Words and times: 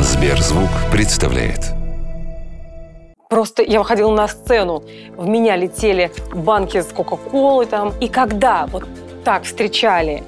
Сберзвук 0.00 0.70
представляет. 0.90 1.72
Просто 3.28 3.62
я 3.62 3.78
выходила 3.78 4.14
на 4.14 4.28
сцену, 4.28 4.82
в 5.16 5.26
меня 5.26 5.56
летели 5.56 6.12
банки 6.34 6.80
с 6.80 6.86
Кока-Колы 6.86 7.66
там. 7.66 7.92
И 8.00 8.08
когда 8.08 8.66
вот 8.66 8.84
так 9.24 9.44
встречали, 9.44 10.22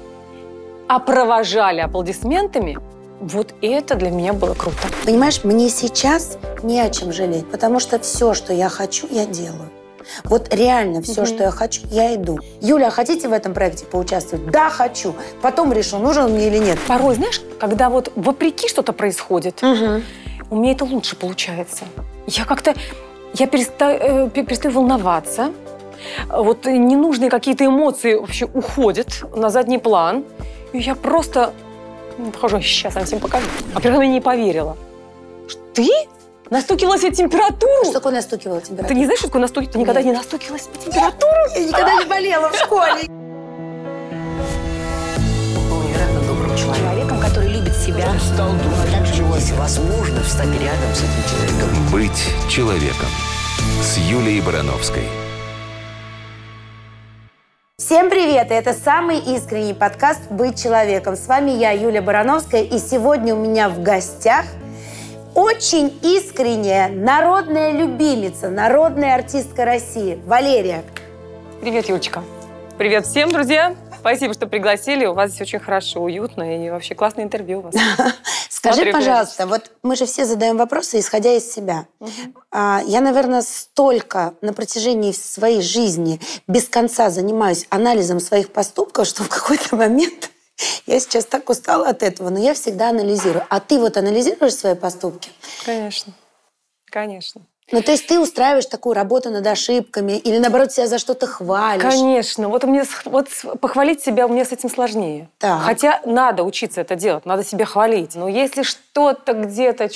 а 0.87 0.99
провожали 0.99 1.81
аплодисментами, 1.81 2.77
вот 3.19 3.53
это 3.61 3.95
для 3.95 4.11
меня 4.11 4.33
было 4.33 4.53
круто. 4.53 4.77
Понимаешь, 5.05 5.43
мне 5.43 5.69
сейчас 5.69 6.37
не 6.63 6.79
о 6.81 6.89
чем 6.89 7.11
жалеть, 7.11 7.49
потому 7.49 7.79
что 7.79 7.99
все, 7.99 8.33
что 8.33 8.53
я 8.53 8.69
хочу, 8.69 9.07
я 9.09 9.25
делаю. 9.25 9.69
Вот 10.23 10.53
реально 10.53 11.01
все, 11.01 11.21
Мгм. 11.21 11.25
что 11.25 11.43
я 11.43 11.51
хочу, 11.51 11.81
я 11.89 12.13
иду. 12.15 12.39
Юля, 12.61 12.87
а 12.87 12.91
хотите 12.91 13.27
в 13.27 13.33
этом 13.33 13.53
проекте 13.53 13.85
поучаствовать? 13.85 14.49
Да, 14.51 14.69
хочу. 14.69 15.13
Потом 15.41 15.73
решу, 15.73 15.97
нужен 15.99 16.25
он 16.25 16.31
мне 16.33 16.47
или 16.47 16.57
нет. 16.57 16.77
Порой, 16.87 17.15
знаешь, 17.15 17.41
когда 17.59 17.89
вот 17.89 18.11
вопреки 18.15 18.67
что-то 18.67 18.93
происходит, 18.93 19.61
у 19.63 20.55
меня 20.55 20.71
это 20.73 20.85
лучше 20.85 21.15
получается. 21.15 21.85
Я 22.27 22.45
как-то, 22.45 22.73
я 23.33 23.47
перестаю, 23.47 23.99
э, 23.99 24.29
пе- 24.29 24.43
перестаю 24.43 24.73
волноваться. 24.75 25.51
Вот 26.29 26.65
ненужные 26.65 27.29
какие-то 27.29 27.65
эмоции 27.65 28.15
вообще 28.15 28.45
уходят 28.45 29.07
на 29.35 29.49
задний 29.49 29.79
план. 29.79 30.23
И 30.73 30.79
я 30.79 30.93
просто 30.95 31.51
ну, 32.17 32.31
похоже, 32.31 32.61
сейчас 32.61 32.93
я 32.93 32.99
вам 32.99 33.05
всем 33.07 33.19
покажу. 33.19 33.45
А 33.73 33.81
первое 33.81 34.05
я 34.05 34.11
не 34.11 34.21
поверила. 34.21 34.77
Ты 35.73 35.89
настукивалась 36.49 37.03
о 37.03 37.11
температуру? 37.11 37.83
Что 37.83 37.93
такое 37.93 38.13
настукивала 38.13 38.61
температура? 38.61 38.87
Ты 38.87 38.95
не 38.95 39.05
знаешь, 39.05 39.19
что 39.19 39.27
такое 39.27 39.41
настукивать? 39.41 39.73
Ты 39.73 39.79
никогда 39.79 40.01
Нет. 40.01 40.11
не 40.11 40.17
настукивалась 40.17 40.63
по 40.63 40.77
температуру? 40.77 41.31
Я 41.55 41.65
никогда 41.65 41.95
не 41.95 42.05
болела 42.05 42.49
в 42.49 42.55
школе. 42.55 43.03
был 45.69 45.81
невероятно 45.81 46.21
добрым 46.27 46.55
человеком, 46.57 47.19
который 47.19 47.49
любит 47.49 47.75
себя. 47.75 48.07
Стал 48.19 48.49
думать, 48.49 48.91
также 48.91 49.23
если 49.23 49.53
возможно 49.53 50.21
встать 50.21 50.51
рядом 50.59 50.93
с 50.93 50.99
этим 50.99 51.23
человеком. 51.29 51.69
«Быть 51.91 52.49
человеком» 52.49 53.09
с 53.81 53.97
Юлией 53.97 54.41
Барановской. 54.41 55.03
Всем 57.77 58.09
привет! 58.09 58.47
Это 58.49 58.73
самый 58.73 59.19
искренний 59.19 59.73
подкаст 59.73 60.21
«Быть 60.31 60.61
человеком». 60.61 61.15
С 61.15 61.27
вами 61.27 61.51
я, 61.51 61.71
Юлия 61.71 62.01
Барановская, 62.01 62.63
и 62.63 62.79
сегодня 62.79 63.35
у 63.35 63.37
меня 63.37 63.69
в 63.69 63.83
гостях 63.83 64.45
очень 65.35 65.99
искренняя 66.01 66.87
народная 66.87 67.73
любимица, 67.73 68.49
народная 68.49 69.15
артистка 69.15 69.65
России 69.65 70.17
Валерия. 70.25 70.83
Привет, 71.59 71.89
Юлечка. 71.89 72.23
Привет 72.77 73.05
всем, 73.05 73.31
друзья. 73.31 73.75
Спасибо, 73.99 74.33
что 74.33 74.47
пригласили. 74.47 75.05
У 75.05 75.13
вас 75.13 75.31
здесь 75.31 75.41
очень 75.41 75.59
хорошо, 75.59 76.01
уютно 76.01 76.65
и 76.65 76.69
вообще 76.69 76.95
классное 76.95 77.25
интервью 77.25 77.59
у 77.59 77.61
вас. 77.63 77.75
Скажи, 78.49 78.77
Смотрю, 78.77 78.93
пожалуйста, 78.93 79.45
вот 79.45 79.71
мы 79.83 79.95
же 79.95 80.05
все 80.05 80.25
задаем 80.25 80.57
вопросы, 80.57 80.99
исходя 80.99 81.33
из 81.33 81.51
себя. 81.51 81.85
А, 82.51 82.81
Я, 82.85 83.01
наверное, 83.01 83.41
столько 83.41 84.35
на 84.41 84.53
протяжении 84.53 85.11
своей 85.11 85.61
жизни 85.61 86.19
без 86.47 86.69
конца 86.69 87.09
занимаюсь 87.09 87.65
анализом 87.69 88.19
своих 88.19 88.53
поступков, 88.53 89.05
что 89.07 89.23
в 89.23 89.29
какой-то 89.29 89.75
момент 89.75 90.31
я 90.85 90.99
сейчас 90.99 91.25
так 91.25 91.49
устала 91.49 91.89
от 91.89 92.03
этого, 92.03 92.29
но 92.29 92.39
я 92.39 92.53
всегда 92.53 92.89
анализирую. 92.89 93.45
А 93.49 93.59
ты 93.59 93.79
вот 93.79 93.97
анализируешь 93.97 94.55
свои 94.55 94.75
поступки? 94.75 95.31
Конечно. 95.65 96.13
Конечно. 96.91 97.41
Ну, 97.71 97.81
то 97.81 97.91
есть 97.91 98.05
ты 98.05 98.19
устраиваешь 98.19 98.67
такую 98.67 98.93
работу 98.93 99.31
над 99.31 99.45
ошибками 99.47 100.13
или, 100.13 100.37
наоборот, 100.37 100.71
себя 100.71 100.85
за 100.85 100.99
что-то 100.99 101.25
хвалишь? 101.25 101.81
Конечно. 101.81 102.47
Вот, 102.47 102.63
мне, 102.63 102.83
вот 103.05 103.27
похвалить 103.59 104.03
себя 104.03 104.27
мне 104.27 104.45
с 104.45 104.51
этим 104.51 104.69
сложнее. 104.69 105.29
Так. 105.39 105.63
Хотя 105.63 105.99
надо 106.05 106.43
учиться 106.43 106.81
это 106.81 106.95
делать, 106.95 107.25
надо 107.25 107.43
себя 107.43 107.65
хвалить. 107.65 108.15
Но 108.15 108.27
если 108.27 108.61
что-то 108.61 109.33
где-то... 109.33 109.89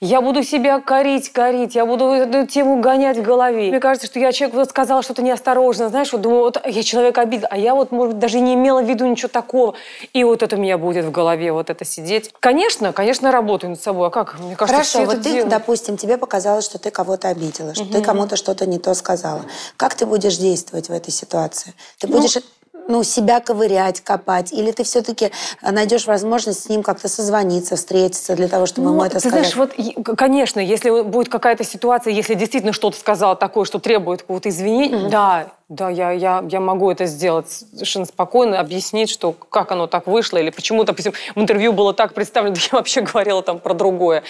Я 0.00 0.20
буду 0.20 0.42
себя 0.42 0.80
корить, 0.80 1.30
корить, 1.30 1.74
я 1.74 1.86
буду 1.86 2.06
эту 2.06 2.46
тему 2.46 2.80
гонять 2.80 3.18
в 3.18 3.22
голове. 3.22 3.68
Мне 3.70 3.80
кажется, 3.80 4.06
что 4.06 4.18
я 4.18 4.32
человеку 4.32 4.58
вот 4.58 4.70
сказала 4.70 5.02
что-то 5.02 5.22
неосторожно, 5.22 5.88
знаешь, 5.88 6.12
вот 6.12 6.20
думаю, 6.20 6.40
вот 6.42 6.60
я 6.66 6.82
человека 6.82 7.22
обидела, 7.22 7.48
а 7.50 7.58
я 7.58 7.74
вот, 7.74 7.92
может 7.92 8.14
быть, 8.14 8.18
даже 8.20 8.40
не 8.40 8.54
имела 8.54 8.82
в 8.82 8.88
виду 8.88 9.06
ничего 9.06 9.28
такого. 9.28 9.74
И 10.12 10.24
вот 10.24 10.42
это 10.42 10.56
у 10.56 10.58
меня 10.58 10.78
будет 10.78 11.04
в 11.04 11.10
голове, 11.10 11.52
вот 11.52 11.70
это 11.70 11.84
сидеть. 11.84 12.32
Конечно, 12.40 12.92
конечно, 12.92 13.32
работаю 13.32 13.70
над 13.70 13.82
собой. 13.82 14.08
А 14.08 14.10
как? 14.10 14.38
Мне 14.38 14.56
кажется, 14.56 14.98
Хорошо, 14.98 15.10
вот 15.10 15.22
ты, 15.22 15.30
делают. 15.30 15.48
допустим, 15.48 15.96
тебе 15.96 16.18
показалось, 16.18 16.64
что 16.64 16.78
ты 16.78 16.90
кого-то 16.90 17.28
обидела, 17.28 17.74
что 17.74 17.84
ты 17.84 18.02
кому-то 18.02 18.36
что-то 18.36 18.66
не 18.66 18.78
то 18.78 18.94
сказала. 18.94 19.44
Как 19.76 19.94
ты 19.94 20.06
будешь 20.06 20.36
действовать 20.36 20.88
в 20.88 20.92
этой 20.92 21.10
ситуации? 21.10 21.74
Ты 21.98 22.08
будешь 22.08 22.34
ну, 22.34 22.42
себя 23.02 23.40
ковырять, 23.40 24.00
копать, 24.00 24.52
или 24.52 24.70
ты 24.70 24.84
все-таки 24.84 25.30
найдешь 25.62 26.06
возможность 26.06 26.64
с 26.64 26.68
ним 26.68 26.82
как-то 26.82 27.08
созвониться, 27.08 27.76
встретиться 27.76 28.34
для 28.36 28.48
того, 28.48 28.66
чтобы 28.66 28.88
ему 28.88 28.98
Ну, 28.98 29.04
это 29.04 29.20
ты 29.20 29.28
сказать? 29.28 29.52
знаешь, 29.52 29.70
вот, 29.96 30.16
конечно, 30.16 30.60
если 30.60 31.02
будет 31.02 31.28
какая-то 31.28 31.64
ситуация, 31.64 32.12
если 32.12 32.34
действительно 32.34 32.72
что-то 32.72 32.98
сказала 32.98 33.36
такое, 33.36 33.64
что 33.64 33.78
требует 33.78 34.22
какого-то 34.22 34.48
извинения, 34.48 35.08
да, 35.08 35.52
да, 35.70 35.88
я, 35.88 36.10
я, 36.10 36.44
я 36.46 36.60
могу 36.60 36.90
это 36.90 37.06
сделать 37.06 37.50
совершенно 37.50 38.04
спокойно, 38.04 38.60
объяснить, 38.60 39.08
что 39.08 39.32
как 39.32 39.72
оно 39.72 39.86
так 39.86 40.06
вышло, 40.06 40.36
или 40.36 40.50
почему, 40.50 40.84
допустим, 40.84 41.14
в 41.34 41.40
интервью 41.40 41.72
было 41.72 41.94
так 41.94 42.12
представлено, 42.12 42.54
я 42.56 42.78
вообще 42.78 43.00
говорила 43.00 43.42
там 43.42 43.58
про 43.58 43.72
другое, 43.72 44.24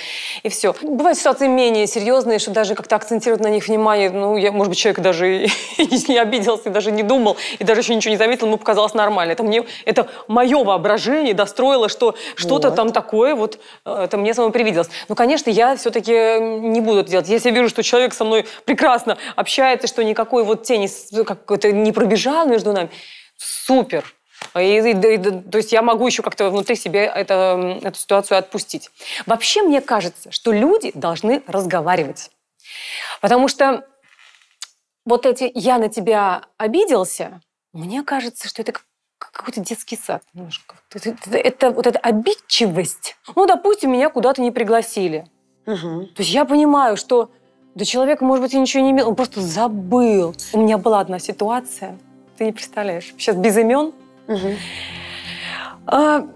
и 0.44 0.48
все. 0.48 0.76
Бывают 0.80 1.18
ситуации 1.18 1.48
менее 1.48 1.88
серьезные, 1.88 2.38
что 2.38 2.52
даже 2.52 2.76
как-то 2.76 2.94
акцентировать 2.94 3.42
на 3.42 3.48
них 3.48 3.66
внимание, 3.66 4.10
ну, 4.10 4.36
я, 4.36 4.52
может 4.52 4.68
быть, 4.68 4.78
человек 4.78 5.00
даже 5.00 5.46
и 5.46 5.50
не 6.08 6.18
обиделся, 6.18 6.68
и 6.68 6.72
даже 6.72 6.92
не 6.92 7.02
думал, 7.02 7.36
и 7.58 7.64
даже 7.64 7.80
еще 7.80 7.96
ничего 7.96 8.12
не 8.12 8.18
заметил, 8.18 8.46
ему 8.46 8.56
показалось 8.56 8.94
нормально. 8.94 9.32
Это 9.32 9.42
мне, 9.42 9.64
это 9.86 10.06
мое 10.28 10.62
воображение 10.62 11.34
достроило, 11.34 11.88
что 11.88 12.14
что-то 12.36 12.68
Вот. 12.68 12.76
там 12.76 12.92
такое, 12.92 13.34
вот 13.34 13.58
э, 13.84 14.04
это 14.04 14.16
мне 14.16 14.34
самому 14.34 14.52
привиделось. 14.52 14.88
Но, 15.08 15.16
конечно, 15.16 15.50
я 15.50 15.74
все-таки 15.74 16.12
не 16.12 16.80
буду 16.80 17.00
это 17.00 17.10
делать. 17.10 17.28
Если 17.28 17.48
я 17.48 17.54
вижу, 17.54 17.68
что 17.68 17.82
человек 17.82 18.14
со 18.14 18.24
мной 18.24 18.46
прекрасно 18.64 19.18
общается, 19.34 19.88
что 19.88 20.04
никакой 20.04 20.44
вот 20.44 20.62
тени 20.62 20.86
как 21.24 21.50
это 21.50 21.72
не 21.72 21.92
пробежал 21.92 22.46
между 22.46 22.72
нами, 22.72 22.90
супер. 23.36 24.04
И, 24.56 24.60
и- 24.60 24.90
и- 24.90 25.18
то 25.50 25.58
есть 25.58 25.72
я 25.72 25.82
могу 25.82 26.06
еще 26.06 26.22
как-то 26.22 26.50
внутри 26.50 26.76
себя 26.76 27.04
это, 27.04 27.78
эту 27.82 27.98
ситуацию 27.98 28.38
отпустить. 28.38 28.90
Вообще, 29.26 29.62
мне 29.62 29.80
кажется, 29.80 30.30
что 30.30 30.52
люди 30.52 30.92
должны 30.94 31.42
разговаривать. 31.46 32.30
Потому 33.20 33.48
что 33.48 33.86
вот 35.04 35.26
эти 35.26 35.50
«я 35.54 35.78
на 35.78 35.88
тебя 35.88 36.44
обиделся», 36.56 37.40
мне 37.72 38.02
кажется, 38.02 38.48
что 38.48 38.62
это 38.62 38.72
как 38.72 38.84
какой-то 39.32 39.60
детский 39.60 39.96
сад 39.96 40.22
немножко. 40.34 40.76
Это, 40.92 41.10
это- 41.10 41.36
это- 41.38 41.70
вот 41.70 41.86
эта 41.86 41.98
обидчивость. 41.98 43.16
Ну, 43.34 43.46
допустим, 43.46 43.92
меня 43.92 44.10
куда-то 44.10 44.42
не 44.42 44.50
пригласили. 44.50 45.26
Мгм. 45.66 46.08
То 46.08 46.22
есть 46.22 46.30
я 46.30 46.44
понимаю, 46.44 46.96
что 46.96 47.30
да 47.74 47.84
человек, 47.84 48.20
может 48.20 48.42
быть, 48.44 48.54
и 48.54 48.58
ничего 48.58 48.82
не 48.82 48.90
имел, 48.92 49.08
он 49.08 49.14
просто 49.14 49.40
забыл. 49.40 50.34
У 50.52 50.58
меня 50.60 50.78
была 50.78 51.00
одна 51.00 51.18
ситуация, 51.18 51.96
ты 52.38 52.44
не 52.46 52.52
представляешь, 52.52 53.12
сейчас 53.18 53.36
без 53.36 53.56
имен, 53.56 53.92
а, 55.86 56.26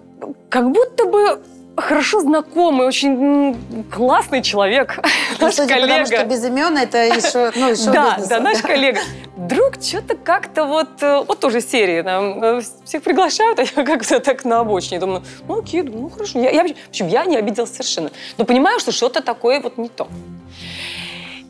как 0.49 0.71
будто 0.71 1.07
бы 1.07 1.41
хорошо 1.77 2.21
знакомый, 2.21 2.87
очень 2.87 3.57
классный 3.91 4.43
человек, 4.43 4.99
Ну, 5.41 5.47
наш 5.47 5.55
судя 5.55 5.77
по 5.81 5.87
тому, 5.87 6.07
что 6.07 6.17
коллега. 6.17 6.25
без 6.25 6.45
имен, 6.45 6.77
это 6.77 6.99
еще, 6.99 7.53
ну, 7.55 7.69
из 7.73 7.85
Да, 7.87 7.93
шоу-бизнеса. 8.11 8.29
да, 8.29 8.41
наш 8.41 8.59
коллега. 8.63 9.01
Вдруг 9.37 9.81
что-то 9.81 10.17
как-то 10.17 10.65
вот, 10.65 11.01
э, 11.03 11.23
вот 11.29 11.39
тоже 11.39 11.61
серии, 11.61 12.03
там, 12.03 12.43
э, 12.43 12.61
всех 12.85 13.03
приглашают, 13.05 13.59
а 13.61 13.63
я 13.63 13.85
как-то 13.85 14.19
так 14.19 14.45
на 14.45 14.59
обочине. 14.61 14.99
Думаю, 14.99 15.23
ну 15.47 15.61
окей, 15.61 15.83
ну 15.83 16.11
хорошо. 16.11 16.41
Я, 16.41 16.51
я, 16.51 16.65
в 16.67 16.89
общем, 16.89 17.07
я 17.07 17.25
не 17.25 17.37
обиделась 17.37 17.71
совершенно. 17.71 18.11
Но 18.39 18.45
понимаю, 18.45 18.81
что 18.81 18.91
что-то 18.91 19.23
такое 19.23 19.61
вот 19.61 19.79
не 19.79 19.89
то. 19.89 20.09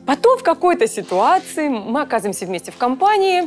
Потом 0.08 0.38
в 0.38 0.42
какой-то 0.42 0.88
ситуации 0.88 1.68
мы 1.68 2.00
оказываемся 2.00 2.46
вместе 2.46 2.72
в 2.72 2.78
компании. 2.78 3.46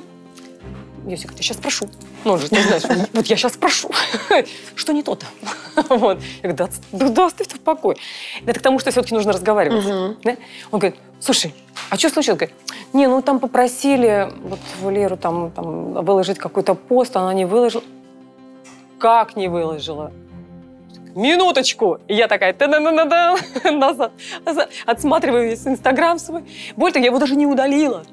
Йосик, 1.07 1.31
я 1.31 1.37
сейчас 1.41 1.57
спрошу. 1.57 1.89
Ну, 2.23 2.33
он 2.33 2.39
же, 2.39 2.49
ты 2.49 2.61
знаешь, 2.61 2.83
вот 3.13 3.25
я 3.25 3.35
сейчас 3.35 3.53
спрошу. 3.53 3.89
Что 4.75 4.93
не 4.93 5.01
то-то? 5.01 5.25
Вот. 5.89 6.19
Я 6.43 6.51
говорю, 6.51 6.71
да, 6.91 7.09
да, 7.09 7.25
оставь 7.25 7.47
в 7.47 7.59
покое. 7.61 7.97
Это 8.45 8.59
к 8.59 8.61
тому, 8.61 8.77
что 8.77 8.91
все-таки 8.91 9.15
нужно 9.15 9.33
разговаривать. 9.33 9.83
Мгм. 9.83 10.17
Да? 10.23 10.37
Он 10.69 10.79
говорит, 10.79 10.99
слушай, 11.19 11.51
а 11.89 11.97
что 11.97 12.11
случилось? 12.11 12.37
Говорит, 12.37 12.55
не, 12.93 13.07
ну 13.07 13.23
там 13.23 13.39
попросили 13.39 14.31
вот 14.43 14.59
Валеру 14.81 15.17
там, 15.17 15.49
там 15.49 15.93
выложить 16.05 16.37
какой-то 16.37 16.75
пост, 16.75 17.17
она 17.17 17.33
не 17.33 17.45
выложила. 17.45 17.83
Как 18.99 19.35
не 19.35 19.47
выложила? 19.47 20.11
Минуточку! 21.15 21.99
И 22.07 22.15
я 22.15 22.27
такая 22.27 22.53
та 22.53 22.67
на 22.67 22.79
на 22.79 22.91
на 22.91 23.35
назад, 23.71 24.11
назад, 24.45 24.69
отсматриваю 24.85 25.49
весь 25.49 25.67
Инстаграм 25.67 26.19
свой. 26.19 26.43
Более 26.75 26.93
того, 26.93 27.03
я 27.03 27.09
его 27.09 27.19
даже 27.19 27.35
не 27.35 27.45
удалила. 27.45 28.03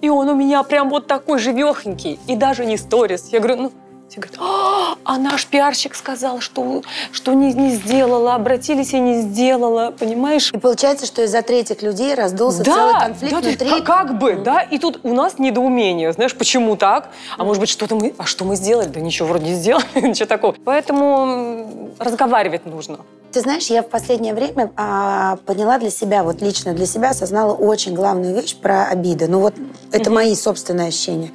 И 0.00 0.08
он 0.08 0.28
у 0.28 0.34
меня 0.34 0.62
прям 0.62 0.90
вот 0.90 1.06
такой 1.06 1.38
живехонький. 1.38 2.18
И 2.28 2.36
даже 2.36 2.64
не 2.64 2.76
сторис. 2.76 3.28
Я 3.32 3.40
говорю, 3.40 3.62
ну, 3.62 3.72
все 4.12 4.20
говорят, 4.20 4.38
«А, 4.40 4.96
а 5.04 5.18
наш 5.18 5.46
пиарщик 5.46 5.94
сказал, 5.94 6.40
что, 6.40 6.82
что 7.12 7.32
не, 7.32 7.52
не 7.54 7.70
сделала, 7.70 8.34
обратились 8.34 8.92
и 8.92 9.00
не 9.00 9.22
сделала, 9.22 9.92
понимаешь? 9.98 10.50
И 10.52 10.58
получается, 10.58 11.06
что 11.06 11.22
из-за 11.22 11.42
третьих 11.42 11.82
людей 11.82 12.14
раздулся 12.14 12.62
Да, 12.62 12.74
целый 12.74 13.00
конфликт 13.00 13.34
да, 13.34 13.40
внутри. 13.40 13.68
как, 13.70 13.84
как 13.84 14.18
бы, 14.18 14.34
да, 14.34 14.60
и 14.60 14.78
тут 14.78 15.00
у 15.02 15.14
нас 15.14 15.38
недоумение, 15.38 16.12
знаешь, 16.12 16.34
почему 16.34 16.76
так? 16.76 17.08
А 17.38 17.44
может 17.44 17.60
быть, 17.60 17.70
что-то 17.70 17.94
мы, 17.96 18.14
а 18.18 18.24
что 18.24 18.44
мы 18.44 18.56
сделали? 18.56 18.88
Да 18.88 19.00
ничего 19.00 19.28
вроде 19.28 19.46
не 19.46 19.54
сделали, 19.54 19.84
ничего 19.94 20.26
такого. 20.26 20.54
Поэтому 20.64 21.94
разговаривать 21.98 22.66
нужно. 22.66 22.98
Ты 23.32 23.40
знаешь, 23.40 23.68
я 23.68 23.82
в 23.82 23.88
последнее 23.88 24.34
время 24.34 24.70
а, 24.76 25.36
поняла 25.46 25.78
для 25.78 25.90
себя, 25.90 26.22
вот 26.22 26.42
лично 26.42 26.74
для 26.74 26.84
себя 26.84 27.10
осознала 27.10 27.54
очень 27.54 27.94
главную 27.94 28.34
вещь 28.34 28.54
про 28.56 28.84
обиды. 28.84 29.26
Ну 29.26 29.40
вот 29.40 29.54
это 29.90 30.10
Мгм. 30.10 30.14
мои 30.14 30.34
собственные 30.34 30.88
ощущения. 30.88 31.30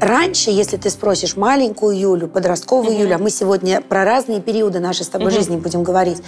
Раньше, 0.00 0.50
если 0.50 0.76
ты 0.76 0.88
спросишь 0.88 1.36
маленькую 1.36 1.98
Юлю, 1.98 2.28
подростковую 2.28 2.92
Мгм. 2.92 3.02
Юлю, 3.02 3.14
а 3.16 3.18
мы 3.18 3.30
сегодня 3.30 3.80
про 3.80 4.04
разные 4.04 4.40
периоды 4.40 4.78
нашей 4.78 5.04
с 5.04 5.08
тобой 5.08 5.28
Мгм. 5.28 5.34
жизни 5.36 5.56
будем 5.56 5.82
говорить, 5.82 6.22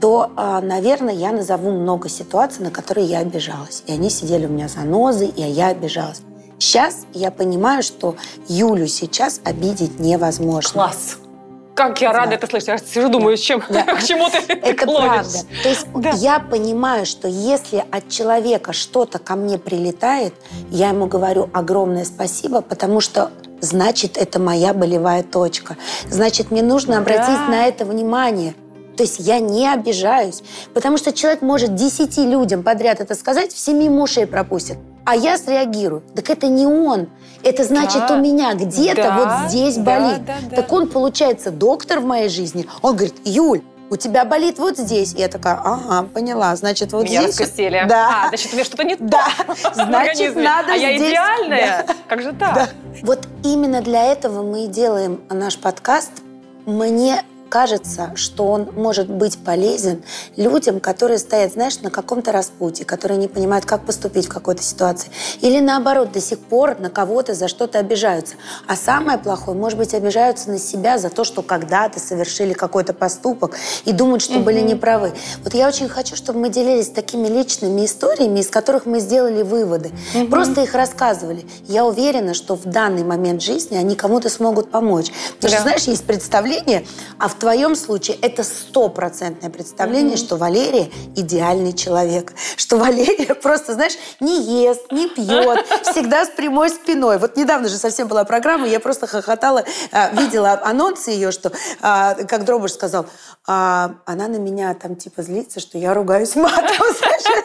то, 0.00 0.32
а, 0.36 0.60
наверное, 0.60 1.14
я 1.14 1.30
назову 1.30 1.70
много 1.70 2.08
ситуаций, 2.08 2.64
на 2.64 2.70
которые 2.72 3.06
я 3.06 3.18
обижалась. 3.20 3.84
И 3.86 3.92
они 3.92 4.10
сидели 4.10 4.46
у 4.46 4.48
меня 4.48 4.66
за 4.68 4.80
нозой, 4.80 5.28
и 5.28 5.42
я 5.42 5.68
обижалась. 5.68 6.22
Сейчас 6.58 7.06
я 7.14 7.30
понимаю, 7.30 7.82
что 7.84 8.16
Юлю 8.48 8.88
сейчас 8.88 9.40
обидеть 9.44 10.00
невозможно. 10.00 10.72
Класс. 10.72 11.18
Как 11.74 12.00
я 12.00 12.12
рада 12.12 12.30
Да. 12.30 12.34
это 12.36 12.46
слышать. 12.46 12.68
Я 12.68 12.78
сижу, 12.78 13.08
думаю, 13.08 13.36
с 13.36 13.40
чем, 13.40 13.62
Да. 13.70 13.82
к 13.96 14.02
чему 14.02 14.28
ты, 14.28 14.40
ты 14.42 14.52
Это 14.54 14.84
клонишь. 14.86 15.08
правда. 15.08 15.38
То 15.62 15.68
есть 15.68 15.86
Да. 15.94 16.10
я 16.10 16.38
понимаю, 16.40 17.06
что 17.06 17.28
если 17.28 17.84
от 17.90 18.08
человека 18.08 18.72
что-то 18.72 19.18
ко 19.18 19.36
мне 19.36 19.56
прилетает, 19.58 20.34
я 20.70 20.88
ему 20.88 21.06
говорю 21.06 21.48
огромное 21.52 22.04
спасибо, 22.04 22.60
потому 22.60 23.00
что 23.00 23.30
значит, 23.60 24.16
это 24.16 24.38
моя 24.40 24.74
болевая 24.74 25.22
точка. 25.22 25.76
Значит, 26.08 26.50
мне 26.50 26.62
нужно 26.62 26.98
обратить 26.98 27.26
Да. 27.46 27.48
на 27.48 27.66
это 27.66 27.84
внимание. 27.84 28.54
То 28.96 29.04
есть 29.04 29.16
я 29.20 29.38
не 29.38 29.66
обижаюсь, 29.72 30.42
потому 30.74 30.98
что 30.98 31.12
человек 31.12 31.40
может 31.40 31.74
десяти 31.74 32.26
людям 32.26 32.62
подряд 32.62 33.00
это 33.00 33.14
сказать, 33.14 33.52
всеми 33.52 33.88
ушей 33.88 34.26
пропустит. 34.26 34.76
А 35.04 35.16
я 35.16 35.38
среагирую. 35.38 36.02
Так 36.14 36.30
это 36.30 36.46
не 36.46 36.66
он. 36.66 37.08
Это 37.42 37.64
значит, 37.64 38.02
Да. 38.08 38.16
у 38.16 38.20
меня 38.20 38.52
где-то 38.54 39.02
Да, 39.02 39.16
вот 39.42 39.50
здесь 39.50 39.76
да, 39.76 39.82
болит. 39.82 40.24
да, 40.26 40.34
да. 40.50 40.56
Так 40.56 40.72
он, 40.72 40.88
получается, 40.88 41.50
доктор 41.50 42.00
в 42.00 42.04
моей 42.04 42.28
жизни. 42.28 42.66
Он 42.82 42.94
говорит, 42.96 43.14
Юль, 43.24 43.62
у 43.88 43.96
тебя 43.96 44.24
болит 44.24 44.58
вот 44.58 44.76
здесь. 44.76 45.14
Я 45.14 45.28
такая, 45.28 45.54
ага, 45.54 46.06
поняла. 46.12 46.54
Значит, 46.54 46.92
вот 46.92 47.04
Меня 47.04 47.22
здесь... 47.22 47.40
раскусили. 47.40 47.84
Да. 47.88 48.24
А, 48.24 48.28
значит, 48.28 48.52
у 48.52 48.56
меня 48.56 48.64
что-то 48.64 48.84
не. 48.84 48.96
Да. 49.00 49.24
Значит, 49.74 50.36
надо 50.36 50.72
А 50.74 50.76
я 50.76 50.96
здесь- 50.96 51.10
идеальная? 51.10 51.86
Как 52.08 52.22
же 52.22 52.32
так? 52.32 52.54
Да. 52.54 52.68
Вот 53.02 53.26
именно 53.42 53.80
для 53.80 54.04
этого 54.12 54.42
мы 54.42 54.64
и 54.66 54.68
делаем 54.68 55.20
наш 55.30 55.58
подкаст. 55.58 56.12
Мне 56.66 57.24
кажется, 57.50 58.12
что 58.14 58.46
он 58.46 58.68
может 58.74 59.10
быть 59.10 59.36
полезен 59.38 60.02
людям, 60.36 60.80
которые 60.80 61.18
стоят, 61.18 61.52
знаешь, 61.52 61.80
на 61.80 61.90
каком-то 61.90 62.32
распутье, 62.32 62.86
которые 62.86 63.18
не 63.18 63.28
понимают, 63.28 63.66
как 63.66 63.84
поступить 63.84 64.26
в 64.26 64.28
какой-то 64.30 64.62
ситуации. 64.62 65.10
Или 65.42 65.60
наоборот, 65.60 66.12
до 66.12 66.20
сих 66.20 66.38
пор 66.38 66.78
на 66.78 66.88
кого-то 66.88 67.34
за 67.34 67.48
что-то 67.48 67.78
обижаются. 67.78 68.36
А 68.66 68.76
самое 68.76 69.18
плохое, 69.18 69.58
может 69.58 69.76
быть, 69.78 69.92
обижаются 69.92 70.50
на 70.50 70.58
себя 70.58 70.96
за 70.98 71.10
то, 71.10 71.24
что 71.24 71.42
когда-то 71.42 72.00
совершили 72.00 72.52
какой-то 72.52 72.94
поступок 72.94 73.56
и 73.84 73.92
думают, 73.92 74.22
что 74.22 74.38
были 74.38 74.60
неправы. 74.60 75.12
Вот 75.44 75.52
я 75.54 75.66
очень 75.68 75.88
хочу, 75.88 76.16
чтобы 76.16 76.38
мы 76.38 76.48
делились 76.48 76.88
такими 76.88 77.26
личными 77.26 77.84
историями, 77.84 78.40
из 78.40 78.48
которых 78.48 78.86
мы 78.86 79.00
сделали 79.00 79.42
выводы. 79.42 79.90
Просто 80.30 80.62
их 80.62 80.74
рассказывали. 80.74 81.44
Я 81.66 81.84
уверена, 81.84 82.32
что 82.34 82.54
в 82.54 82.64
данный 82.64 83.02
момент 83.02 83.42
жизни 83.42 83.76
они 83.76 83.96
кому-то 83.96 84.28
смогут 84.28 84.70
помочь. 84.70 85.10
Потому 85.36 85.50
Да. 85.50 85.56
что, 85.56 85.62
знаешь, 85.62 85.82
есть 85.84 86.04
представление, 86.04 86.86
а 87.18 87.28
в 87.28 87.34
твоем 87.40 87.74
случае 87.74 88.16
это 88.22 88.44
стопроцентное 88.44 89.50
представление, 89.50 90.16
что 90.16 90.36
Валерия 90.36 90.90
идеальный 91.16 91.72
человек. 91.72 92.32
Что 92.56 92.76
Валерия 92.76 93.34
просто, 93.34 93.74
знаешь, 93.74 93.94
не 94.20 94.64
ест, 94.64 94.92
не 94.92 95.08
пьет, 95.08 95.66
всегда 95.90 96.24
с 96.24 96.28
прямой 96.30 96.70
спиной. 96.70 97.18
Вот 97.18 97.36
недавно 97.36 97.68
же 97.68 97.76
совсем 97.76 98.06
была 98.08 98.24
программа, 98.24 98.66
я 98.68 98.78
просто 98.80 99.06
хохотала, 99.06 99.64
а, 99.92 100.10
видела 100.10 100.60
анонсы 100.64 101.10
ее, 101.10 101.32
что, 101.32 101.50
а, 101.80 102.14
как 102.14 102.44
Дробыш 102.44 102.72
сказал, 102.72 103.06
а, 103.46 103.94
она 104.06 104.28
на 104.28 104.36
меня 104.36 104.74
там 104.74 104.94
типа 104.96 105.22
злится, 105.22 105.60
что 105.60 105.78
я 105.78 105.94
ругаюсь 105.94 106.36
матом. 106.36 106.66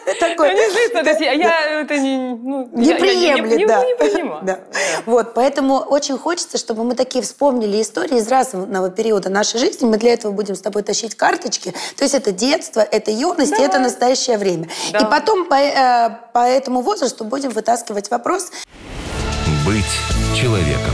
Я 0.06 0.14
такое. 0.28 0.54
не 0.54 0.70
злится, 0.70 1.02
то 1.02 1.10
есть 1.10 1.20
я- 1.20 1.32
я 1.32 1.80
это 1.82 1.98
не... 1.98 2.16
ну, 2.34 2.68
Не 2.72 2.86
я- 2.88 2.94
я 2.94 2.98
приемлет, 3.00 3.58
не- 3.58 3.66
да. 3.66 3.84
Не. 3.84 4.44
Да. 4.46 4.60
Вот, 5.04 5.34
поэтому 5.34 5.76
очень 5.78 6.16
хочется, 6.18 6.58
чтобы 6.58 6.84
мы 6.84 6.94
такие 6.94 7.22
вспомнили 7.22 7.80
истории 7.82 8.18
из 8.18 8.28
разного 8.28 8.90
периода 8.90 9.28
нашей 9.30 9.58
жизни. 9.58 9.85
Мы 9.86 9.98
для 9.98 10.14
этого 10.14 10.32
будем 10.32 10.56
с 10.56 10.60
тобой 10.60 10.82
тащить 10.82 11.14
карточки. 11.14 11.72
То 11.96 12.04
есть 12.04 12.14
это 12.14 12.32
детство, 12.32 12.80
это 12.80 13.10
юность, 13.10 13.58
и 13.58 13.62
это 13.62 13.78
настоящее 13.78 14.36
время. 14.36 14.68
Да. 14.92 14.98
И 14.98 15.04
потом 15.04 15.46
по, 15.46 15.54
э, 15.54 16.10
по 16.32 16.40
этому 16.40 16.80
возрасту 16.80 17.24
будем 17.24 17.50
вытаскивать 17.50 18.10
вопрос. 18.10 18.50
Быть 19.64 19.84
человеком. 20.34 20.92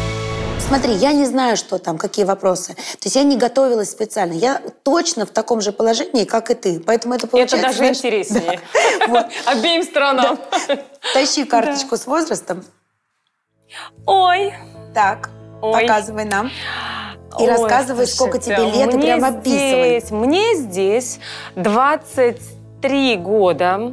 Смотри, 0.61 0.95
я 0.95 1.13
не 1.13 1.27
знаю, 1.27 1.57
что 1.57 1.79
там, 1.79 1.99
какие 1.99 2.25
вопросы. 2.25 2.75
То 2.75 3.05
есть 3.05 3.17
я 3.17 3.25
не 3.25 3.37
готовилась 3.37 3.91
специально. 3.91 4.33
Я 4.33 4.63
точно 4.83 5.27
в 5.27 5.31
таком 5.31 5.61
же 5.61 5.73
положении, 5.73 6.25
как 6.25 6.51
и 6.51 6.55
ты. 6.55 6.81
Поэтому 6.81 7.15
это 7.15 7.27
Это 7.27 7.31
получается... 7.31 7.67
даже 7.67 7.79
знаешь, 7.79 7.97
интереснее. 7.99 8.61
Обеим 9.47 9.83
сторонам. 9.83 10.39
Тащи 11.13 11.45
карточку 11.45 11.97
с 11.97 12.07
возрастом. 12.07 12.65
Ой. 14.07 14.55
Так, 14.95 15.31
показывай 15.61 16.25
нам. 16.25 16.51
И 17.39 17.43
Ой, 17.43 17.49
рассказывай, 17.49 18.07
сколько 18.07 18.39
тебе 18.39 18.57
лет, 18.59 18.95
и 18.95 18.99
прям 18.99 19.25
описывай. 19.25 20.01
здесь- 20.01 20.11
Мне 20.11 20.55
здесь 20.57 21.19
23 21.57 23.17
года. 23.17 23.93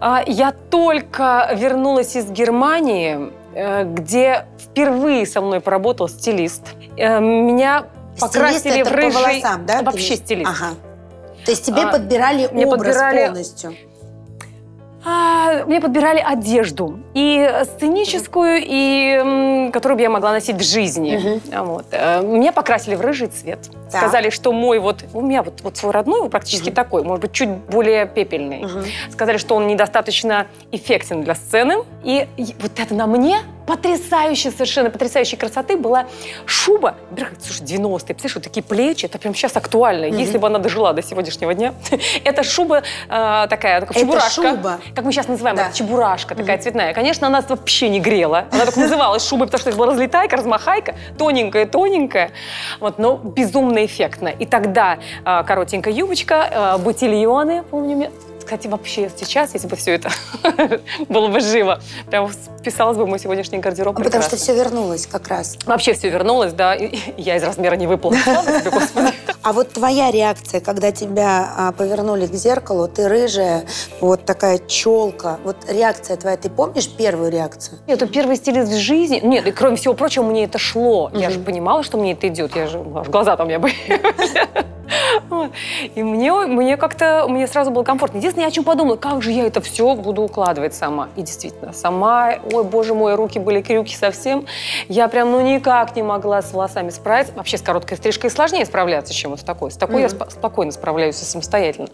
А, 0.00 0.22
Я 0.26 0.52
только 0.52 1.50
вернулась 1.54 2.14
из 2.16 2.26
Германии, 2.30 3.32
э, 3.54 3.84
где 3.84 4.46
впервые 4.58 5.26
со 5.26 5.40
мной 5.40 5.60
поработал 5.60 6.08
стилист. 6.08 6.62
Э, 6.96 7.18
Меня 7.20 7.86
Стилист 8.16 8.20
покрасили 8.34 8.80
это 8.80 8.90
в 8.90 8.92
по 8.92 8.96
рыжий... 8.98 9.22
волосам, 9.40 9.66
да? 9.66 9.82
Вообще 9.82 10.16
стилист. 10.16 10.50
Ага. 10.50 10.74
То 11.44 11.50
есть 11.50 11.64
тебе 11.64 11.82
А, 11.82 11.92
подбирали 11.92 12.48
мне 12.52 12.66
образ 12.66 12.78
подбирали- 12.96 13.26
полностью. 13.26 13.74
А, 15.08 15.64
Мне 15.66 15.80
подбирали 15.80 16.18
одежду. 16.18 16.98
И 17.14 17.48
сценическую, 17.76 18.58
и 18.60 19.70
которую 19.72 19.96
бы 19.96 20.02
я 20.02 20.10
могла 20.10 20.32
носить 20.32 20.56
в 20.56 20.62
жизни. 20.64 21.40
А 21.54 21.62
Вот. 21.62 21.86
Э, 21.92 22.22
Меня 22.22 22.50
покрасили 22.50 22.96
в 22.96 23.00
рыжий 23.00 23.28
цвет. 23.28 23.70
Так. 23.92 24.00
Сказали, 24.00 24.30
что 24.30 24.52
мой 24.52 24.80
вот... 24.80 25.04
У 25.14 25.20
меня 25.20 25.44
вот, 25.44 25.60
вот 25.62 25.76
свой 25.76 25.92
родной, 25.92 26.28
практически 26.28 26.70
Мгм. 26.70 26.74
такой, 26.74 27.04
может 27.04 27.22
быть, 27.22 27.32
чуть 27.32 27.48
более 27.48 28.06
пепельный. 28.06 28.64
Мгм. 28.64 28.82
Сказали, 29.12 29.36
что 29.36 29.54
он 29.54 29.68
недостаточно 29.68 30.48
эффектен 30.72 31.22
для 31.22 31.36
сцены. 31.36 31.84
И 32.02 32.26
вот 32.58 32.72
это 32.80 32.92
на 32.94 33.06
мне 33.06 33.38
потрясающая, 33.66 34.50
совершенно 34.50 34.90
потрясающей 34.90 35.36
красоты 35.36 35.76
была 35.76 36.06
шуба. 36.46 36.94
Слушай, 37.40 37.62
90-е, 37.62 38.14
представляешь, 38.14 38.34
вот 38.36 38.44
такие 38.44 38.62
плечи, 38.62 39.06
это 39.06 39.18
прям 39.18 39.34
сейчас 39.34 39.56
актуально. 39.56 40.08
Мгм. 40.08 40.16
Если 40.18 40.38
бы 40.38 40.46
она 40.46 40.58
дожила 40.58 40.92
до 40.92 41.02
сегодняшнего 41.02 41.54
дня. 41.54 41.74
Это 42.24 42.42
шуба 42.42 42.78
э, 42.78 42.82
такая, 43.08 43.80
такая 43.80 44.00
чебурашка. 44.00 44.30
шуба. 44.30 44.78
Как 44.94 45.04
мы 45.04 45.12
сейчас 45.12 45.28
называем, 45.28 45.56
Да. 45.56 45.66
это 45.66 45.76
чебурашка 45.76 46.34
такая 46.34 46.58
цветная. 46.58 46.94
Конечно, 46.94 47.26
она 47.26 47.40
вообще 47.40 47.88
не 47.88 48.00
грела. 48.00 48.46
Она 48.52 48.66
так 48.66 48.76
называлась 48.76 49.26
шубой, 49.26 49.46
потому 49.46 49.60
что 49.60 49.70
это 49.70 49.78
была 49.78 49.92
разлетайка, 49.92 50.36
размахайка, 50.36 50.94
тоненькая-тоненькая. 51.18 52.30
Вот, 52.80 52.98
но 52.98 53.16
безумно 53.16 53.84
эффектно. 53.84 54.28
И 54.28 54.46
тогда 54.46 54.98
э, 55.24 55.42
коротенькая 55.46 55.92
юбочка, 55.92 56.76
э, 56.76 56.78
ботильоны, 56.78 57.62
помню, 57.64 58.10
кстати, 58.46 58.68
вообще 58.68 59.10
сейчас, 59.16 59.54
если 59.54 59.66
бы 59.66 59.76
все 59.76 59.94
это 59.94 60.10
было 61.08 61.28
бы 61.28 61.40
живо, 61.40 61.80
прям 62.08 62.30
вписалось 62.60 62.96
бы 62.96 63.04
в 63.04 63.08
мой 63.08 63.18
сегодняшний 63.18 63.58
гардероб 63.58 63.98
Ну, 63.98 64.04
Потому 64.04 64.22
что 64.22 64.36
все 64.36 64.54
вернулось 64.54 65.06
как 65.06 65.28
раз. 65.28 65.58
Вообще 65.66 65.94
все 65.94 66.10
вернулось, 66.10 66.52
да, 66.52 66.74
и- 66.74 66.96
я 67.16 67.36
из 67.36 67.42
размера 67.42 67.76
не 67.76 67.86
выпала. 67.86 68.14
А 69.42 69.52
вот 69.52 69.70
твоя 69.70 70.10
реакция, 70.10 70.60
когда 70.60 70.90
тебя 70.90 71.48
а, 71.56 71.70
повернули 71.70 72.26
к 72.26 72.34
зеркалу, 72.34 72.88
ты 72.88 73.06
рыжая, 73.06 73.64
вот 74.00 74.24
такая 74.24 74.58
челка. 74.58 75.38
Вот 75.44 75.56
реакция 75.68 76.16
твоя, 76.16 76.36
ты 76.36 76.50
помнишь 76.50 76.88
первую 76.88 77.30
реакцию? 77.30 77.78
Это 77.86 78.08
первый 78.08 78.34
стилист 78.34 78.72
в 78.72 78.76
жизни. 78.76 79.20
Нет, 79.22 79.46
и 79.46 79.52
кроме 79.52 79.76
всего 79.76 79.94
прочего, 79.94 80.24
мне 80.24 80.42
это 80.46 80.58
шло. 80.58 81.12
Я 81.14 81.30
же 81.30 81.38
понимала, 81.38 81.84
что 81.84 81.96
мне 81.96 82.14
это 82.14 82.26
идет. 82.26 82.56
Я 82.56 82.66
же, 82.66 82.84
аж 82.96 83.06
глаза 83.06 83.36
там 83.36 83.46
были. 83.46 83.74
Вот. 85.28 85.50
И 85.94 86.02
мне, 86.02 86.32
мне 86.32 86.76
как-то, 86.76 87.26
мне 87.28 87.46
сразу 87.46 87.70
было 87.70 87.82
комфортно. 87.82 88.18
Единственное, 88.18 88.35
я 88.40 88.48
о 88.48 88.50
чем 88.50 88.64
подумала, 88.64 88.96
как 88.96 89.22
же 89.22 89.30
я 89.32 89.46
это 89.46 89.60
все 89.60 89.94
буду 89.94 90.22
укладывать 90.22 90.74
сама. 90.74 91.08
И 91.16 91.22
действительно, 91.22 91.72
сама, 91.72 92.34
ой, 92.52 92.64
боже 92.64 92.94
мой, 92.94 93.14
руки 93.14 93.38
были 93.38 93.62
крюки 93.62 93.94
совсем. 93.94 94.46
Я 94.88 95.08
прям, 95.08 95.30
ну, 95.32 95.40
никак 95.40 95.94
не 95.96 96.02
могла 96.02 96.42
с 96.42 96.52
волосами 96.52 96.90
справиться. 96.90 97.32
Вообще 97.34 97.58
с 97.58 97.62
короткой 97.62 97.96
стрижкой 97.96 98.30
сложнее 98.30 98.64
справляться, 98.66 99.12
чем 99.14 99.30
вот 99.32 99.40
с 99.40 99.42
такой. 99.42 99.70
С 99.70 99.76
такой 99.76 100.02
я 100.02 100.08
Мгм. 100.08 100.16
спо- 100.16 100.30
спокойно 100.30 100.72
справляюсь 100.72 101.16
самостоятельно. 101.16 101.88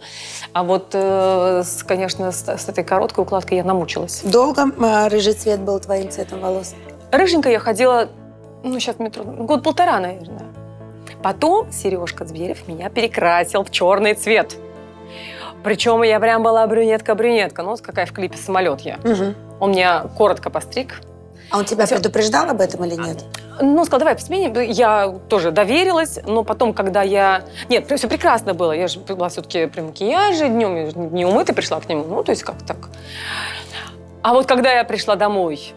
А 0.53 0.63
вот, 0.63 0.89
э, 0.93 1.63
с, 1.65 1.83
конечно, 1.83 2.31
с, 2.31 2.47
с 2.47 2.69
этой 2.69 2.83
короткой 2.83 3.23
укладкой 3.23 3.57
я 3.57 3.63
намучилась. 3.63 4.21
Долго 4.23 4.65
а, 4.81 5.09
рыжий 5.09 5.33
цвет 5.33 5.59
был 5.61 5.79
твоим 5.79 6.09
цветом 6.09 6.39
волос? 6.41 6.75
Рыженькая 7.11 7.53
я 7.53 7.59
ходила, 7.59 8.09
ну, 8.63 8.79
сейчас 8.79 8.99
мне 8.99 9.09
трудно, 9.09 9.43
год 9.43 9.63
полтора, 9.63 9.99
наверное. 9.99 10.43
Потом 11.21 11.71
Сережка 11.71 12.25
Зверев 12.25 12.67
меня 12.67 12.89
перекрасил 12.89 13.63
в 13.63 13.71
черный 13.71 14.13
цвет. 14.13 14.57
Причем 15.63 16.03
я 16.03 16.19
прям 16.19 16.43
была 16.43 16.67
брюнетка-брюнетка. 16.67 17.63
Ну, 17.63 17.69
вот 17.69 17.81
какая 17.81 18.05
в 18.05 18.11
клипе 18.11 18.37
самолет 18.37 18.81
я. 18.81 18.97
Мгм. 19.03 19.35
Он 19.59 19.71
меня 19.71 20.05
коротко 20.17 20.49
постриг. 20.49 21.01
А 21.49 21.59
он 21.59 21.65
тебя 21.65 21.85
Всё. 21.85 21.95
предупреждал 21.95 22.49
об 22.49 22.61
этом 22.61 22.83
или 22.83 22.95
нет? 22.95 23.23
Ну, 23.61 23.85
сказал, 23.85 23.99
давай 23.99 24.15
посменим. 24.15 24.59
Я 24.59 25.13
тоже 25.29 25.51
доверилась, 25.51 26.19
но 26.25 26.43
потом, 26.43 26.73
когда 26.73 27.03
я... 27.03 27.43
Нет, 27.69 27.91
все 27.95 28.07
прекрасно 28.07 28.53
было. 28.53 28.71
Я 28.71 28.87
же 28.87 28.99
была 28.99 29.29
все-таки 29.29 29.67
при 29.67 29.81
макияже 29.81 30.49
днем, 30.49 30.75
я 30.75 30.91
не 30.91 31.25
умытой 31.25 31.53
пришла 31.53 31.79
к 31.79 31.87
нему. 31.87 32.05
Ну, 32.05 32.23
то 32.23 32.31
есть 32.31 32.43
как 32.43 32.55
так. 32.63 32.89
А 34.23 34.33
вот 34.33 34.47
когда 34.47 34.71
я 34.71 34.83
пришла 34.83 35.15
домой, 35.15 35.73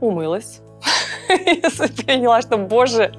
умылась, 0.00 0.60
я 1.28 1.70
поняла, 2.04 2.42
что, 2.42 2.56
боже, 2.56 3.12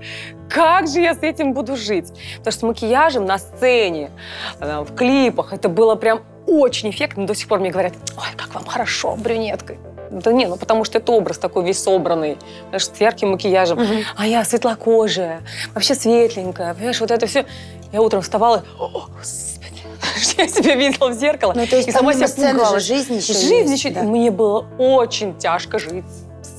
как 0.54 0.88
же 0.88 1.02
я 1.02 1.16
с 1.16 1.24
этим 1.24 1.54
буду 1.54 1.76
жить? 1.76 2.10
Потому 2.38 2.52
что 2.52 2.60
с 2.60 2.62
макияжем 2.62 3.26
на 3.26 3.40
сцене, 3.40 4.12
э, 4.60 4.82
в 4.82 4.94
клипах, 4.96 5.52
это 5.52 5.68
было 5.68 5.96
прям 5.96 6.22
очень 6.46 6.92
эффектно. 6.92 7.26
До 7.26 7.34
сих 7.34 7.48
пор 7.48 7.60
мне 7.60 7.72
говорят, 7.72 7.94
ой, 8.18 8.28
как 8.38 8.54
вам 8.54 8.66
хорошо, 8.66 9.16
брюнеткой. 9.16 9.80
Да 10.12 10.32
не, 10.32 10.46
ну 10.46 10.58
потому 10.58 10.84
что 10.84 11.00
это 11.00 11.12
образ 11.12 11.40
такой 11.40 11.66
весь 11.66 11.82
собранный, 11.82 12.38
знаешь, 12.70 12.86
с 12.86 12.92
ярким 13.00 13.32
макияжем. 13.32 13.80
А 14.16 14.28
я 14.28 14.46
светлокожая, 14.46 15.42
вообще 15.74 15.96
светленькая, 15.96 16.76
понимаешь, 16.76 17.02
вот 17.02 17.10
это 17.10 17.26
все. 17.26 17.46
Я 17.92 18.02
утром 18.02 18.22
вставала, 18.22 18.64
о, 18.78 19.08
господи, 19.18 19.82
что 20.22 20.42
я 20.44 20.48
себя 20.48 20.76
видела 20.76 21.10
в 21.10 21.14
зеркало. 21.14 21.54
Ну, 21.56 21.66
то 21.66 21.78
есть 21.78 21.88
и 21.88 21.92
сама 21.92 22.14
себя 22.14 22.28
пугалась. 22.28 22.84
жизнь 22.84 23.16
еще 23.16 23.34
Жизнь 23.34 23.74
еще- 23.74 23.90
да. 23.90 24.04
Мне 24.04 24.30
было 24.30 24.68
очень 24.78 25.36
тяжко 25.38 25.80
жить 25.80 26.06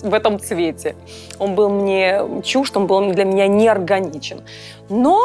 в 0.04 0.14
этом 0.14 0.38
цвете. 0.38 0.94
Он 1.38 1.54
был 1.54 1.70
мне 1.70 2.20
чужд, 2.44 2.76
он 2.76 2.86
был 2.86 3.10
для 3.12 3.24
меня 3.24 3.48
неорганичен. 3.48 4.42
Но 4.88 5.20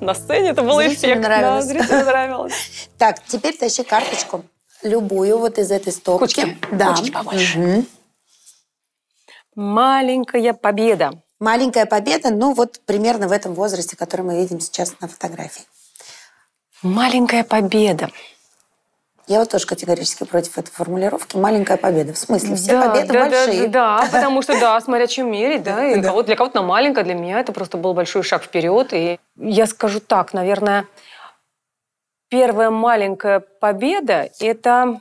на 0.00 0.14
сцене 0.14 0.50
это 0.50 0.62
было 0.62 0.82
Зрителям 0.82 1.20
эффектно. 1.20 1.28
нравилось. 1.28 1.64
Зрителям 1.66 2.04
нравилось. 2.06 2.88
Так, 2.96 3.22
теперь 3.26 3.56
тащи 3.56 3.82
карточку. 3.82 4.44
Любую 4.82 5.38
вот 5.38 5.58
из 5.58 5.70
этой 5.70 5.92
стопки. 5.92 6.42
Кучки? 6.42 6.58
Да. 6.70 6.94
Кучки 6.94 7.10
побольше. 7.10 7.84
Маленькая 9.54 10.52
победа. 10.52 11.22
Маленькая 11.38 11.84
победа, 11.86 12.30
ну 12.30 12.54
вот 12.54 12.80
примерно 12.86 13.28
в 13.28 13.32
этом 13.32 13.52
возрасте, 13.54 13.94
который 13.96 14.22
мы 14.22 14.38
видим 14.40 14.58
сейчас 14.60 14.94
на 15.00 15.08
фотографии. 15.08 15.64
Маленькая 16.82 17.44
победа. 17.44 18.10
Я 19.28 19.40
вот 19.40 19.50
тоже 19.50 19.66
категорически 19.66 20.24
против 20.24 20.56
этой 20.56 20.70
формулировки. 20.70 21.36
Маленькая 21.36 21.76
победа. 21.76 22.12
В 22.12 22.18
смысле, 22.18 22.54
все 22.54 22.72
Да, 22.72 22.88
победы 22.90 23.12
да, 23.12 23.28
большие. 23.28 23.68
Да, 23.68 24.00
да, 24.02 24.08
потому 24.12 24.40
что, 24.42 24.58
да, 24.60 24.80
смотря 24.80 25.08
чем 25.08 25.30
мерить, 25.32 25.64
да, 25.64 25.84
и 25.84 26.00
Да. 26.00 26.08
кого- 26.10 26.22
для 26.22 26.36
кого-то 26.36 26.60
она 26.60 26.68
маленькая, 26.68 27.02
для 27.04 27.14
меня 27.14 27.40
это 27.40 27.52
просто 27.52 27.76
был 27.76 27.92
большой 27.92 28.22
шаг 28.22 28.44
вперед. 28.44 28.92
И 28.92 29.18
я 29.36 29.66
скажу 29.66 29.98
так, 29.98 30.32
наверное, 30.32 30.86
первая 32.28 32.70
маленькая 32.70 33.40
победа– 33.40 34.30
это 34.40 35.00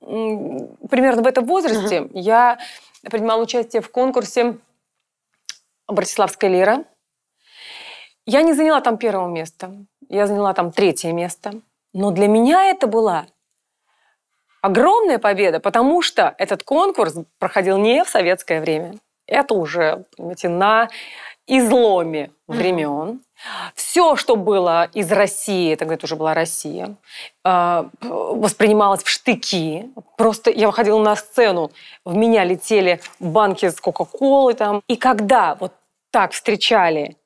примерно 0.00 1.22
в 1.22 1.26
этом 1.26 1.44
возрасте 1.46 2.08
я 2.12 2.58
принимала 3.02 3.42
участие 3.42 3.82
в 3.82 3.90
конкурсе 3.90 4.58
«Братиславская 5.88 6.48
лира». 6.50 6.84
Я 8.26 8.42
не 8.42 8.52
заняла 8.52 8.80
там 8.80 8.96
первого 8.98 9.28
места, 9.28 9.72
я 10.08 10.28
заняла 10.28 10.52
там 10.54 10.70
третье 10.70 11.12
место. 11.12 11.60
Но 11.92 12.10
для 12.12 12.28
меня 12.28 12.64
это 12.66 12.86
была 12.86 13.26
огромная 14.66 15.18
победа, 15.18 15.60
потому 15.60 16.02
что 16.02 16.34
этот 16.38 16.64
конкурс 16.64 17.14
проходил 17.38 17.78
не 17.78 18.04
в 18.04 18.08
советское 18.08 18.60
время. 18.60 18.94
Это 19.26 19.54
уже, 19.54 20.04
понимаете, 20.16 20.48
на 20.48 20.88
изломе 21.46 22.30
времен. 22.48 23.20
Все, 23.74 24.16
что 24.16 24.34
было 24.34 24.88
из 24.92 25.12
России, 25.12 25.74
тогда 25.76 25.94
это 25.94 26.06
уже 26.06 26.16
была 26.16 26.34
Россия, 26.34 26.96
э, 27.44 27.84
воспринималось 28.00 29.02
в 29.02 29.08
штыки. 29.08 29.90
Просто 30.16 30.50
я 30.50 30.66
выходила 30.66 31.00
на 31.00 31.14
сцену, 31.14 31.70
в 32.04 32.16
меня 32.16 32.44
летели 32.44 33.00
банки 33.20 33.68
с 33.68 33.80
Кока-Колы 33.80 34.54
там. 34.54 34.82
И 34.88 34.96
когда 34.96 35.54
вот 35.54 35.72
так 36.10 36.32
встречали, 36.32 37.16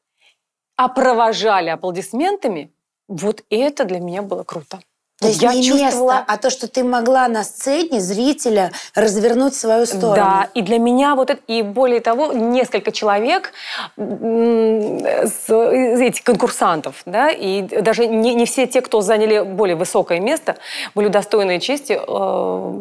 опровожали 0.77 1.71
аплодисментами, 1.71 2.71
вот 3.09 3.45
это 3.51 3.85
для 3.85 4.01
меня 4.01 4.23
было 4.23 4.43
круто. 4.43 4.81
То 5.21 5.29
есть 5.29 5.43
я 5.43 5.53
не 5.53 5.63
чувствовала- 5.63 6.13
место, 6.13 6.25
а 6.27 6.37
то, 6.39 6.49
что 6.49 6.67
ты 6.67 6.83
могла 6.83 7.29
на 7.29 7.45
сцене 7.45 8.01
зрителя 8.01 8.73
развернуть 8.95 9.55
свою 9.55 9.85
сторону. 9.85 10.15
Да, 10.15 10.49
и 10.55 10.63
для 10.63 10.79
меня 10.79 11.15
вот 11.15 11.29
это, 11.29 11.43
и 11.47 11.61
более 11.61 12.01
того, 12.01 12.33
несколько 12.33 12.91
человек, 12.91 13.53
из 13.99 16.01
этих 16.01 16.25
конкурсантов, 16.25 17.03
да, 17.05 17.29
и 17.31 17.61
даже 17.63 18.07
не, 18.07 18.35
не 18.35 18.47
все 18.47 18.67
те, 18.67 18.81
кто 18.81 19.03
заняли 19.03 19.43
более 19.43 19.77
высокое 19.77 20.21
место, 20.21 20.57
были 20.95 21.09
достойны 21.09 21.61
чести 21.61 22.01
э, 22.01 22.73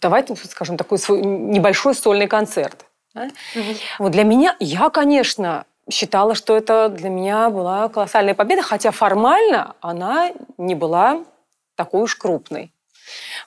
давать, 0.00 0.30
скажем, 0.48 0.76
такой 0.76 0.98
свой 0.98 1.22
небольшой 1.22 1.96
сольный 1.96 2.28
концерт. 2.28 2.86
да. 3.14 3.30
Вот 3.98 4.12
для 4.12 4.22
меня, 4.22 4.54
я, 4.60 4.90
конечно, 4.90 5.64
считала, 5.90 6.36
что 6.36 6.56
это 6.56 6.88
для 6.88 7.10
меня 7.10 7.50
была 7.50 7.88
колоссальная 7.88 8.34
победа, 8.34 8.62
хотя 8.62 8.92
формально 8.92 9.74
она 9.80 10.30
не 10.56 10.76
была 10.76 11.24
такой 11.76 12.02
уж 12.02 12.14
крупной. 12.16 12.72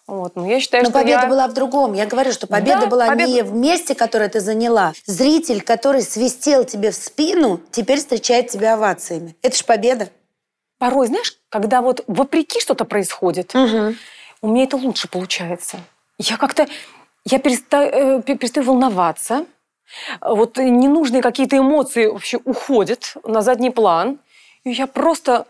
Вот. 0.05 0.35
Но 0.35 0.45
я 0.45 0.59
считаю, 0.59 0.83
Но 0.83 0.89
что 0.91 0.99
победа 0.99 1.21
я... 1.23 1.27
была 1.27 1.47
в 1.47 1.53
другом. 1.53 1.93
Я 1.93 2.05
говорю, 2.05 2.31
что 2.31 2.45
победа 2.47 2.81
Да, 2.81 2.85
была 2.87 3.07
победа- 3.07 3.31
не 3.31 3.41
в 3.41 3.53
месте, 3.53 3.95
которое 3.95 4.29
ты 4.29 4.39
заняла. 4.39 4.93
Зритель, 5.05 5.61
который 5.61 6.01
свистел 6.03 6.63
тебе 6.63 6.91
в 6.91 6.95
спину, 6.95 7.59
теперь 7.71 7.97
встречает 7.97 8.49
тебя 8.49 8.75
овациями. 8.75 9.35
Это 9.41 9.57
ж 9.57 9.65
победа. 9.65 10.09
порой, 10.77 11.07
знаешь, 11.07 11.35
когда 11.49 11.81
вот 11.81 12.03
вопреки 12.07 12.59
что-то 12.59 12.85
происходит, 12.85 13.55
у 13.55 14.47
меня 14.47 14.63
это 14.65 14.77
лучше 14.77 15.07
получается. 15.07 15.79
Я 16.19 16.37
как-то, 16.37 16.67
я 17.25 17.39
перестаю, 17.39 18.19
э, 18.19 18.21
пе- 18.21 18.35
перестаю 18.35 18.67
волноваться, 18.67 19.45
вот 20.21 20.57
ненужные 20.57 21.23
какие-то 21.23 21.57
эмоции 21.57 22.05
вообще 22.05 22.37
уходят 22.45 23.15
на 23.23 23.41
задний 23.41 23.71
план, 23.71 24.19
и 24.63 24.69
я 24.71 24.85
просто 24.85 25.47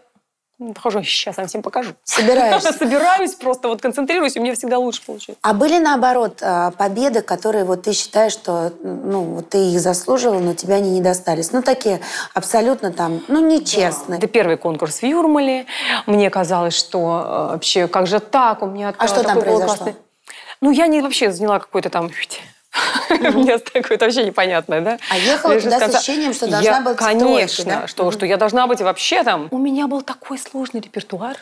хожу, 0.77 1.03
сейчас 1.03 1.37
я 1.37 1.45
всем 1.45 1.61
покажу. 1.61 1.93
Собираешься. 2.03 2.73
Собираюсь 2.77 3.35
просто, 3.35 3.67
вот 3.67 3.81
концентрируюсь, 3.81 4.35
и 4.35 4.39
мне 4.39 4.53
всегда 4.55 4.77
лучше 4.77 5.01
получается. 5.05 5.39
А 5.41 5.53
были 5.53 5.77
наоборот 5.77 6.39
а, 6.41 6.71
победы, 6.71 7.21
которые 7.21 7.63
вот 7.63 7.83
ты 7.83 7.93
считаешь, 7.93 8.33
что 8.33 8.73
ну 8.83 9.21
вот 9.23 9.49
ты 9.49 9.57
их 9.57 9.79
заслуживал, 9.79 10.39
но 10.39 10.53
тебе 10.53 10.75
они 10.75 10.91
не 10.91 11.01
достались. 11.01 11.51
Ну 11.51 11.61
такие 11.61 11.99
абсолютно 12.33 12.91
там, 12.91 13.21
ну 13.27 13.45
нечестные. 13.45 14.17
Это 14.17 14.27
первый 14.27 14.57
конкурс 14.57 14.99
в 14.99 15.03
Юрмале. 15.03 15.65
Мне 16.05 16.29
казалось, 16.29 16.75
что 16.75 16.97
э, 16.97 17.51
вообще, 17.53 17.87
как 17.87 18.07
же 18.07 18.19
так, 18.19 18.61
у 18.61 18.65
меня 18.67 18.93
А 18.97 19.07
что 19.07 19.23
там 19.23 19.39
произошло? 19.39 19.75
классный- 19.75 19.95
Ну, 20.61 20.71
я 20.71 20.87
не 20.87 21.01
вообще 21.01 21.31
заняла 21.31 21.59
какой-то 21.59 21.89
там 21.89 22.09
место 23.33 23.71
какое-то 23.71 24.05
вообще 24.05 24.23
непонятное, 24.23 24.81
да? 24.81 24.97
А 25.09 25.17
ехала 25.17 25.59
туда 25.59 25.79
с 25.79 25.95
ощущением, 25.95 26.33
что 26.33 26.47
должна 26.47 26.81
быть 26.81 26.97
Конечно, 26.97 27.87
что, 27.87 28.11
что 28.11 28.25
я 28.25 28.37
должна 28.37 28.67
быть 28.67 28.81
вообще 28.81 29.23
там. 29.23 29.47
У 29.51 29.57
меня 29.57 29.87
был 29.87 30.01
такой 30.01 30.37
сложный 30.37 30.81
репертуар. 30.81 31.37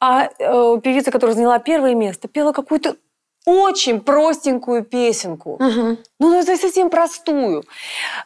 А 0.00 0.28
э, 0.38 0.80
певица, 0.82 1.10
которая 1.10 1.36
заняла 1.36 1.58
первое 1.58 1.94
место, 1.94 2.26
пела 2.26 2.52
какую-то 2.52 2.96
очень 3.44 4.00
простенькую 4.00 4.84
песенку. 4.84 5.56
Ну, 5.58 5.96
ну, 6.18 6.40
это 6.40 6.56
совсем 6.56 6.90
простую, 6.90 7.64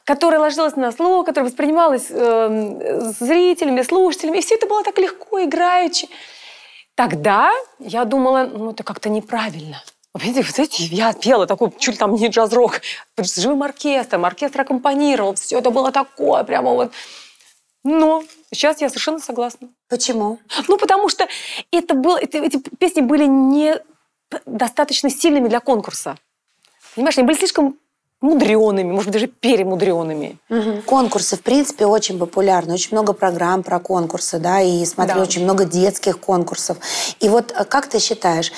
которая 0.04 0.40
ложилась 0.40 0.76
на 0.76 0.92
слух, 0.92 1.26
которая 1.26 1.50
воспринималась 1.50 2.06
э, 2.10 3.12
зрителями, 3.18 3.82
слушателями. 3.82 4.38
И 4.38 4.40
все 4.40 4.56
это 4.56 4.66
было 4.66 4.82
так 4.82 4.98
легко, 4.98 5.42
играючи. 5.42 6.08
Тогда 6.94 7.50
я 7.78 8.04
думала, 8.04 8.48
ну, 8.52 8.70
это 8.70 8.82
как-то 8.82 9.08
неправильно. 9.08 9.82
Понимаете, 10.14 10.42
вот 10.46 10.58
эти, 10.60 10.82
я 10.94 11.12
пела 11.12 11.46
такой, 11.46 11.72
чуть 11.76 11.98
там 11.98 12.14
не 12.14 12.28
джаз-рок, 12.28 12.80
с 13.16 13.36
живым 13.36 13.64
оркестром, 13.64 14.24
оркестр 14.24 14.60
аккомпанировал, 14.60 15.34
все 15.34 15.58
это 15.58 15.70
было 15.70 15.90
такое, 15.90 16.44
прямо 16.44 16.70
вот. 16.70 16.92
Но 17.82 18.22
сейчас 18.52 18.80
я 18.80 18.88
совершенно 18.88 19.18
согласна. 19.18 19.68
Почему? 19.88 20.38
Ну, 20.68 20.78
потому 20.78 21.08
что 21.08 21.26
это 21.72 21.94
было, 21.94 22.16
это- 22.16 22.38
эти 22.38 22.58
песни 22.78 23.00
были 23.00 23.24
не 23.26 23.76
достаточно 24.46 25.10
сильными 25.10 25.48
для 25.48 25.58
конкурса. 25.58 26.16
Понимаешь, 26.94 27.18
они 27.18 27.26
были 27.26 27.36
слишком 27.36 27.76
мудреными, 28.20 28.92
может 28.92 29.06
быть, 29.10 29.14
даже 29.14 29.26
перемудреными. 29.26 30.38
Конкурсы, 30.86 31.36
в 31.36 31.42
принципе, 31.42 31.86
очень 31.86 32.18
популярны. 32.20 32.74
Очень 32.74 32.90
много 32.92 33.12
программ 33.14 33.64
про 33.64 33.80
конкурсы, 33.80 34.38
да, 34.38 34.60
и 34.62 34.84
смотрю, 34.86 35.16
Да. 35.16 35.22
очень 35.22 35.42
много 35.42 35.64
детских 35.64 36.20
конкурсов. 36.20 36.78
И 37.20 37.28
вот 37.28 37.50
э, 37.52 37.64
как 37.64 37.88
ты 37.88 37.98
считаешь, 37.98 38.52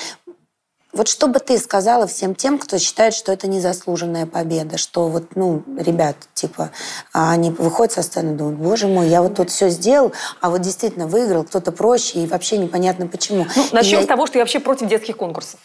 вот 0.93 1.07
что 1.07 1.27
бы 1.27 1.39
ты 1.39 1.57
сказала 1.57 2.07
всем 2.07 2.33
тем, 2.33 2.57
кто 2.57 2.77
считает, 2.79 3.13
что 3.13 3.31
это 3.31 3.47
незаслуженная 3.47 4.25
победа, 4.25 4.77
что 4.77 5.07
вот, 5.09 5.35
ну, 5.35 5.63
ребят, 5.77 6.15
типа, 6.33 6.71
а 7.13 7.31
они 7.31 7.51
выходят 7.51 7.93
со 7.93 8.01
сцены 8.01 8.33
и 8.33 8.35
думают, 8.35 8.57
боже 8.59 8.87
мой, 8.87 9.07
я 9.07 9.21
вот 9.21 9.35
тут 9.35 9.49
все 9.49 9.69
сделал, 9.69 10.13
а 10.41 10.49
вот 10.49 10.61
действительно 10.61 11.07
выиграл 11.07 11.43
кто-то 11.43 11.71
проще, 11.71 12.19
и 12.19 12.27
вообще 12.27 12.57
непонятно 12.57 13.07
почему. 13.07 13.45
Ну, 13.55 13.63
начнем 13.73 13.99
я- 13.99 14.03
с 14.03 14.07
того, 14.07 14.25
что 14.27 14.37
я 14.39 14.43
вообще 14.43 14.59
против 14.59 14.87
детских 14.87 15.17
конкурсов. 15.17 15.59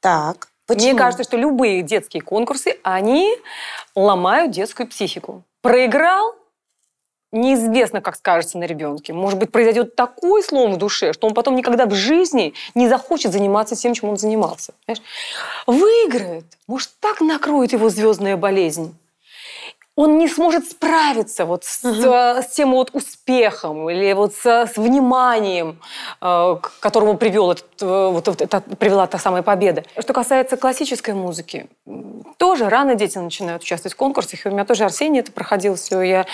Так, 0.00 0.48
почему? 0.66 0.90
Мне 0.90 0.98
кажется, 0.98 1.24
что 1.24 1.36
любые 1.36 1.82
детские 1.82 2.22
конкурсы, 2.22 2.76
они 2.82 3.34
ломают 3.94 4.50
детскую 4.52 4.88
психику. 4.88 5.42
Проиграл, 5.62 6.34
неизвестно, 7.36 8.00
как 8.00 8.16
скажется 8.16 8.58
на 8.58 8.64
ребенке. 8.64 9.12
Может 9.12 9.38
быть, 9.38 9.50
произойдет 9.52 9.94
такой 9.94 10.42
слом 10.42 10.74
в 10.74 10.76
душе, 10.78 11.12
что 11.12 11.26
он 11.26 11.34
потом 11.34 11.56
никогда 11.56 11.86
в 11.86 11.94
жизни 11.94 12.54
не 12.74 12.88
захочет 12.88 13.32
заниматься 13.32 13.76
тем, 13.76 13.94
чем 13.94 14.10
он 14.10 14.16
занимался. 14.16 14.72
Понимаешь? 14.84 15.04
Выиграет. 15.66 16.44
Может, 16.66 16.90
так 17.00 17.20
накроет 17.20 17.72
его 17.72 17.88
звездная 17.88 18.36
болезнь 18.36 18.94
он 19.96 20.18
не 20.18 20.28
сможет 20.28 20.70
справиться 20.70 21.46
вот 21.46 21.64
с, 21.64 21.82
угу. 21.82 22.42
с 22.42 22.46
тем 22.54 22.72
вот 22.72 22.90
успехом 22.92 23.88
или 23.88 24.12
вот 24.12 24.34
с, 24.34 24.46
с 24.46 24.76
вниманием, 24.76 25.80
э, 26.20 26.56
к 26.60 26.72
которому 26.80 27.16
привел 27.16 27.50
этот, 27.50 27.64
э, 27.80 28.08
вот, 28.12 28.28
это, 28.28 28.60
привела 28.60 29.06
та 29.06 29.18
самая 29.18 29.42
победа. 29.42 29.84
Что 29.98 30.12
касается 30.12 30.58
классической 30.58 31.14
музыки, 31.14 31.68
тоже 32.36 32.68
рано 32.68 32.94
дети 32.94 33.16
начинают 33.16 33.62
участвовать 33.62 33.94
в 33.94 33.96
конкурсах. 33.96 34.44
И 34.44 34.48
у 34.50 34.52
меня 34.52 34.66
тоже 34.66 34.84
Арсений 34.84 35.20
это 35.20 35.32
проходил 35.32 35.76
все. 35.76 36.02
Я 36.02 36.26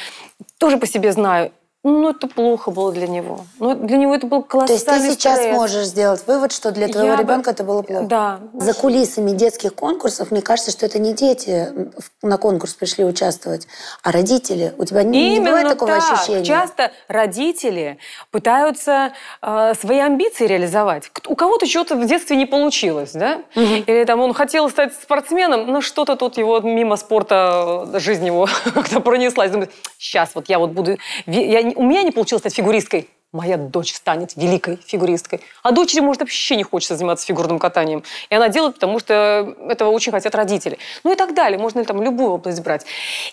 тоже 0.59 0.77
по 0.77 0.87
себе 0.87 1.13
знаю. 1.13 1.53
Ну, 1.85 2.11
это 2.11 2.29
плохо 2.29 2.71
было 2.71 2.93
для 2.93 3.09
него. 3.09 3.41
Ну, 3.59 3.75
для 3.75 3.97
него 3.97 4.15
это 4.15 4.29
был 4.29 4.45
колоссальный 4.45 4.85
То 4.85 4.93
есть 4.95 5.09
ты 5.09 5.21
сейчас 5.21 5.39
стресс. 5.39 5.57
можешь 5.57 5.87
сделать 5.87 6.23
вывод, 6.29 6.53
что 6.53 6.71
для 6.71 6.87
твоего 6.87 7.09
Я 7.09 7.17
ребенка 7.17 7.51
бы... 7.51 7.51
это 7.51 7.65
было 7.65 7.83
плохо? 7.83 8.07
Да. 8.07 8.41
За 8.55 8.73
кулисами 8.73 9.33
детских 9.33 9.75
конкурсов, 9.75 10.31
мне 10.31 10.43
кажется, 10.43 10.71
что 10.71 10.87
это 10.87 11.01
не 11.01 11.13
дети 11.13 11.91
на 12.23 12.39
конкурс 12.39 12.75
пришли 12.75 13.05
участвовать, 13.05 13.67
а 14.05 14.13
родители. 14.13 14.75
У 14.79 14.85
тебя 14.85 15.03
не, 15.03 15.39
не 15.39 15.41
бывает 15.41 15.71
такого 15.71 15.91
так. 15.91 16.13
ощущения? 16.13 16.45
Часто 16.45 16.93
родители 17.09 17.99
пытаются 18.31 19.13
э, 19.43 19.73
свои 19.75 19.99
амбиции 19.99 20.47
реализовать. 20.47 21.11
У 21.27 21.35
кого-то 21.35 21.67
что-то 21.67 21.97
в 21.97 22.07
детстве 22.07 22.37
не 22.37 22.47
получилось, 22.47 23.11
да? 23.13 23.43
Угу. 23.57 23.65
Или 23.87 24.05
там 24.05 24.21
он 24.21 24.35
хотел 24.35 24.71
стать 24.71 24.95
спортсменом, 24.95 25.67
но 25.67 25.81
что-то 25.81 26.15
тут 26.15 26.39
его 26.39 26.61
мимо 26.61 26.95
спорта 26.95 27.89
жизнь 27.95 28.27
его 28.27 28.47
как-то 28.75 29.01
пронеслась. 29.01 29.51
Думает, 29.51 29.73
сейчас 29.99 30.37
вот 30.37 30.49
я 30.49 30.61
вот 30.61 30.71
буду... 30.71 30.97
Я 31.27 31.72
у 31.77 31.83
меня 31.83 32.03
не 32.03 32.11
получилось 32.11 32.41
стать 32.43 32.55
фигуристкой. 32.55 33.09
Моя 33.33 33.57
дочь 33.57 33.95
станет 33.95 34.37
великой 34.37 34.77
фигуристкой. 34.77 35.41
А 35.63 35.73
дочери, 35.73 36.01
может, 36.01 36.21
вообще 36.21 36.55
не 36.55 36.65
хочется 36.65 36.97
заниматься 36.97 37.25
фигурным 37.25 37.59
катанием. 37.59 38.05
И 38.29 38.35
она 38.35 38.51
делает, 38.51 38.75
потому 38.75 38.99
что 38.99 39.57
этого 39.71 39.89
очень 39.89 40.13
хотят 40.13 40.35
родители. 40.35 40.77
Ну 41.03 41.13
и 41.13 41.17
так 41.17 41.33
далее. 41.35 41.59
Можно 41.59 41.83
там 41.85 42.03
любую 42.03 42.33
область 42.33 42.63
брать. 42.63 42.85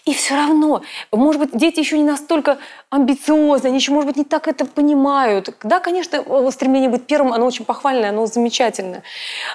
И 0.05 0.13
все 0.13 0.35
равно, 0.35 0.83
может 1.11 1.41
быть, 1.41 1.49
дети 1.51 1.81
еще 1.81 1.97
не 1.97 2.05
настолько 2.05 2.59
амбициозны, 2.89 3.67
они 3.67 3.77
еще, 3.79 3.91
может 3.91 4.07
быть, 4.07 4.15
не 4.15 4.23
так 4.23 4.47
это 4.47 4.63
понимают. 4.65 5.53
Да, 5.63 5.81
конечно, 5.81 6.23
стремление 6.51 6.89
быть 6.89 7.05
первым, 7.05 7.33
оно 7.33 7.45
очень 7.45 7.65
похвальное, 7.65 8.11
оно 8.11 8.25
замечательное. 8.25 9.03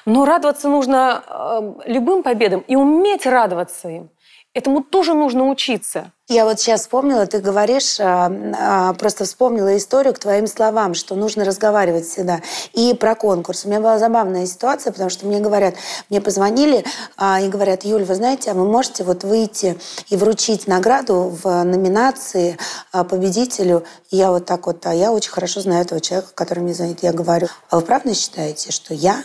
Но 0.04 0.26
радоваться 0.26 0.68
нужно 0.68 1.24
э, 1.26 1.90
любым 1.90 2.22
победам 2.22 2.60
и 2.60 2.76
уметь 2.76 3.24
радоваться 3.24 3.88
им. 3.88 4.10
Этому 4.54 4.84
тоже 4.84 5.14
нужно 5.14 5.50
учиться. 5.50 6.12
Я 6.28 6.44
вот 6.44 6.60
сейчас 6.60 6.82
вспомнила, 6.82 7.26
ты 7.26 7.40
говоришь, 7.40 7.98
а, 7.98 8.32
а, 8.56 8.92
просто 8.94 9.24
вспомнила 9.24 9.76
историю 9.76 10.14
к 10.14 10.20
твоим 10.20 10.46
словам, 10.46 10.94
что 10.94 11.16
нужно 11.16 11.44
разговаривать 11.44 12.06
всегда. 12.06 12.40
И 12.72 12.94
про 12.94 13.16
конкурс. 13.16 13.64
У 13.64 13.68
меня 13.68 13.80
была 13.80 13.98
забавная 13.98 14.46
ситуация, 14.46 14.92
потому 14.92 15.10
что 15.10 15.26
мне 15.26 15.40
говорят, 15.40 15.74
мне 16.08 16.20
позвонили 16.20 16.84
а, 17.16 17.40
и 17.40 17.48
говорят, 17.48 17.84
Юль, 17.84 18.04
вы 18.04 18.14
знаете, 18.14 18.52
а 18.52 18.54
вы 18.54 18.64
можете 18.64 19.02
вот 19.02 19.24
выйти 19.24 19.76
и 20.08 20.16
вручить 20.16 20.68
награду 20.68 21.36
в 21.42 21.64
номинации 21.64 22.56
победителю? 22.92 23.84
И 24.10 24.16
я 24.16 24.30
вот 24.30 24.46
так 24.46 24.66
вот, 24.68 24.86
а 24.86 24.94
я 24.94 25.10
очень 25.10 25.32
хорошо 25.32 25.62
знаю 25.62 25.82
этого 25.82 26.00
человека, 26.00 26.30
который 26.32 26.60
мне 26.60 26.74
звонит. 26.74 27.02
Я 27.02 27.12
говорю, 27.12 27.48
а 27.70 27.76
вы 27.76 27.82
правда 27.82 28.14
считаете, 28.14 28.70
что 28.70 28.94
я 28.94 29.24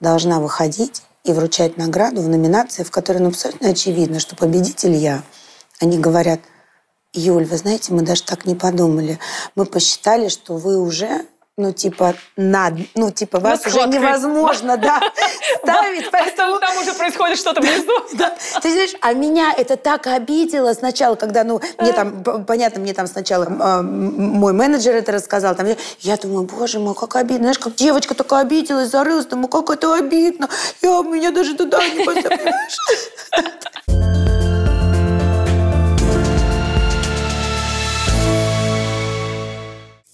должна 0.00 0.40
выходить 0.40 1.02
и 1.24 1.32
вручать 1.32 1.76
награду 1.76 2.22
в 2.22 2.28
номинации, 2.28 2.82
в 2.82 2.90
которой 2.90 3.18
ну, 3.18 3.28
абсолютно 3.28 3.70
очевидно, 3.70 4.20
что 4.20 4.36
победитель 4.36 4.94
я. 4.94 5.22
Они 5.80 5.98
говорят, 5.98 6.40
Юль, 7.12 7.44
вы 7.44 7.56
знаете, 7.56 7.92
мы 7.92 8.02
даже 8.02 8.22
так 8.22 8.46
не 8.46 8.54
подумали. 8.54 9.18
Мы 9.54 9.66
посчитали, 9.66 10.28
что 10.28 10.56
вы 10.56 10.78
уже 10.78 11.26
ну, 11.60 11.72
типа, 11.72 12.14
над, 12.36 12.74
ну, 12.94 13.10
типа, 13.10 13.38
вас 13.38 13.66
уже 13.66 13.86
невозможно, 13.86 14.76
да, 14.78 15.00
ставить. 15.62 16.10
Поэтому 16.10 16.58
там 16.58 16.76
уже 16.78 16.94
происходит 16.94 17.38
что-то 17.38 17.60
внизу. 17.60 17.92
Да. 18.14 18.34
Ты 18.62 18.72
знаешь, 18.72 18.94
а 19.00 19.12
меня 19.12 19.52
это 19.56 19.76
так 19.76 20.06
обидело 20.06 20.72
сначала, 20.72 21.16
когда, 21.16 21.44
ну, 21.44 21.60
мне 21.78 21.92
там, 21.92 22.22
понятно, 22.44 22.80
мне 22.80 22.94
там 22.94 23.06
сначала 23.06 23.44
э, 23.44 23.82
мой 23.82 24.52
менеджер 24.52 24.94
это 24.94 25.12
рассказал, 25.12 25.54
там, 25.54 25.66
я 26.00 26.16
думаю, 26.16 26.44
боже 26.44 26.78
мой, 26.78 26.94
как 26.94 27.16
обидно. 27.16 27.44
Знаешь, 27.44 27.58
как 27.58 27.74
девочка 27.74 28.14
такая 28.14 28.42
обиделась, 28.42 28.90
зарылась, 28.90 29.26
думаю, 29.26 29.48
как 29.48 29.70
это 29.70 29.94
обидно. 29.94 30.48
Я, 30.82 31.02
меня 31.02 31.30
даже 31.30 31.54
туда 31.54 31.86
не 31.88 32.04
поставишь. 32.04 32.78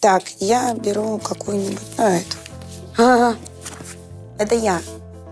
Так, 0.07 0.23
я 0.39 0.73
беру 0.73 1.19
какую-нибудь... 1.19 1.81
А, 1.99 2.11
эту. 2.11 2.37
Ага. 2.97 3.37
Это 4.39 4.55
я. 4.55 4.79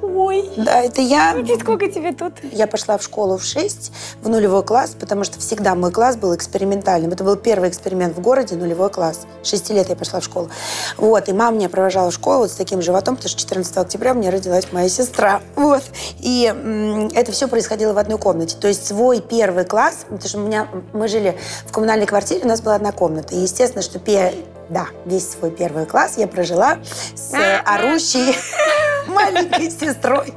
Ой. 0.02 0.50
Да, 0.56 0.82
это 0.82 1.00
я. 1.00 1.32
Видите, 1.34 1.60
сколько 1.60 1.86
тебе 1.86 2.12
тут? 2.12 2.32
Я 2.50 2.66
пошла 2.66 2.98
в 2.98 3.02
школу 3.04 3.38
в 3.38 3.44
6, 3.44 3.92
в 4.20 4.28
нулевой 4.28 4.64
класс, 4.64 4.96
потому 4.98 5.22
что 5.22 5.38
всегда 5.38 5.76
мой 5.76 5.92
класс 5.92 6.16
был 6.16 6.34
экспериментальным. 6.34 7.12
Это 7.12 7.22
был 7.22 7.36
первый 7.36 7.68
эксперимент 7.68 8.16
в 8.16 8.20
городе, 8.20 8.56
нулевой 8.56 8.90
класс. 8.90 9.20
Шести 9.44 9.72
лет 9.72 9.90
я 9.90 9.94
пошла 9.94 10.18
в 10.18 10.24
школу. 10.24 10.50
Вот, 10.96 11.28
и 11.28 11.32
мама 11.32 11.56
меня 11.56 11.68
провожала 11.68 12.10
в 12.10 12.14
школу 12.14 12.38
вот 12.40 12.50
с 12.50 12.54
таким 12.54 12.82
животом, 12.82 13.14
потому 13.14 13.28
что 13.30 13.38
14 13.38 13.76
октября 13.76 14.10
у 14.10 14.16
меня 14.16 14.32
родилась 14.32 14.72
моя 14.72 14.88
сестра. 14.88 15.40
Вот. 15.54 15.84
И 16.18 16.46
м- 16.52 17.10
это 17.14 17.30
все 17.30 17.46
происходило 17.46 17.92
в 17.92 17.98
одной 17.98 18.18
комнате. 18.18 18.56
То 18.60 18.66
есть 18.66 18.84
свой 18.88 19.20
первый 19.20 19.64
класс, 19.64 19.98
потому 20.08 20.28
что 20.28 20.38
у 20.38 20.40
меня, 20.42 20.66
мы 20.92 21.06
жили 21.06 21.38
в 21.64 21.70
коммунальной 21.70 22.06
квартире, 22.06 22.40
у 22.42 22.48
нас 22.48 22.60
была 22.60 22.74
одна 22.74 22.90
комната. 22.90 23.36
И 23.36 23.38
естественно, 23.38 23.80
что 23.82 24.00
пе- 24.00 24.34
да, 24.68 24.86
весь 25.04 25.30
свой 25.30 25.50
первый 25.50 25.86
класс 25.86 26.14
я 26.16 26.26
прожила 26.26 26.78
с 27.14 27.34
орущей 27.64 28.36
маленькой 29.08 29.70
сестрой. 29.70 30.34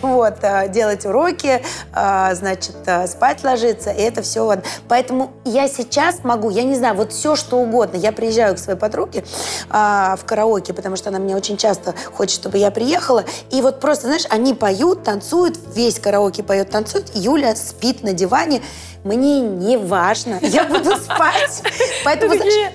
Вот, 0.00 0.38
э, 0.42 0.68
делать 0.68 1.06
уроки, 1.06 1.62
э, 1.94 2.34
значит, 2.34 2.76
э, 2.86 3.06
спать 3.06 3.44
ложиться, 3.44 3.90
и 3.90 4.00
это 4.02 4.22
все. 4.22 4.44
Вот. 4.44 4.60
Поэтому 4.88 5.32
я 5.44 5.68
сейчас 5.68 6.24
могу, 6.24 6.50
я 6.50 6.64
не 6.64 6.74
знаю, 6.74 6.96
вот 6.96 7.12
все 7.12 7.36
что 7.36 7.58
угодно. 7.58 7.96
Я 7.96 8.12
приезжаю 8.12 8.54
к 8.54 8.58
своей 8.58 8.78
подруге 8.78 9.24
в 9.68 10.18
караоке, 10.26 10.72
потому 10.74 10.96
что 10.96 11.10
она 11.10 11.18
мне 11.18 11.36
очень 11.36 11.56
часто 11.56 11.94
хочет, 12.12 12.40
чтобы 12.40 12.58
я 12.58 12.70
приехала. 12.70 13.24
И 13.50 13.62
вот 13.62 13.80
просто, 13.80 14.06
знаешь, 14.06 14.26
они 14.30 14.54
поют, 14.54 15.04
танцуют, 15.04 15.58
весь 15.74 15.98
караоке 15.98 16.42
поет, 16.42 16.70
танцует. 16.70 17.10
Юля 17.14 17.54
спит 17.56 18.02
на 18.02 18.12
диване 18.12 18.62
мне 19.04 19.40
не 19.40 19.76
важно, 19.76 20.38
я 20.42 20.64
буду 20.64 20.96
спать. 20.96 21.62
Поэтому, 22.04 22.34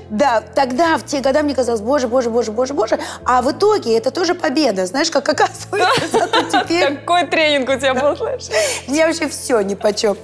да, 0.10 0.42
тогда, 0.42 0.98
в 0.98 1.06
те 1.06 1.22
года 1.22 1.42
мне 1.42 1.56
казалось, 1.56 1.82
боже, 1.82 2.08
боже, 2.08 2.30
боже, 2.30 2.52
боже, 2.52 2.74
боже, 2.74 3.00
а 3.24 3.42
в 3.42 3.52
итоге 3.52 3.98
это 3.98 4.12
тоже 4.12 4.36
победа, 4.36 4.86
знаешь, 4.86 5.10
как 5.10 5.30
оказывается, 5.30 6.08
зато 6.12 6.44
теперь... 6.44 6.98
Какой 6.98 7.26
тренинг 7.28 7.70
у 7.70 7.76
тебя 7.76 7.94
был, 7.94 8.16
слышишь? 8.18 8.50
Мне 8.88 9.06
вообще 9.06 9.30
все 9.30 9.62
ни 9.62 9.76
почем. 9.76 10.18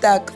Так, 0.00 0.32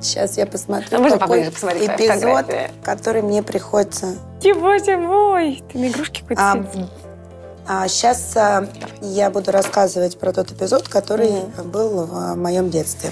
сейчас 0.00 0.38
я 0.38 0.46
посмотрю, 0.46 1.04
а 1.04 1.18
какой 1.18 1.48
эпизод, 1.48 2.46
который 2.82 3.22
мне 3.22 3.42
приходится... 3.42 4.16
Боже 4.54 4.96
мой, 4.96 5.62
ты 5.70 5.78
на 5.78 5.88
игрушки 5.88 6.22
какой-то 6.22 6.66
а 7.66 7.86
сейчас 7.88 8.36
а, 8.36 8.68
я 9.00 9.30
буду 9.30 9.52
рассказывать 9.52 10.18
про 10.18 10.32
тот 10.32 10.50
эпизод, 10.50 10.88
который 10.88 11.28
mm. 11.28 11.64
был 11.64 12.06
в 12.06 12.34
моем 12.34 12.70
детстве. 12.70 13.10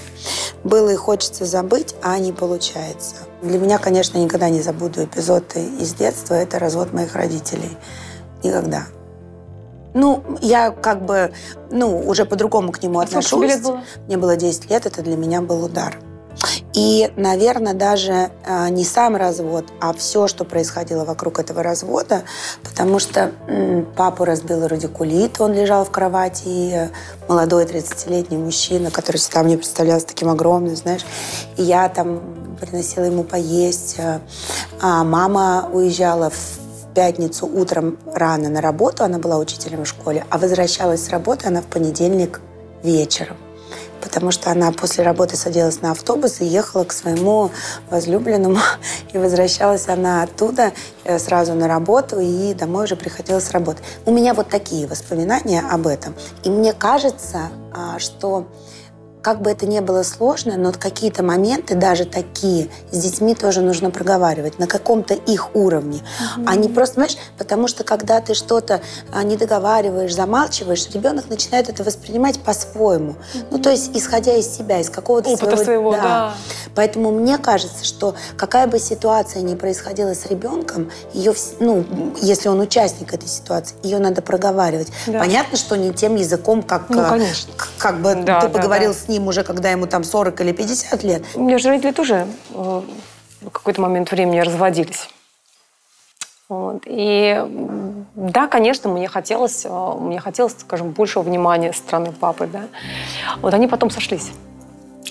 Было 0.63 0.89
и 0.89 0.95
хочется 0.95 1.45
забыть, 1.45 1.95
а 2.01 2.19
не 2.19 2.33
получается. 2.33 3.15
Для 3.41 3.57
меня, 3.57 3.77
конечно, 3.77 4.17
никогда 4.17 4.49
не 4.49 4.61
забуду 4.61 5.03
эпизод 5.03 5.55
из 5.55 5.93
детства. 5.93 6.35
Это 6.35 6.59
развод 6.59 6.93
моих 6.93 7.15
родителей. 7.15 7.77
Никогда. 8.43 8.87
Ну, 9.93 10.23
я 10.41 10.71
как 10.71 11.05
бы, 11.05 11.33
ну, 11.69 11.99
уже 11.99 12.25
по-другому 12.25 12.71
к 12.71 12.81
нему 12.83 12.99
а 12.99 13.03
отношусь. 13.03 13.61
Мне 14.07 14.17
было 14.17 14.35
10 14.35 14.69
лет, 14.69 14.85
это 14.85 15.01
для 15.01 15.17
меня 15.17 15.41
был 15.41 15.63
удар. 15.63 15.97
И, 16.73 17.11
наверное, 17.17 17.73
даже 17.73 18.31
э, 18.45 18.69
не 18.69 18.85
сам 18.85 19.15
развод, 19.15 19.65
а 19.81 19.93
все, 19.93 20.27
что 20.27 20.45
происходило 20.45 21.03
вокруг 21.03 21.39
этого 21.39 21.63
развода, 21.63 22.23
потому 22.63 22.99
что 22.99 23.31
папу 23.95 24.23
разбил 24.23 24.67
радикулит, 24.67 25.41
он 25.41 25.53
лежал 25.53 25.83
в 25.83 25.91
кровати, 25.91 26.43
и 26.45 26.71
э, 26.73 26.89
молодой 27.27 27.65
30-летний 27.65 28.37
мужчина, 28.37 28.89
который 28.89 29.17
всегда 29.17 29.43
мне 29.43 29.57
представлялся 29.57 30.07
таким 30.07 30.29
огромным, 30.29 30.75
знаешь, 30.75 31.05
и 31.57 31.63
я 31.63 31.89
там 31.89 32.21
приносила 32.59 33.03
ему 33.03 33.23
поесть, 33.23 33.95
э, 33.97 34.19
а 34.81 35.03
мама 35.03 35.69
уезжала 35.73 36.29
в 36.29 36.93
пятницу 36.95 37.47
утром 37.47 37.97
рано 38.13 38.49
на 38.49 38.61
работу, 38.61 39.03
она 39.03 39.17
была 39.17 39.37
учителем 39.37 39.83
в 39.83 39.87
школе, 39.87 40.25
а 40.29 40.37
возвращалась 40.37 41.05
с 41.05 41.09
работы 41.09 41.47
она 41.47 41.61
в 41.61 41.65
понедельник 41.65 42.39
вечером 42.83 43.37
потому 44.01 44.31
что 44.31 44.51
она 44.51 44.71
после 44.71 45.03
работы 45.03 45.37
садилась 45.37 45.81
на 45.81 45.91
автобус 45.91 46.41
и 46.41 46.45
ехала 46.45 46.83
к 46.83 46.91
своему 46.91 47.51
возлюбленному. 47.89 48.57
И 49.13 49.17
возвращалась 49.17 49.87
она 49.87 50.23
оттуда 50.23 50.71
э, 51.03 51.19
сразу 51.19 51.53
на 51.53 51.67
работу, 51.67 52.19
и 52.19 52.53
домой 52.53 52.85
уже 52.85 52.95
приходила 52.95 53.39
с 53.39 53.51
работы. 53.51 53.83
У 54.05 54.11
меня 54.11 54.33
вот 54.33 54.49
такие 54.49 54.87
воспоминания 54.87 55.61
об 55.69 55.87
этом. 55.87 56.15
И 56.43 56.49
мне 56.49 56.73
кажется, 56.73 57.49
а, 57.73 57.99
что 57.99 58.47
как 59.21 59.41
бы 59.41 59.51
это 59.51 59.65
ни 59.65 59.79
было 59.79 60.03
сложно, 60.03 60.57
но 60.57 60.71
какие-то 60.71 61.23
моменты, 61.23 61.75
даже 61.75 62.05
такие, 62.05 62.69
с 62.91 62.97
детьми 62.97 63.35
тоже 63.35 63.61
нужно 63.61 63.91
проговаривать 63.91 64.57
на 64.59 64.67
каком-то 64.67 65.13
их 65.13 65.55
уровне. 65.55 65.99
Mm-hmm. 65.99 66.45
А 66.47 66.55
не 66.55 66.69
просто, 66.69 66.95
знаешь, 66.95 67.17
потому 67.37 67.67
что 67.67 67.83
когда 67.83 68.19
ты 68.21 68.33
что-то 68.33 68.81
а, 69.11 69.23
не 69.23 69.37
договариваешь, 69.37 70.13
замалчиваешь, 70.13 70.89
ребенок 70.93 71.29
начинает 71.29 71.69
это 71.69 71.83
воспринимать 71.83 72.39
по-своему. 72.39 73.11
Mm-hmm. 73.11 73.45
Ну, 73.51 73.59
то 73.59 73.69
есть, 73.69 73.95
исходя 73.95 74.35
из 74.35 74.47
себя, 74.47 74.79
из 74.79 74.89
какого-то 74.89 75.29
Опыта 75.29 75.57
своего... 75.57 75.63
своего 75.63 75.91
да. 75.91 76.01
да. 76.01 76.33
Поэтому 76.75 77.11
мне 77.11 77.37
кажется, 77.37 77.85
что 77.85 78.15
какая 78.37 78.67
бы 78.67 78.79
ситуация 78.79 79.41
ни 79.41 79.55
происходила 79.55 80.15
с 80.15 80.25
ребенком, 80.25 80.89
ее, 81.13 81.33
ну, 81.59 81.85
если 82.21 82.49
он 82.49 82.59
участник 82.59 83.13
этой 83.13 83.27
ситуации, 83.27 83.75
ее 83.83 83.99
надо 83.99 84.21
проговаривать. 84.21 84.91
Да. 85.05 85.19
Понятно, 85.19 85.57
что 85.57 85.75
не 85.75 85.93
тем 85.93 86.15
языком, 86.15 86.63
как, 86.63 86.89
ну, 86.89 87.03
конечно. 87.07 87.53
как 87.77 88.01
бы 88.01 88.15
да, 88.15 88.41
ты 88.41 88.47
да, 88.47 88.49
поговорил 88.49 88.93
да. 88.93 88.97
с 88.97 89.10
ним 89.11 89.27
уже, 89.27 89.43
когда 89.43 89.69
ему 89.69 89.85
там 89.85 90.03
40 90.03 90.41
или 90.41 90.51
50 90.51 91.03
лет. 91.03 91.23
У 91.35 91.41
меня 91.41 91.57
же 91.57 91.69
родители 91.69 91.91
тоже 91.91 92.27
э, 92.53 92.81
в 93.41 93.49
какой-то 93.49 93.81
момент 93.81 94.11
времени 94.11 94.39
разводились. 94.39 95.09
Вот. 96.49 96.83
И 96.85 97.41
да, 98.15 98.47
конечно, 98.47 98.89
мне 98.89 99.07
хотелось, 99.07 99.65
э, 99.65 99.93
мне 99.99 100.19
хотелось, 100.19 100.53
скажем, 100.59 100.91
большего 100.91 101.23
внимания 101.23 101.71
со 101.73 101.79
стороны 101.79 102.11
папы, 102.11 102.47
да. 102.47 102.63
Вот 103.41 103.53
они 103.53 103.67
потом 103.67 103.89
сошлись. 103.89 104.31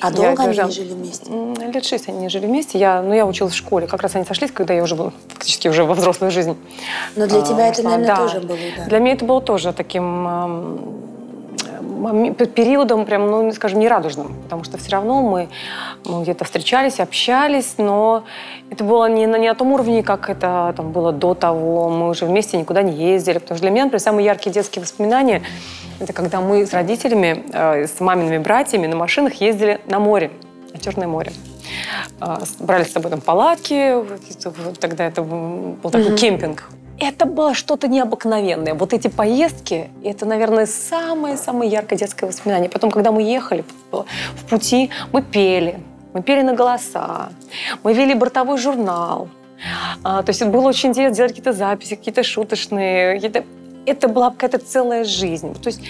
А 0.01 0.11
долго 0.11 0.43
они 0.43 0.59
не 0.59 0.71
жили 0.71 0.93
вместе? 0.93 1.31
Лет 1.73 1.85
шесть 1.85 2.09
они 2.09 2.29
жили 2.29 2.47
вместе. 2.47 2.79
Я, 2.79 3.03
ну, 3.03 3.13
я 3.13 3.27
училась 3.27 3.53
в 3.53 3.57
школе. 3.57 3.87
Как 3.87 4.03
раз 4.03 4.15
они 4.15 4.25
сошлись, 4.25 4.51
когда 4.51 4.73
я 4.73 4.83
уже 4.83 4.95
была 4.95 5.13
фактически 5.29 5.69
уже 5.69 5.85
во 5.85 5.95
взрослой 5.95 6.31
жизни. 6.31 6.57
Но 7.17 7.27
для 7.27 7.43
тебя 7.43 7.69
это, 7.69 7.83
наверное, 7.83 8.07
да. 8.07 8.17
тоже 8.17 8.41
было 8.41 8.57
удар. 8.57 8.89
Для 8.89 8.99
меня 8.99 9.13
это 9.13 9.25
было 9.25 9.41
тоже 9.41 9.73
таким 9.73 11.10
периодом 12.55 13.05
прям, 13.05 13.31
ну, 13.31 13.53
скажем, 13.53 13.81
нерадужным, 13.81 14.35
потому 14.45 14.65
что 14.65 14.79
все 14.79 14.93
равно 14.93 15.23
мы, 15.23 15.49
мы 16.05 16.23
где-то 16.23 16.45
встречались, 16.45 17.01
общались, 17.01 17.75
но 17.79 18.25
это 18.71 18.85
было 18.85 19.09
не 19.09 19.27
на, 19.27 19.37
не 19.37 19.49
на 19.49 19.55
том 19.55 19.73
уровне, 19.73 20.03
как 20.03 20.31
это 20.31 20.73
там, 20.77 20.93
было 20.93 21.13
до 21.13 21.35
того. 21.35 21.89
Мы 21.91 22.09
уже 22.09 22.27
вместе 22.27 22.57
никуда 22.57 22.83
не 22.83 22.93
ездили, 22.93 23.39
потому 23.39 23.57
что 23.57 23.63
для 23.63 23.71
меня, 23.71 23.85
например, 23.85 24.01
самые 24.01 24.27
яркие 24.27 24.53
детские 24.53 24.83
воспоминания– 24.83 25.43
это 26.01 26.13
когда 26.13 26.41
мы 26.41 26.67
с 26.67 26.73
родителями, 26.73 27.45
э, 27.53 27.87
с 27.87 28.01
мамиными 28.01 28.39
братьями 28.39 28.87
на 28.87 28.97
машинах 28.97 29.35
ездили 29.35 29.81
на 29.87 29.99
море, 29.99 30.31
на 30.73 30.81
Черное 30.81 31.07
море. 31.07 31.33
Э, 32.21 32.39
брали 32.59 32.85
с 32.85 32.93
собой 32.93 33.11
там 33.11 33.21
палатки, 33.21 33.97
тогда 34.81 35.05
это 35.07 35.23
был 35.23 35.91
такой 35.91 36.13
mm-hmm. 36.13 36.17
кемпинг 36.17 36.71
это 37.01 37.25
было 37.27 37.55
что-то 37.55 37.89
необыкновенное. 37.89 38.75
Вот 38.75 38.93
эти 38.93 39.09
поездки, 39.09 39.91
это, 40.05 40.27
наверное, 40.27 40.67
самое-самое 40.67 41.71
яркое 41.71 41.99
детское 41.99 42.27
воспоминание. 42.27 42.71
Потом, 42.71 42.91
когда 42.91 43.11
мы 43.11 43.23
ехали 43.23 43.65
в 43.91 44.45
пути, 44.49 44.91
мы 45.13 45.23
пели. 45.23 45.81
Мы 46.13 46.23
пели 46.23 46.43
на 46.43 46.55
голоса. 46.55 47.31
Мы 47.83 47.95
вели 47.95 48.15
бортовой 48.15 48.59
журнал. 48.59 49.29
А, 50.03 50.23
то 50.23 50.31
есть 50.31 50.43
это 50.43 50.51
было 50.51 50.69
очень 50.69 50.91
интересно 50.91 51.17
делать 51.17 51.33
какие-то 51.33 51.53
записи, 51.53 51.97
какие-то 51.97 52.23
шуточные. 52.23 53.21
Какие 53.21 53.45
это 53.87 54.09
была 54.09 54.31
какая-то 54.31 54.59
целая 54.59 55.05
жизнь. 55.05 55.55
То 55.55 55.69
есть 55.69 55.83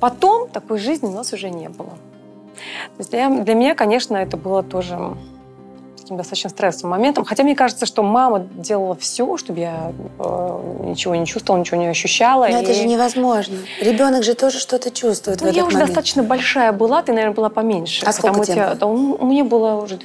потом 0.00 0.48
такой 0.48 0.78
жизни 0.78 1.06
у 1.06 1.12
нас 1.12 1.32
уже 1.32 1.50
не 1.50 1.68
было. 1.68 1.90
То 2.96 2.98
есть 2.98 3.10
для, 3.10 3.28
для 3.28 3.54
меня, 3.54 3.74
конечно, 3.74 4.16
это 4.16 4.36
было 4.36 4.62
тоже 4.62 5.16
таким 6.06 6.16
достаточно 6.16 6.50
стрессовым 6.50 6.92
моментом. 6.92 7.24
Хотя 7.24 7.42
мне 7.42 7.56
кажется, 7.56 7.84
что 7.84 8.04
мама 8.04 8.46
делала 8.54 8.94
все, 8.94 9.36
чтобы 9.36 9.58
я 9.58 9.92
э, 10.20 10.82
ничего 10.84 11.16
не 11.16 11.26
чувствовала, 11.26 11.58
ничего 11.58 11.80
не 11.80 11.88
ощущала. 11.88 12.46
Но 12.46 12.60
и... 12.60 12.62
это 12.62 12.74
же 12.74 12.84
невозможно. 12.84 13.56
Ребенок 13.80 14.22
же 14.22 14.34
тоже 14.34 14.60
что-то 14.60 14.92
чувствует 14.92 15.40
ну, 15.40 15.46
в 15.46 15.50
этот 15.50 15.56
я 15.56 15.64
момент. 15.64 15.76
уже 15.76 15.86
достаточно 15.86 16.22
большая 16.22 16.70
была, 16.70 17.02
ты, 17.02 17.12
наверное, 17.12 17.34
была 17.34 17.48
поменьше. 17.48 18.06
А 18.06 18.12
сколько 18.12 18.44
тебе? 18.44 18.54
Тебя, 18.54 18.74
да, 18.76 18.86
мне 18.86 19.42
было 19.42 19.82
уже 19.82 19.98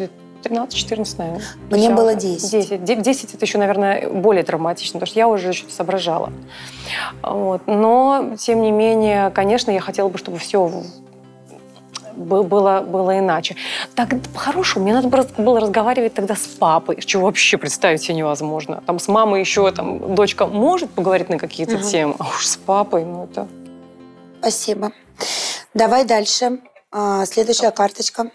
13-14, 0.44 1.16
наверное. 1.20 1.42
Мне 1.70 1.86
все. 1.86 1.96
было 1.96 2.16
10. 2.16 2.52
10. 2.52 3.02
10 3.04 3.34
это 3.36 3.46
еще, 3.46 3.60
наверное, 3.60 4.10
более 4.10 4.44
травматично, 4.44 4.94
потому 4.94 5.08
что 5.08 5.20
я 5.20 5.28
уже 5.28 5.54
что-то 5.54 5.74
соображала. 5.76 6.34
Вот. 7.22 7.62
Но, 7.68 8.32
тем 8.40 8.64
не 8.64 8.72
менее, 8.72 9.30
конечно, 9.30 9.70
я 9.70 9.80
хотела 9.80 10.10
бы, 10.10 10.18
чтобы 10.18 10.40
все 10.40 10.68
было, 12.15 12.82
было 12.82 13.19
иначе. 13.19 13.56
Так, 13.95 14.10
по-хорошему, 14.34 14.86
мне 14.86 14.93
надо 14.93 15.08
было 15.38 15.60
разговаривать 15.60 16.13
тогда 16.13 16.36
с 16.36 16.47
папой, 16.47 17.02
чего 17.02 17.26
вообще 17.26 17.58
представить 17.58 18.02
себе 18.02 18.15
невозможно. 18.15 18.84
Там 18.86 19.00
с 19.00 19.08
мамой 19.08 19.39
еще 19.39 19.71
там 19.71 20.15
дочка 20.15 20.47
может 20.47 20.89
поговорить 20.91 21.30
на 21.30 21.38
какие-то 21.38 21.76
угу. 21.76 21.84
темы, 21.84 22.15
а 22.19 22.28
уж 22.28 22.47
с 22.47 22.58
папой, 22.58 23.06
ну 23.06 23.26
это... 23.26 23.47
Спасибо. 24.39 24.91
Давай 25.74 26.04
дальше. 26.06 26.60
А, 26.91 27.26
следующая 27.26 27.71
карточка. 27.71 28.32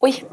Ой. 0.00 0.24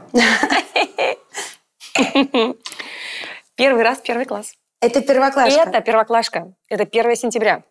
Первый 3.56 3.84
раз, 3.84 3.99
первый 3.99 4.25
класс. 4.25 4.54
Это 4.82 5.02
первоклашка? 5.02 5.62
Это 5.62 5.82
первоклашка. 5.82 6.54
Это 6.69 6.84
1 6.84 7.15
сентября. 7.15 7.63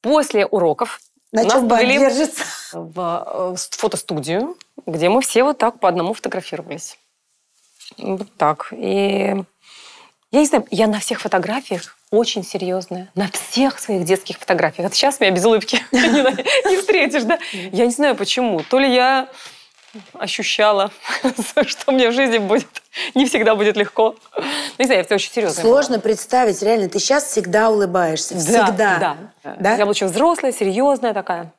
После 0.00 0.46
уроков 0.46 1.00
на 1.32 1.44
Нас 1.44 1.52
чем 1.52 1.68
повели 1.68 1.98
держится? 1.98 2.42
В 2.72 3.54
э, 3.54 3.56
фотостудию, 3.70 4.56
где 4.86 5.08
мы 5.08 5.20
все 5.20 5.44
вот 5.44 5.58
так 5.58 5.78
по 5.80 5.88
одному 5.88 6.14
фотографировались. 6.14 6.98
Вот 7.98 8.28
так. 8.36 8.72
И 8.72 9.34
я 10.30 10.40
не 10.40 10.46
знаю, 10.46 10.66
я 10.70 10.86
на 10.86 11.00
всех 11.00 11.20
фотографиях 11.20 11.96
очень 12.10 12.44
серьезная. 12.44 13.10
На 13.14 13.28
всех 13.30 13.78
своих 13.78 14.04
детских 14.04 14.38
фотографиях. 14.38 14.86
Это 14.86 14.96
сейчас 14.96 15.20
меня 15.20 15.30
без 15.30 15.44
улыбки 15.44 15.82
не 15.92 16.78
встретишь, 16.78 17.24
да? 17.24 17.38
Я 17.52 17.84
не 17.84 17.92
знаю 17.92 18.16
почему. 18.16 18.62
То 18.62 18.78
ли 18.78 18.92
я 18.92 19.28
ощущала, 20.14 20.90
что 21.66 21.92
мне 21.92 22.10
в 22.10 22.12
жизни 22.12 22.38
будет 22.38 22.66
не 23.14 23.26
всегда 23.26 23.54
будет 23.54 23.76
легко. 23.76 24.16
Ну, 24.36 24.44
не 24.78 24.84
знаю, 24.86 25.00
это 25.00 25.14
очень 25.14 25.30
серьезно. 25.30 25.62
Сложно 25.62 25.96
было. 25.96 26.02
представить, 26.02 26.62
реально, 26.62 26.88
ты 26.88 26.98
сейчас 26.98 27.24
всегда 27.24 27.70
улыбаешься. 27.70 28.36
Всегда. 28.36 28.70
Да, 28.70 29.16
да. 29.42 29.56
да? 29.58 29.70
Я 29.72 29.78
была 29.78 29.90
очень 29.90 30.06
взрослая, 30.06 30.52
серьезная 30.52 31.14
такая. 31.14 31.52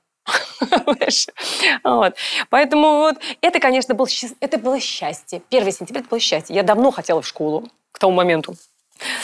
вот. 1.84 2.16
Поэтому 2.50 2.98
вот 3.00 3.16
это, 3.42 3.60
конечно, 3.60 3.96
был, 3.96 4.08
это 4.40 4.58
было 4.58 4.80
счастье. 4.80 5.42
1 5.50 5.72
сентября 5.72 6.02
это 6.02 6.10
было 6.10 6.20
счастье. 6.20 6.56
Я 6.56 6.64
давно 6.64 6.92
хотела 6.92 7.22
в 7.22 7.28
школу 7.28 7.70
к 7.92 8.00
тому 8.00 8.14
моменту. 8.14 8.56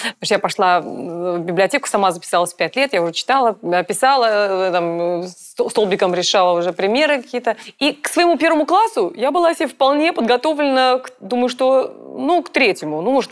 Потому 0.04 0.26
что 0.26 0.36
я 0.36 0.40
пошла 0.40 0.82
в 0.82 1.40
библиотеку, 1.40 1.88
сама 1.88 2.12
записалась 2.12 2.54
в 2.54 2.56
пять 2.56 2.76
лет, 2.76 2.94
я 2.94 3.02
уже 3.02 3.14
читала, 3.14 3.54
писала, 3.84 4.72
там, 4.72 5.24
столбиком 5.70 6.14
решала 6.14 6.58
уже 6.58 6.74
примеры 6.74 7.22
какие-то. 7.22 7.58
И 7.80 7.94
к 7.94 8.08
своему 8.08 8.38
первому 8.38 8.66
классу 8.66 9.14
я 9.16 9.32
была 9.32 9.54
себе 9.54 9.68
вполне 9.68 10.14
подготовлена, 10.14 11.02
думаю, 11.20 11.50
что, 11.50 11.94
ну, 12.18 12.42
к 12.42 12.50
третьему, 12.50 13.02
ну, 13.02 13.12
может, 13.12 13.32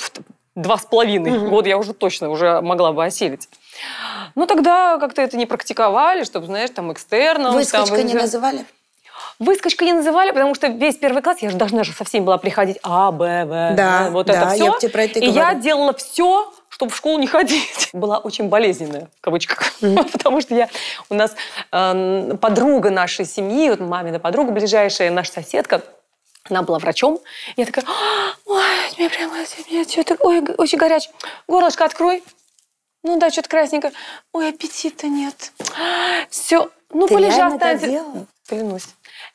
два 0.56 0.78
с 0.78 0.86
половиной 0.86 1.38
угу. 1.38 1.50
года 1.50 1.70
я 1.70 1.78
уже 1.78 1.94
точно 1.94 2.30
уже 2.30 2.62
могла 2.62 2.92
бы 2.92 3.04
осилить. 3.04 3.50
Ну, 4.36 4.46
тогда 4.46 4.98
как-то 5.00 5.22
это 5.22 5.38
не 5.38 5.46
практиковали, 5.46 6.24
чтобы, 6.24 6.46
знаешь, 6.46 6.70
там, 6.70 6.92
экстерном. 6.92 7.54
Выскочка 7.54 7.96
там, 7.96 8.06
не 8.06 8.14
называли? 8.14 8.66
Выскочкой 9.44 9.88
не 9.88 9.94
называли, 9.94 10.32
потому 10.32 10.56
что 10.56 10.68
весь 10.68 10.96
первый 10.96 11.22
класс 11.22 11.38
я 11.42 11.50
же 11.50 11.58
должна 11.58 11.84
же 11.84 11.94
со 11.94 12.04
всеми 12.04 12.24
была 12.24 12.38
приходить 12.38 12.78
А, 12.84 13.12
Б, 13.12 13.46
В, 13.46 13.76
да, 13.76 14.10
вот 14.12 14.28
да, 14.28 14.34
это 14.34 14.50
все. 14.56 14.66
Я 14.66 14.78
тебе 14.80 14.92
про 14.92 15.04
это 15.04 15.20
и, 15.20 15.26
и 15.26 15.30
я 15.30 15.54
делала 15.54 15.94
все, 15.94 16.52
чтобы 16.70 16.92
в 16.92 16.96
школу 16.96 17.20
не 17.20 17.28
ходить. 17.28 17.90
Была 17.94 18.18
очень 18.18 18.50
болезненная, 18.50 19.10
в 19.20 19.22
кавычках. 19.22 19.74
Mm-hmm. 19.82 20.12
потому 20.12 20.42
что 20.42 20.56
я, 20.56 20.70
у 21.10 21.14
нас 21.14 21.36
э, 21.72 22.36
подруга 22.42 22.90
нашей 22.90 23.26
семьи, 23.26 23.70
вот 23.70 23.80
мамина 23.80 24.20
подруга 24.20 24.52
ближайшая, 24.52 25.12
наша 25.12 25.34
соседка, 25.34 25.84
она 26.50 26.62
была 26.62 26.80
врачом. 26.80 27.20
Я 27.56 27.66
такая, 27.66 27.86
ой, 28.46 28.64
мне 28.98 29.10
прямо, 29.10 29.36
мне 29.70 29.84
что-то, 29.84 30.16
ой, 30.20 30.44
очень 30.58 30.78
горячий. 30.78 31.10
Горлышко 31.48 31.86
открой. 31.86 32.24
Ну 33.04 33.20
да, 33.20 33.30
что-то 33.30 33.50
красненькое. 33.50 33.94
Ой, 34.32 34.50
аппетита 34.50 35.08
нет. 35.08 35.52
Все. 36.30 36.70
Ну, 36.92 37.08
Ты 37.08 37.14
полежи, 37.16 37.42
останься. 37.42 38.26
Клянусь. 38.48 38.88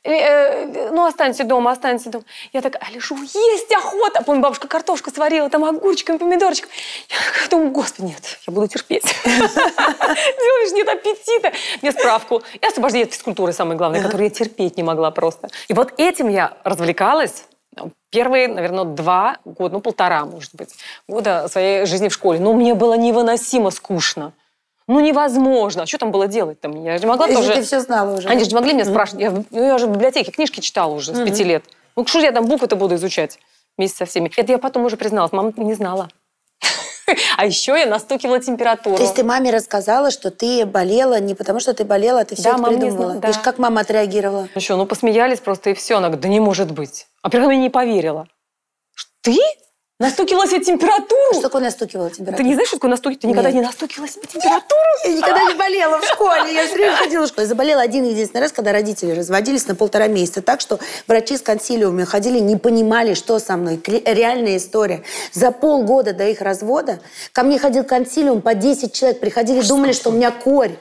Э, 0.05 0.13
э, 0.13 0.91
ну, 0.93 1.07
останься 1.07 1.45
дома, 1.45 1.73
останься 1.73 2.09
дома. 2.09 2.25
Я 2.53 2.61
такая, 2.61 2.83
а 2.87 2.91
лежу, 2.93 3.17
есть 3.17 3.73
охота. 3.75 4.23
Помню, 4.23 4.43
бабушка 4.43 4.69
картошку 4.69 5.11
сварила, 5.11 5.51
там 5.51 5.65
огурчиками, 5.65 6.19
помидорчиком. 6.19 6.71
Я 7.09 7.49
думаю, 7.51 7.73
господи, 7.73 8.07
нет, 8.07 8.39
я 8.47 8.53
буду 8.53 8.69
терпеть. 8.69 9.03
Делаешь, 9.25 10.73
нет 10.73 10.89
аппетита. 10.89 11.53
Мне 11.83 11.91
справку. 11.91 12.43
И 12.61 12.65
освобождение 12.65 13.07
от 13.07 13.13
физкультуры, 13.13 13.53
самое 13.53 13.77
главное, 13.77 14.01
которую 14.01 14.29
я 14.29 14.31
терпеть 14.31 14.77
не 14.77 14.85
могла 14.85 15.11
просто. 15.11 15.49
И 15.67 15.75
вот 15.75 15.93
этим 15.97 16.29
я 16.29 16.57
развлекалась 16.63 17.45
первые, 18.11 18.49
наверное, 18.49 18.85
два 18.85 19.39
года, 19.45 19.75
ну, 19.75 19.81
полтора, 19.81 20.25
может 20.25 20.55
быть, 20.55 20.75
года 21.09 21.49
своей 21.49 21.87
жизни 21.87 22.09
в 22.09 22.13
школе. 22.13 22.39
Но 22.39 22.53
мне 22.53 22.75
было 22.75 22.95
невыносимо 22.95 23.71
скучно. 23.71 24.33
Ну, 24.89 25.01
невозможно. 25.01 25.83
А 25.83 25.87
что 25.87 25.99
там 25.99 26.11
было 26.11 26.27
делать 26.27 26.61
там? 26.61 26.83
Я 26.83 26.97
же 26.99 27.07
могла 27.07 27.27
Если 27.27 27.43
тоже... 27.43 27.55
ты 27.55 27.63
все 27.63 27.81
знала 27.81 28.17
уже. 28.17 28.27
Они 28.29 28.43
же 28.43 28.49
не 28.49 28.55
могли 28.55 28.73
меня 28.73 28.87
спрашивать. 28.87 29.21
Я, 29.21 29.31
ну, 29.31 29.45
я 29.51 29.75
уже 29.75 29.87
в 29.87 29.93
библиотеке 29.93 30.33
книжки 30.33 30.61
читала 30.61 30.93
уже 30.93 31.15
с 31.15 31.25
пяти 31.25 31.45
лет. 31.45 31.65
Ну, 31.95 32.07
что 32.07 32.21
же 32.21 32.27
я 32.27 32.33
там 32.33 32.47
буквы-то 32.47 32.75
буду 32.75 32.95
изучать 32.95 33.39
вместе 33.77 33.99
со 33.99 34.07
всеми? 34.07 34.33
Это 34.35 34.51
я 34.51 34.59
потом 34.59 34.85
уже 34.87 34.97
призналась. 34.97 35.31
Мама 35.33 35.53
не 35.57 35.75
знала. 35.75 36.09
А 37.39 37.47
еще 37.47 37.73
я 37.79 37.87
настукивала 37.87 38.39
температуру. 38.41 38.97
То 38.97 39.03
есть 39.03 39.15
ты 39.15 39.25
маме 39.25 39.51
рассказала, 39.51 40.11
что 40.11 40.31
ты 40.31 40.67
болела 40.67 41.19
не 41.21 41.35
потому, 41.35 41.59
что 41.59 41.73
ты 41.73 41.85
болела, 41.85 42.21
а 42.21 42.25
ты 42.25 42.35
все 42.35 42.45
Да, 42.45 42.51
это 42.51 42.59
мама 42.59 42.75
не 42.75 42.81
придумала. 42.81 43.07
знала, 43.07 43.21
да. 43.21 43.29
Видишь, 43.29 43.43
как 43.43 43.59
мама 43.59 43.81
отреагировала? 43.81 44.49
Ну 44.55 44.61
что, 44.61 44.77
ну 44.77 44.85
посмеялись 44.87 45.41
просто 45.41 45.71
и 45.71 45.75
все. 45.75 45.97
Она 45.97 46.09
говорит, 46.09 46.23
да 46.23 46.29
не 46.29 46.41
может 46.41 46.71
быть. 46.73 47.07
А 47.23 47.31
прям 47.31 47.49
я 47.51 47.57
не 47.57 47.71
поверила. 47.71 48.27
Ты 49.23 49.39
настукивала 49.99 50.47
себе 50.47 50.61
температуру? 50.61 51.33
Что 51.33 51.43
такое 51.43 51.63
настукивала 51.63 52.11
температуру? 52.11 52.37
Ты 52.37 52.45
не 52.45 52.55
знаешь, 52.55 52.69
что 52.69 52.77
такое 52.77 52.91
настукивать? 52.91 53.21
Ты 53.21 53.27
никогда 53.27 53.51
Нет. 53.51 53.61
не 53.61 53.67
настукивала 53.67 54.09
себе 54.09 54.27
температуру? 54.27 54.81
Я 55.05 55.15
никогда 55.15 55.45
не 55.45 55.55
болела 55.55 55.99
в 56.01 56.05
школе. 56.05 56.55
Я 56.55 56.67
все 56.67 56.75
время 56.75 56.97
ходила 56.97 57.27
в 57.27 57.29
школу. 57.29 57.43
Я 57.43 57.49
заболела 57.49 57.83
один 57.83 58.05
единственный 58.05 58.43
раз, 58.43 58.53
когда 58.53 58.73
родители 58.73 59.13
разводились 59.13 59.67
на 59.67 59.75
полтора 59.75 60.07
месяца. 60.07 60.43
Так 60.43 60.61
что 60.61 60.79
врачи 61.07 61.37
с 61.37 61.43
консилиума 61.43 62.05
ходили, 62.05 62.39
не 62.39 62.57
понимали, 62.57 63.15
что 63.15 63.39
со 63.39 63.57
мной. 63.57 63.81
Реальная 63.87 64.57
история. 64.57 65.03
За 65.33 65.51
полгода 65.51 66.13
до 66.13 66.29
их 66.29 66.41
развода 66.41 67.01
ко 67.33 67.43
мне 67.43 67.59
ходил 67.59 67.85
консилиум, 67.85 68.41
по 68.41 68.55
10 68.55 68.93
человек 68.93 69.21
приходили, 69.21 69.63
думали, 69.63 69.93
что 69.93 70.11
у 70.11 70.13
меня 70.13 70.31
корь. 70.31 70.73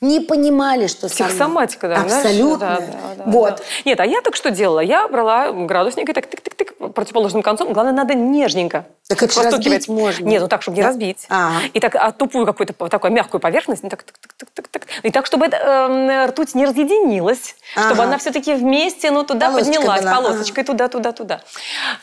Не 0.00 0.20
понимали, 0.20 0.86
что. 0.86 1.08
Психосоматика, 1.08 1.88
да. 1.88 2.08
знаешь? 2.08 2.24
Абсолютно. 2.24 2.58
Да, 2.58 2.76
да, 2.78 3.14
да, 3.16 3.24
вот. 3.26 3.56
да. 3.56 3.62
Нет, 3.84 3.98
а 3.98 4.06
я 4.06 4.20
так 4.20 4.36
что 4.36 4.50
делала? 4.50 4.80
Я 4.80 5.08
брала 5.08 5.50
градусник 5.50 6.08
и 6.08 6.12
так 6.12 6.26
тык-тык-тык 6.26 6.92
противоположным 6.92 7.42
концом. 7.42 7.72
Главное, 7.72 7.92
надо 7.92 8.14
нежненько. 8.14 8.86
Так 9.08 9.22
это 9.22 9.42
разбить 9.42 9.88
можно. 9.88 10.24
Нет, 10.24 10.42
ну 10.42 10.48
так, 10.48 10.62
чтобы 10.62 10.76
не 10.76 10.82
Да? 10.82 10.88
разбить. 10.88 11.26
Ага. 11.28 11.60
И 11.72 11.80
так, 11.80 11.96
а 11.96 12.12
тупую 12.12 12.46
какую-то 12.46 12.74
такую 12.88 13.12
мягкую 13.12 13.40
поверхность, 13.40 13.82
ну, 13.82 13.88
так, 13.88 14.04
так, 14.04 14.16
так, 14.36 14.50
так, 14.54 14.68
так. 14.68 14.82
И 15.02 15.10
так, 15.10 15.26
чтобы 15.26 15.46
эта 15.46 15.56
эм, 15.56 16.28
ртуть 16.28 16.54
не 16.54 16.64
разъединилась, 16.64 17.56
чтобы 17.72 17.92
Ага. 17.92 18.02
она 18.04 18.18
все-таки 18.18 18.54
вместе, 18.54 19.10
ну, 19.10 19.24
туда 19.24 19.48
Полосочкой 19.48 19.76
поднялась, 19.76 20.02
была, 20.02 20.14
полосочкой, 20.14 20.64
туда, 20.64 20.88
туда, 20.88 21.12
туда. 21.12 21.40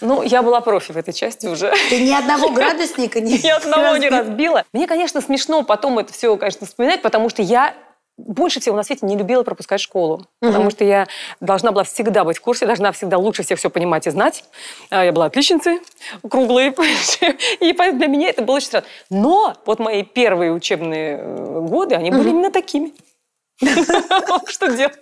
Ну, 0.01 0.21
я 0.23 0.41
была 0.41 0.59
профи 0.61 0.91
в 0.91 0.97
этой 0.97 1.13
части 1.13 1.47
уже. 1.47 1.71
Ты 1.89 2.01
ни 2.03 2.11
одного 2.11 2.49
градусника 2.49 3.21
не 3.21 3.37
Ни 3.43 3.49
одного 3.49 3.97
не 3.97 4.09
разбила. 4.09 4.63
Мне, 4.73 4.87
конечно, 4.87 5.21
смешно 5.21 5.63
потом 5.63 5.99
это 5.99 6.11
все, 6.11 6.35
конечно, 6.37 6.65
вспоминать, 6.65 7.01
потому 7.01 7.29
что 7.29 7.41
я 7.41 7.73
больше 8.17 8.59
всего 8.59 8.75
на 8.75 8.83
свете 8.83 9.05
не 9.05 9.17
любила 9.17 9.43
пропускать 9.43 9.81
школу. 9.81 10.25
Потому 10.39 10.69
что 10.69 10.83
я 10.83 11.07
должна 11.41 11.71
была 11.71 11.83
всегда 11.83 12.23
быть 12.23 12.37
в 12.37 12.41
курсе, 12.41 12.65
должна 12.65 12.91
всегда 12.91 13.17
лучше 13.17 13.43
всех 13.43 13.59
все 13.59 13.69
понимать 13.69 14.07
и 14.07 14.09
знать. 14.09 14.45
А 14.89 15.03
Я 15.03 15.11
была 15.11 15.25
отличницей, 15.25 15.81
круглой. 16.29 16.69
И 17.59 17.73
поэтому 17.73 17.99
для 17.99 18.07
меня 18.07 18.29
это 18.29 18.41
было 18.41 18.55
очень 18.55 18.67
странно. 18.67 18.87
Но 19.09 19.55
вот 19.65 19.79
мои 19.79 20.03
первые 20.03 20.53
учебные 20.53 21.17
э, 21.17 21.59
годы, 21.61 21.95
они 21.95 22.11
были 22.11 22.29
именно 22.29 22.51
такими. 22.51 22.93
Что 24.47 24.67
делать? 24.69 24.95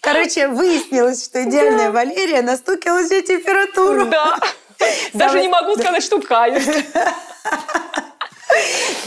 Короче, 0.00 0.48
выяснилось, 0.48 1.24
что 1.24 1.42
идеальная 1.44 1.90
Валерия 1.90 2.42
настукила 2.42 3.04
себе 3.04 3.22
температуру. 3.22 4.06
Да. 4.06 4.38
Даже 5.12 5.40
не 5.40 5.48
могу 5.48 5.76
сказать, 5.76 6.02
что 6.02 6.20
каюсь. 6.20 6.66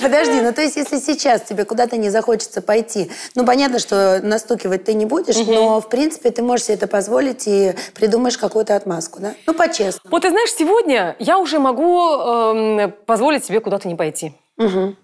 Подожди, 0.04 0.42
ну 0.42 0.54
то 0.54 0.62
есть 0.62 0.76
если 0.76 1.00
сейчас 1.00 1.42
тебе 1.42 1.66
куда-то 1.66 1.98
не 1.98 2.10
захочется 2.10 2.62
пойти, 2.62 3.10
ну 3.36 3.46
понятно, 3.46 3.80
что 3.80 4.20
настукивать 4.22 4.84
ты 4.84 4.94
не 4.94 5.06
будешь, 5.06 5.38
но 5.48 5.80
в 5.82 5.90
принципе 5.90 6.30
ты 6.32 6.42
можешь 6.44 6.66
себе 6.66 6.76
это 6.76 6.88
позволить 6.88 7.48
и 7.48 7.74
придумаешь 7.96 8.38
какую-то 8.38 8.76
отмазку, 8.76 9.20
да? 9.22 9.34
Ну 9.48 9.54
по-честному. 9.54 10.12
Вот 10.12 10.22
ты 10.24 10.30
знаешь, 10.30 10.52
сегодня 10.54 11.16
я 11.20 11.38
уже 11.40 11.60
могу 11.60 12.12
эм, 12.12 12.94
позволить 13.06 13.46
себе 13.46 13.60
куда-то 13.60 13.88
не 13.88 13.96
пойти. 13.96 14.34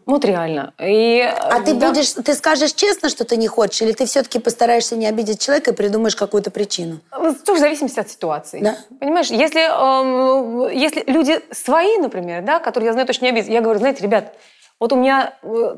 Вот 0.06 0.26
реально. 0.26 0.74
И, 0.80 1.22
А 1.22 1.60
ты 1.62 1.74
да. 1.74 1.90
будешь, 1.90 2.12
ты 2.12 2.34
скажешь 2.36 2.74
честно, 2.74 3.10
что 3.10 3.26
ты 3.26 3.36
не 3.36 3.48
хочешь, 3.48 3.82
или 3.82 3.94
ты 3.94 4.06
все-таки 4.06 4.38
постараешься 4.40 4.96
не 4.96 5.08
обидеть 5.08 5.42
человека 5.42 5.72
и 5.72 5.74
придумаешь 5.74 6.16
какую-то 6.16 6.52
причину? 6.52 7.00
Ну, 7.12 7.34
Тоже 7.34 7.58
в 7.58 7.62
зависимости 7.62 8.00
от 8.00 8.10
ситуации. 8.10 8.60
Да. 8.62 8.78
Понимаешь, 9.00 9.28
если, 9.32 9.62
эм, 9.62 10.70
если 10.70 11.04
люди 11.08 11.42
свои, 11.52 11.98
например, 11.98 12.44
да, 12.44 12.60
которые 12.60 12.88
я 12.88 12.94
знаю 12.94 13.08
точно 13.08 13.26
не 13.26 13.32
обидят, 13.32 13.50
я 13.50 13.62
говорю, 13.62 13.80
знаете, 13.80 14.04
ребят, 14.04 14.36
вот 14.80 14.94
у 14.94 14.96
меня 14.96 15.34
э, 15.44 15.78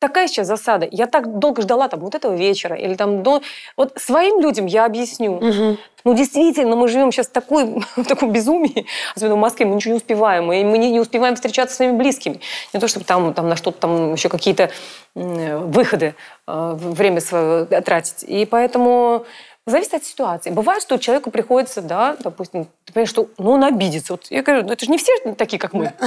такая 0.00 0.26
сейчас 0.26 0.46
засада, 0.46 0.88
я 0.90 1.06
так 1.06 1.38
долго 1.38 1.62
ждала 1.62 1.86
там 1.88 2.00
вот 2.00 2.14
этого 2.14 2.34
вечера, 2.34 2.74
или 2.74 2.94
там 2.94 3.22
до... 3.22 3.42
Вот 3.76 3.92
своим 3.96 4.40
людям 4.40 4.66
я 4.66 4.86
объясню. 4.86 5.76
Ну, 6.02 6.14
действительно, 6.14 6.76
мы 6.76 6.88
живем 6.88 7.12
сейчас 7.12 7.26
в, 7.28 7.32
такой, 7.32 7.66
в 7.96 8.04
таком 8.04 8.32
безумии, 8.32 8.86
особенно 9.14 9.36
в 9.36 9.38
Москве, 9.38 9.66
мы 9.66 9.74
ничего 9.74 9.92
не 9.92 9.98
успеваем, 9.98 10.50
и 10.50 10.64
мы 10.64 10.78
не, 10.78 10.90
не 10.90 10.98
успеваем 10.98 11.34
встречаться 11.34 11.74
с 11.74 11.76
своими 11.76 11.96
близкими. 11.96 12.40
Не 12.72 12.80
то, 12.80 12.88
чтобы 12.88 13.04
там, 13.04 13.34
там 13.34 13.48
на 13.48 13.56
что-то 13.56 13.80
там 13.80 14.14
еще 14.14 14.30
какие-то 14.30 14.70
м, 15.14 15.70
выходы 15.70 16.14
э, 16.46 16.72
время 16.78 17.20
свое 17.20 17.66
тратить. 17.66 18.24
И 18.24 18.46
поэтому 18.46 19.26
зависит 19.66 19.94
от 19.94 20.04
ситуации. 20.04 20.50
Бывает, 20.50 20.82
что 20.82 20.98
человеку 20.98 21.30
приходится, 21.30 21.82
да, 21.82 22.16
допустим, 22.18 22.66
ты 22.84 22.92
понимаешь, 22.92 23.10
что 23.10 23.28
ну, 23.38 23.52
он 23.52 23.64
обидится. 23.64 24.14
Вот 24.14 24.26
я 24.30 24.42
говорю, 24.42 24.64
ну 24.64 24.72
это 24.72 24.84
же 24.84 24.90
не 24.90 24.98
все 24.98 25.12
такие, 25.36 25.58
как 25.58 25.72
мы. 25.72 25.92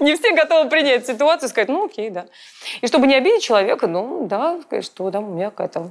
Не 0.00 0.16
все 0.16 0.34
готовы 0.34 0.70
принять 0.70 1.06
ситуацию 1.06 1.48
и 1.48 1.50
сказать, 1.50 1.68
ну 1.68 1.84
окей, 1.84 2.08
да. 2.08 2.26
И 2.80 2.86
чтобы 2.86 3.06
не 3.06 3.14
обидеть 3.14 3.42
человека, 3.42 3.86
ну 3.86 4.26
да, 4.26 4.60
сказать, 4.62 4.84
что 4.84 5.10
да, 5.10 5.20
у 5.20 5.26
меня 5.26 5.50
какая-то 5.50 5.90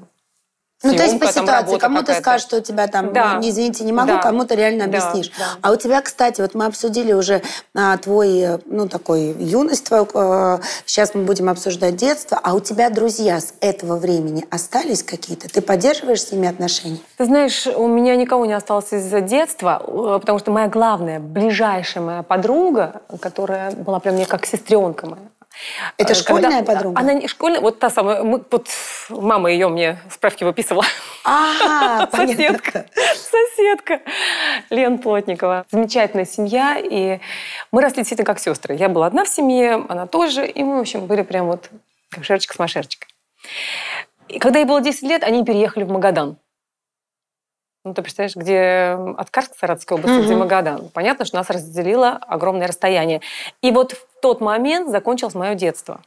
Ну, 0.83 0.93
то 0.95 1.03
есть 1.03 1.19
по 1.19 1.27
ситуации. 1.27 1.77
Кому-то 1.77 2.13
скажешь, 2.13 2.45
что 2.45 2.57
у 2.57 2.61
тебя 2.61 2.87
там, 2.87 3.13
Да. 3.13 3.35
ну, 3.35 3.39
не 3.41 3.49
извините, 3.49 3.83
не 3.85 3.93
могу, 3.93 4.09
Да. 4.13 4.17
кому-то 4.21 4.53
реально 4.53 4.87
Да, 4.87 4.97
объяснишь. 4.97 5.31
да. 5.37 5.45
А 5.61 5.71
у 5.71 5.75
тебя, 5.77 6.01
кстати, 6.01 6.41
вот 6.41 6.53
мы 6.55 6.65
обсудили 6.65 7.13
уже 7.13 7.41
а, 7.75 7.97
твой, 7.97 8.59
ну, 8.65 8.87
такой 8.87 9.33
юность 9.39 9.85
твою, 9.85 10.07
э, 10.13 10.59
сейчас 10.85 11.15
мы 11.15 11.23
будем 11.23 11.49
обсуждать 11.49 11.95
детство, 11.95 12.39
а 12.41 12.53
у 12.53 12.59
тебя 12.59 12.89
друзья 12.89 13.39
с 13.39 13.53
этого 13.61 13.97
времени 13.97 14.45
остались 14.51 15.03
какие-то? 15.03 15.47
Ты 15.49 15.61
поддерживаешь 15.61 16.21
с 16.21 16.31
ними 16.31 16.47
отношения? 16.49 16.99
Ты 17.17 17.25
знаешь, 17.25 17.65
у 17.67 17.87
меня 17.87 18.15
никого 18.15 18.45
не 18.45 18.53
осталось 18.53 18.91
из 18.91 19.09
детства, 19.23 19.81
э, 19.85 20.19
потому 20.19 20.39
что 20.39 20.51
моя 20.51 20.67
главная, 20.67 21.19
ближайшая 21.19 22.03
моя 22.03 22.23
подруга, 22.23 23.01
которая 23.21 23.71
была 23.71 23.99
прям 23.99 24.15
мне 24.15 24.25
как 24.25 24.45
сестренка 24.45 25.07
моя. 25.07 25.21
Это 25.97 26.13
э, 26.13 26.15
школьная 26.15 26.63
подруга? 26.63 26.99
Она 26.99 27.13
не 27.13 27.27
школьная, 27.27 27.61
вот 27.61 27.79
та 27.79 27.89
самая, 27.89 28.23
мы, 28.23 28.43
вот 28.49 28.67
мама 29.09 29.51
ее 29.51 29.69
мне 29.69 29.99
справки 30.09 30.43
выписывала. 30.43 30.85
А. 31.23 32.07
Соседка, 32.11 32.85
соседка 33.15 34.01
Лен 34.69 34.97
Плотникова. 34.97 35.65
Замечательная 35.71 36.25
семья, 36.25 36.77
и 36.77 37.19
мы 37.71 37.81
росли 37.81 37.97
действительно 37.97 38.25
как 38.25 38.39
сестры. 38.39 38.75
Я 38.75 38.89
была 38.89 39.07
одна 39.07 39.23
в 39.23 39.29
семье, 39.29 39.85
она 39.87 40.07
тоже, 40.07 40.45
и 40.47 40.63
мы, 40.63 40.77
в 40.77 40.81
общем, 40.81 41.05
были 41.05 41.21
прям 41.21 41.47
вот 41.47 41.69
как 42.09 42.23
шерчик 42.23 42.53
с 42.53 42.59
машерчикой. 42.59 43.09
И 44.27 44.39
когда 44.39 44.59
ей 44.59 44.65
было 44.65 44.81
10 44.81 45.03
лет, 45.03 45.23
они 45.23 45.43
переехали 45.43 45.83
в 45.83 45.89
Магадан. 45.89 46.37
Ну, 47.85 47.93
ты 47.93 48.01
представляешь, 48.01 48.35
где 48.35 48.97
от 49.17 49.29
Карска, 49.29 49.55
Саратовской 49.59 49.97
области, 49.97 50.23
где 50.23 50.35
Магадан. 50.35 50.89
Понятно, 50.93 51.25
что 51.25 51.35
нас 51.35 51.49
разделило 51.49 52.11
огромное 52.11 52.67
расстояние. 52.67 53.19
И 53.61 53.71
вот 53.71 53.95
тот 54.23 54.39
момент 54.39 54.89
закончилось 54.89 55.35
мое 55.35 55.53
детство. 55.53 56.01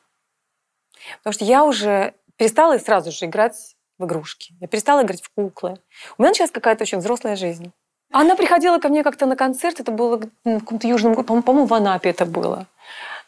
Потому 1.18 1.34
что 1.34 1.44
я 1.44 1.64
уже 1.64 2.14
перестала 2.36 2.78
сразу 2.78 3.12
же 3.12 3.26
играть 3.26 3.76
в 3.98 4.06
игрушки. 4.06 4.54
Я 4.58 4.68
перестала 4.68 5.02
играть 5.02 5.20
в 5.22 5.28
куклы. 5.34 5.78
У 6.16 6.22
меня 6.22 6.30
началась 6.30 6.50
какая-то 6.50 6.84
очень 6.84 6.98
взрослая 6.98 7.36
жизнь. 7.36 7.72
Она 8.10 8.34
приходила 8.34 8.78
ко 8.78 8.88
мне 8.88 9.04
как-то 9.04 9.26
на 9.26 9.36
концерт, 9.36 9.80
это 9.80 9.92
было 9.92 10.16
в 10.16 10.60
каком-то 10.60 10.88
южном 10.88 11.12
городе, 11.12 11.42
по-моему, 11.42 11.66
в 11.66 11.74
Анапе 11.74 12.08
это 12.08 12.24
было. 12.24 12.66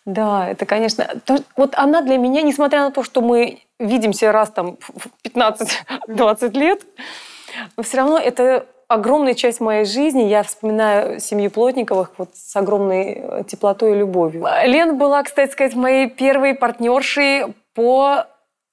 Да, 0.06 0.48
это, 0.48 0.64
конечно... 0.64 1.06
Вот 1.54 1.74
она 1.74 2.00
для 2.00 2.16
меня, 2.16 2.40
несмотря 2.40 2.84
на 2.84 2.90
то, 2.90 3.02
что 3.02 3.20
мы 3.20 3.60
видимся 3.78 4.32
раз 4.32 4.50
там 4.50 4.78
в 4.80 5.08
15-20 5.22 6.58
лет, 6.58 6.82
но 7.76 7.82
все 7.82 7.98
равно 7.98 8.18
это 8.18 8.66
огромная 8.88 9.34
часть 9.34 9.60
моей 9.60 9.84
жизни. 9.84 10.22
Я 10.22 10.42
вспоминаю 10.42 11.20
семью 11.20 11.50
Плотниковых 11.50 12.12
вот 12.16 12.30
с 12.34 12.56
огромной 12.56 13.12
э, 13.14 13.44
теплотой 13.46 13.92
и 13.92 13.98
любовью. 13.98 14.46
Лена 14.64 14.94
была, 14.94 15.22
кстати 15.22 15.52
сказать, 15.52 15.74
моей 15.74 16.08
первой 16.08 16.54
партнершей 16.54 17.54
по 17.74 18.24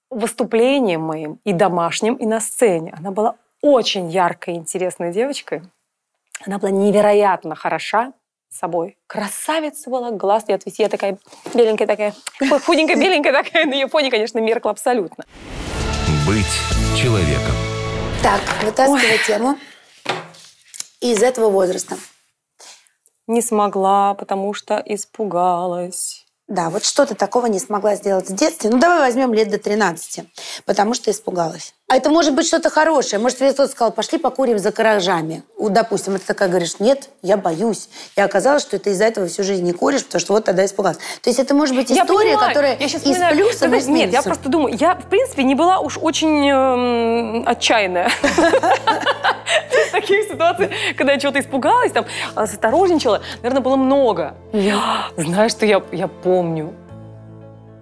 выступлениям 0.09 1.01
моим 1.01 1.39
и 1.43 1.51
домашним, 1.51 2.15
и 2.15 2.25
на 2.25 2.39
сцене. 2.39 2.95
Она 2.97 3.11
была 3.11 3.35
очень 3.61 4.09
яркой 4.09 4.55
и 4.55 4.57
интересной 4.57 5.11
девочкой. 5.11 5.61
Она 6.45 6.59
была 6.59 6.71
невероятно 6.71 7.55
хороша 7.55 8.13
собой. 8.49 8.97
Красавица 9.07 9.89
была, 9.89 10.11
глаз 10.11 10.47
не 10.47 10.53
отвести. 10.53 10.83
Я 10.83 10.89
такая 10.89 11.17
беленькая 11.53 11.87
такая, 11.87 12.13
худенькая, 12.65 12.95
беленькая 12.95 13.33
такая. 13.33 13.65
На 13.65 13.73
ее 13.73 13.87
фоне, 13.87 14.09
конечно, 14.09 14.39
меркла 14.39 14.71
абсолютно. 14.71 15.25
Быть 16.25 16.45
человеком. 16.95 17.53
Так, 18.23 18.41
вытаскивай 18.63 19.19
тему 19.27 19.57
из 21.11 21.21
этого 21.21 21.49
возраста. 21.49 21.97
Не 23.27 23.41
смогла, 23.41 24.13
потому 24.15 24.53
что 24.53 24.81
испугалась. 24.85 26.24
Да, 26.47 26.69
вот 26.69 26.85
что-то 26.85 27.15
такого 27.15 27.47
не 27.47 27.59
смогла 27.59 27.95
сделать 27.95 28.29
в 28.29 28.35
детстве. 28.35 28.69
Ну, 28.69 28.77
давай 28.77 28.99
возьмем 28.99 29.33
лет 29.33 29.49
до 29.49 29.57
13, 29.57 30.25
потому 30.65 30.93
что 30.93 31.09
испугалась. 31.09 31.73
А 31.87 31.97
это 31.97 32.09
может 32.09 32.33
быть 32.33 32.47
что-то 32.47 32.71
хорошее. 32.71 33.19
Может, 33.19 33.37
тебе 33.37 33.53
кто-то 33.53 33.71
сказал, 33.71 33.91
пошли 33.91 34.17
покурим 34.17 34.57
за 34.57 34.71
гаражами. 34.71 35.43
Вот, 35.55 35.71
допустим, 35.71 36.17
ты 36.17 36.25
такая 36.25 36.49
говоришь, 36.49 36.79
нет, 36.79 37.09
я 37.21 37.37
боюсь. 37.37 37.89
И 38.15 38.21
оказалось, 38.21 38.63
что 38.63 38.79
ты 38.79 38.89
из-за 38.91 39.05
этого 39.05 39.27
всю 39.27 39.43
жизнь 39.43 39.63
не 39.63 39.71
куришь, 39.71 40.03
потому 40.03 40.19
что 40.19 40.33
вот 40.33 40.45
тогда 40.45 40.65
испугалась. 40.65 40.97
То 41.21 41.29
есть 41.29 41.39
это 41.39 41.53
может 41.53 41.75
быть 41.75 41.91
история, 41.91 42.31
я 42.31 42.37
которая 42.39 42.77
я 42.77 42.87
сейчас 42.87 43.03
из 43.03 43.11
вспоминаю, 43.11 43.53
с 43.53 43.87
Нет, 43.87 43.87
я 43.87 44.05
минусом. 44.05 44.23
просто 44.23 44.49
думаю, 44.49 44.75
я, 44.79 44.95
в 44.95 45.05
принципе, 45.05 45.43
не 45.43 45.53
была 45.53 45.79
уж 45.79 45.99
очень 46.01 46.49
эм, 46.49 47.47
отчаянная. 47.47 48.09
Таких 49.91 50.23
ситуациях, 50.25 50.71
когда 50.97 51.13
я 51.13 51.19
чего-то 51.19 51.39
испугалась, 51.39 51.91
там, 51.91 52.05
осторожничала, 52.33 53.21
наверное, 53.43 53.61
было 53.61 53.75
много. 53.75 54.35
Знаешь, 55.15 55.51
что 55.51 55.65
я, 55.65 55.81
я 55.91 56.07
помню? 56.35 56.73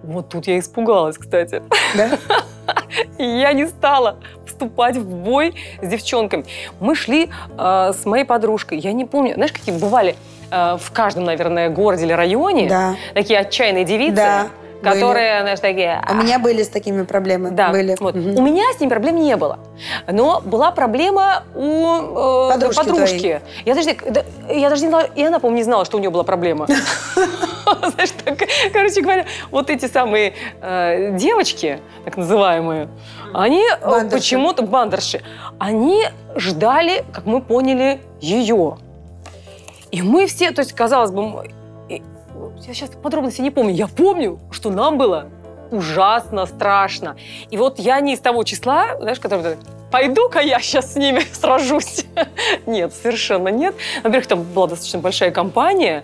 Вот 0.04 0.28
тут 0.28 0.46
я 0.46 0.58
испугалась, 0.58 1.18
кстати. 1.18 1.62
Да? 1.96 2.10
И 3.18 3.24
я 3.24 3.52
не 3.52 3.66
стала 3.66 4.18
вступать 4.46 4.96
в 4.96 5.08
бой 5.08 5.54
с 5.82 5.88
девчонками. 5.88 6.44
Мы 6.78 6.94
шли 6.94 7.30
э, 7.58 7.92
с 7.92 8.04
моей 8.04 8.24
подружкой. 8.24 8.78
Я 8.78 8.92
не 8.92 9.04
помню, 9.04 9.34
знаешь, 9.34 9.50
какие 9.52 9.76
бывали 9.76 10.14
э, 10.52 10.76
в 10.80 10.92
каждом, 10.92 11.24
наверное, 11.24 11.68
городе 11.68 12.04
или 12.04 12.12
районе 12.12 12.68
Да. 12.68 12.94
такие 13.14 13.40
отчаянные 13.40 13.84
девицы, 13.84 14.14
Да, 14.16 14.46
которые, 14.82 15.40
знаешь, 15.42 15.60
такие... 15.60 16.02
А 16.04 16.12
У 16.12 16.16
меня 16.16 16.38
были 16.38 16.62
с 16.62 16.68
такими 16.68 17.02
проблемами. 17.04 17.54
Да, 17.54 17.70
были. 17.70 17.96
вот. 18.00 18.14
Мгм. 18.14 18.36
У 18.36 18.42
меня 18.42 18.64
с 18.76 18.80
ним 18.80 18.90
проблем 18.90 19.16
не 19.16 19.36
было. 19.36 19.58
Но 20.10 20.40
была 20.40 20.70
проблема 20.70 21.44
у 21.54 22.48
э, 22.48 22.50
Подружки 22.50 22.84
подружки. 22.84 23.40
Я 23.64 23.74
даже, 23.74 23.96
я 24.48 24.68
даже 24.68 24.82
не 24.82 24.88
знала, 24.88 25.06
и 25.14 25.22
она, 25.22 25.38
по-моему, 25.38 25.58
не 25.58 25.64
знала, 25.64 25.84
что 25.84 25.96
у 25.96 26.00
нее 26.00 26.10
была 26.10 26.24
проблема. 26.24 26.66
Знаешь, 27.94 28.10
так, 28.24 28.38
короче 28.72 29.00
говоря, 29.00 29.24
вот 29.50 29.70
эти 29.70 29.86
самые 29.86 30.34
э, 30.60 31.16
девочки, 31.16 31.80
так 32.04 32.16
называемые, 32.16 32.88
они 33.32 33.64
э, 33.64 34.08
почему-то, 34.10 34.62
бандерши, 34.62 35.22
они 35.58 36.04
ждали, 36.36 37.04
как 37.12 37.26
мы 37.26 37.40
поняли, 37.40 38.00
ее. 38.20 38.78
И 39.90 40.02
мы 40.02 40.26
все, 40.26 40.50
то 40.50 40.60
есть, 40.60 40.72
казалось 40.72 41.10
бы, 41.10 41.48
я 42.66 42.74
сейчас 42.74 42.90
подробности 42.90 43.40
не 43.40 43.50
помню, 43.50 43.74
я 43.74 43.86
помню, 43.86 44.38
что 44.50 44.70
нам 44.70 44.98
было 44.98 45.28
ужасно 45.70 46.46
страшно. 46.46 47.16
И 47.50 47.56
вот 47.56 47.78
я 47.78 48.00
не 48.00 48.14
из 48.14 48.20
того 48.20 48.44
числа, 48.44 48.96
знаешь, 49.00 49.20
который 49.20 49.56
пойду-ка 49.94 50.40
я 50.40 50.58
сейчас 50.58 50.94
с 50.94 50.96
ними 50.96 51.22
сражусь. 51.32 52.04
Нет, 52.66 52.92
совершенно 52.92 53.46
нет. 53.46 53.76
Во-первых, 54.02 54.26
там 54.26 54.42
была 54.42 54.66
достаточно 54.66 54.98
большая 54.98 55.30
компания, 55.30 56.02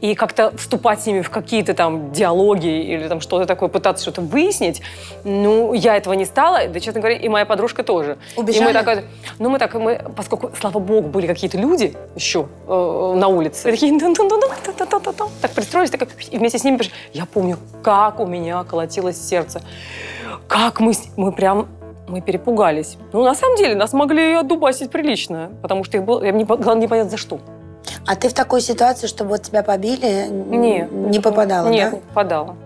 и 0.00 0.14
как-то 0.14 0.56
вступать 0.56 1.02
с 1.02 1.06
ними 1.06 1.22
в 1.22 1.30
какие-то 1.30 1.74
там 1.74 2.12
диалоги 2.12 2.68
или 2.68 3.08
там 3.08 3.20
что-то 3.20 3.46
такое, 3.46 3.68
пытаться 3.68 4.04
что-то 4.04 4.20
выяснить, 4.20 4.80
ну, 5.24 5.72
я 5.72 5.96
этого 5.96 6.14
не 6.14 6.24
стала, 6.24 6.68
да, 6.68 6.78
честно 6.78 7.00
говоря, 7.00 7.16
и 7.16 7.28
моя 7.28 7.44
подружка 7.44 7.82
тоже. 7.82 8.16
И 8.36 8.40
Убежали? 8.40 8.64
мы 8.64 8.72
так, 8.72 9.04
ну, 9.40 9.50
мы 9.50 9.58
так, 9.58 9.74
мы, 9.74 10.00
поскольку, 10.16 10.52
слава 10.60 10.78
богу, 10.78 11.08
были 11.08 11.26
какие-то 11.26 11.58
люди 11.58 11.96
еще 12.14 12.46
э, 12.68 13.14
на 13.16 13.26
улице, 13.26 13.72
такие, 13.72 13.98
«Дун-дун-дун-дун-дун-дун-дун-дун». 13.98 15.28
так 15.40 15.50
пристроились, 15.50 15.90
так, 15.90 16.08
и 16.30 16.38
вместе 16.38 16.58
с 16.58 16.64
ними 16.64 16.76
пришли. 16.76 16.92
Я 17.12 17.26
помню, 17.26 17.58
как 17.82 18.20
у 18.20 18.26
меня 18.26 18.62
колотилось 18.62 19.20
сердце, 19.20 19.62
как 20.46 20.78
мы, 20.78 20.92
мы 21.16 21.32
прям 21.32 21.66
мы 22.12 22.20
перепугались. 22.20 22.98
Ну, 23.12 23.24
на 23.24 23.34
самом 23.34 23.56
деле, 23.56 23.74
нас 23.74 23.92
могли 23.92 24.34
отдубасить 24.34 24.90
прилично, 24.90 25.50
потому 25.62 25.82
что 25.82 25.96
их 25.96 26.04
было, 26.04 26.22
я 26.22 26.30
не, 26.30 26.44
главное, 26.44 26.74
не 26.82 26.88
понятно 26.88 27.10
за 27.10 27.16
что. 27.16 27.40
А 28.06 28.14
ты 28.16 28.28
в 28.28 28.34
такой 28.34 28.60
ситуации, 28.60 29.06
чтобы 29.06 29.30
вот 29.30 29.42
тебя 29.42 29.62
побили, 29.62 30.28
Не. 30.30 30.88
не 30.90 31.20
попадала, 31.20 31.68
Нет, 31.68 31.90
да? 31.90 31.96
не 31.96 32.02
попадала. 32.02 32.56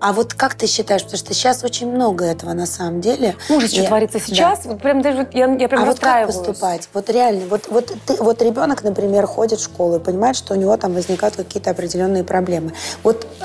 А 0.00 0.14
вот 0.14 0.32
как 0.32 0.54
ты 0.54 0.66
считаешь, 0.66 1.02
потому 1.02 1.18
что 1.18 1.34
сейчас 1.34 1.62
очень 1.62 1.90
много 1.90 2.24
этого 2.24 2.54
на 2.54 2.64
самом 2.64 3.02
деле. 3.02 3.34
Ужас, 3.50 3.70
что 3.70 3.82
Я- 3.82 3.88
творится 3.88 4.18
сейчас. 4.18 4.64
Вот 4.64 4.80
прям 4.80 5.02
даже 5.02 5.18
вот 5.18 5.34
я, 5.34 5.46
я 5.46 5.68
прям 5.68 5.82
а 5.82 5.84
вот 5.84 5.98
как 5.98 6.26
поступать? 6.26 6.88
Вот 6.94 7.10
реально, 7.10 7.42
вот, 7.50 7.68
вот, 7.68 7.92
ты, 8.06 8.14
вот 8.22 8.40
ребенок, 8.40 8.82
например, 8.82 9.26
ходит 9.26 9.58
в 9.58 9.64
школу 9.64 9.96
и 9.96 9.98
понимает, 9.98 10.36
что 10.36 10.54
у 10.54 10.56
него 10.56 10.74
там 10.78 10.94
возникают 10.94 11.36
какие-то 11.36 11.70
определенные 11.70 12.24
проблемы. 12.24 12.72
Вот 13.02 13.26
э, 13.40 13.44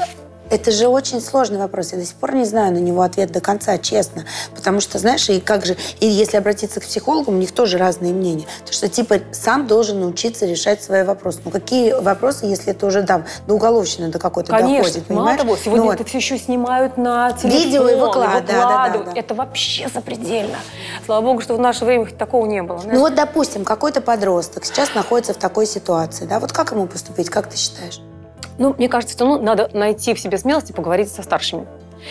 это 0.50 0.72
же 0.72 0.88
очень 0.88 1.22
сложный 1.22 1.60
вопрос. 1.60 1.92
Я 1.92 1.98
до 2.00 2.06
сих 2.06 2.16
пор 2.16 2.34
не 2.36 2.46
знаю 2.46 2.74
на 2.74 2.78
него 2.80 3.02
ответ 3.02 3.32
до 3.32 3.42
конца, 3.42 3.78
честно. 3.78 4.26
Потому 4.56 4.80
что, 4.80 4.98
знаешь, 5.00 5.30
и 5.30 5.40
как 5.40 5.66
же, 5.66 5.76
и 6.00 6.08
если 6.08 6.38
обратиться 6.38 6.80
к 6.80 6.84
психологу, 6.84 7.32
у 7.32 7.36
них 7.36 7.52
тоже 7.52 7.78
разные 7.78 8.14
мнения. 8.14 8.46
То, 8.66 8.74
что 8.74 8.88
типа 8.90 9.20
сам 9.32 9.68
должен 9.68 10.00
научиться 10.02 10.46
решать 10.46 10.84
свои 10.84 11.04
вопросы. 11.04 11.40
Ну 11.46 11.52
какие 11.52 11.94
вопросы, 11.94 12.46
если 12.46 12.72
это 12.72 12.86
уже 12.86 13.04
там 13.04 13.26
до 13.48 13.54
уголовщины 13.56 14.10
до 14.10 14.20
какой-то 14.20 14.52
Конечно. 14.52 14.84
доходит, 14.84 15.10
Мало 15.10 15.20
понимаешь? 15.20 15.42
того, 15.42 15.58
сегодня 15.58 15.78
Ну 15.78 15.86
вот. 15.86 15.96
это 15.96 16.04
все 16.06 16.18
еще 16.18 16.38
снимают 16.38 16.98
на 16.98 17.32
телефон. 17.34 17.52
Видео 17.52 17.90
и 17.90 17.96
выкладывают, 17.96 18.46
да, 18.46 18.54
да, 18.54 18.90
да, 18.90 19.04
да. 19.04 19.12
Это 19.16 19.34
вообще 19.36 19.88
запредельно. 19.94 20.58
Слава 21.06 21.22
богу, 21.26 21.42
что 21.42 21.56
в 21.56 21.60
наше 21.60 21.86
время 21.86 22.08
такого 22.08 22.46
не 22.46 22.64
было. 22.64 22.80
знаешь. 22.80 22.96
Ну 22.96 23.02
вот, 23.02 23.16
допустим, 23.16 23.64
какой-то 23.64 24.02
подросток 24.02 24.66
сейчас 24.66 24.96
находится 24.96 25.34
в 25.34 25.38
такой 25.38 25.66
ситуации, 25.66 26.26
да, 26.26 26.40
вот 26.40 26.52
как 26.52 26.72
ему 26.72 26.88
поступить, 26.88 27.30
как 27.30 27.48
ты 27.50 27.58
считаешь? 27.58 28.02
Ну, 28.60 28.76
мне 28.78 28.88
кажется, 28.90 29.16
что 29.16 29.26
ну, 29.26 29.42
надо 29.42 29.70
найти 29.74 30.14
в 30.14 30.20
себе 30.20 30.38
смелость 30.38 30.70
и 30.70 30.74
поговорить 30.74 31.12
со 31.12 31.24
старшими. 31.24 31.66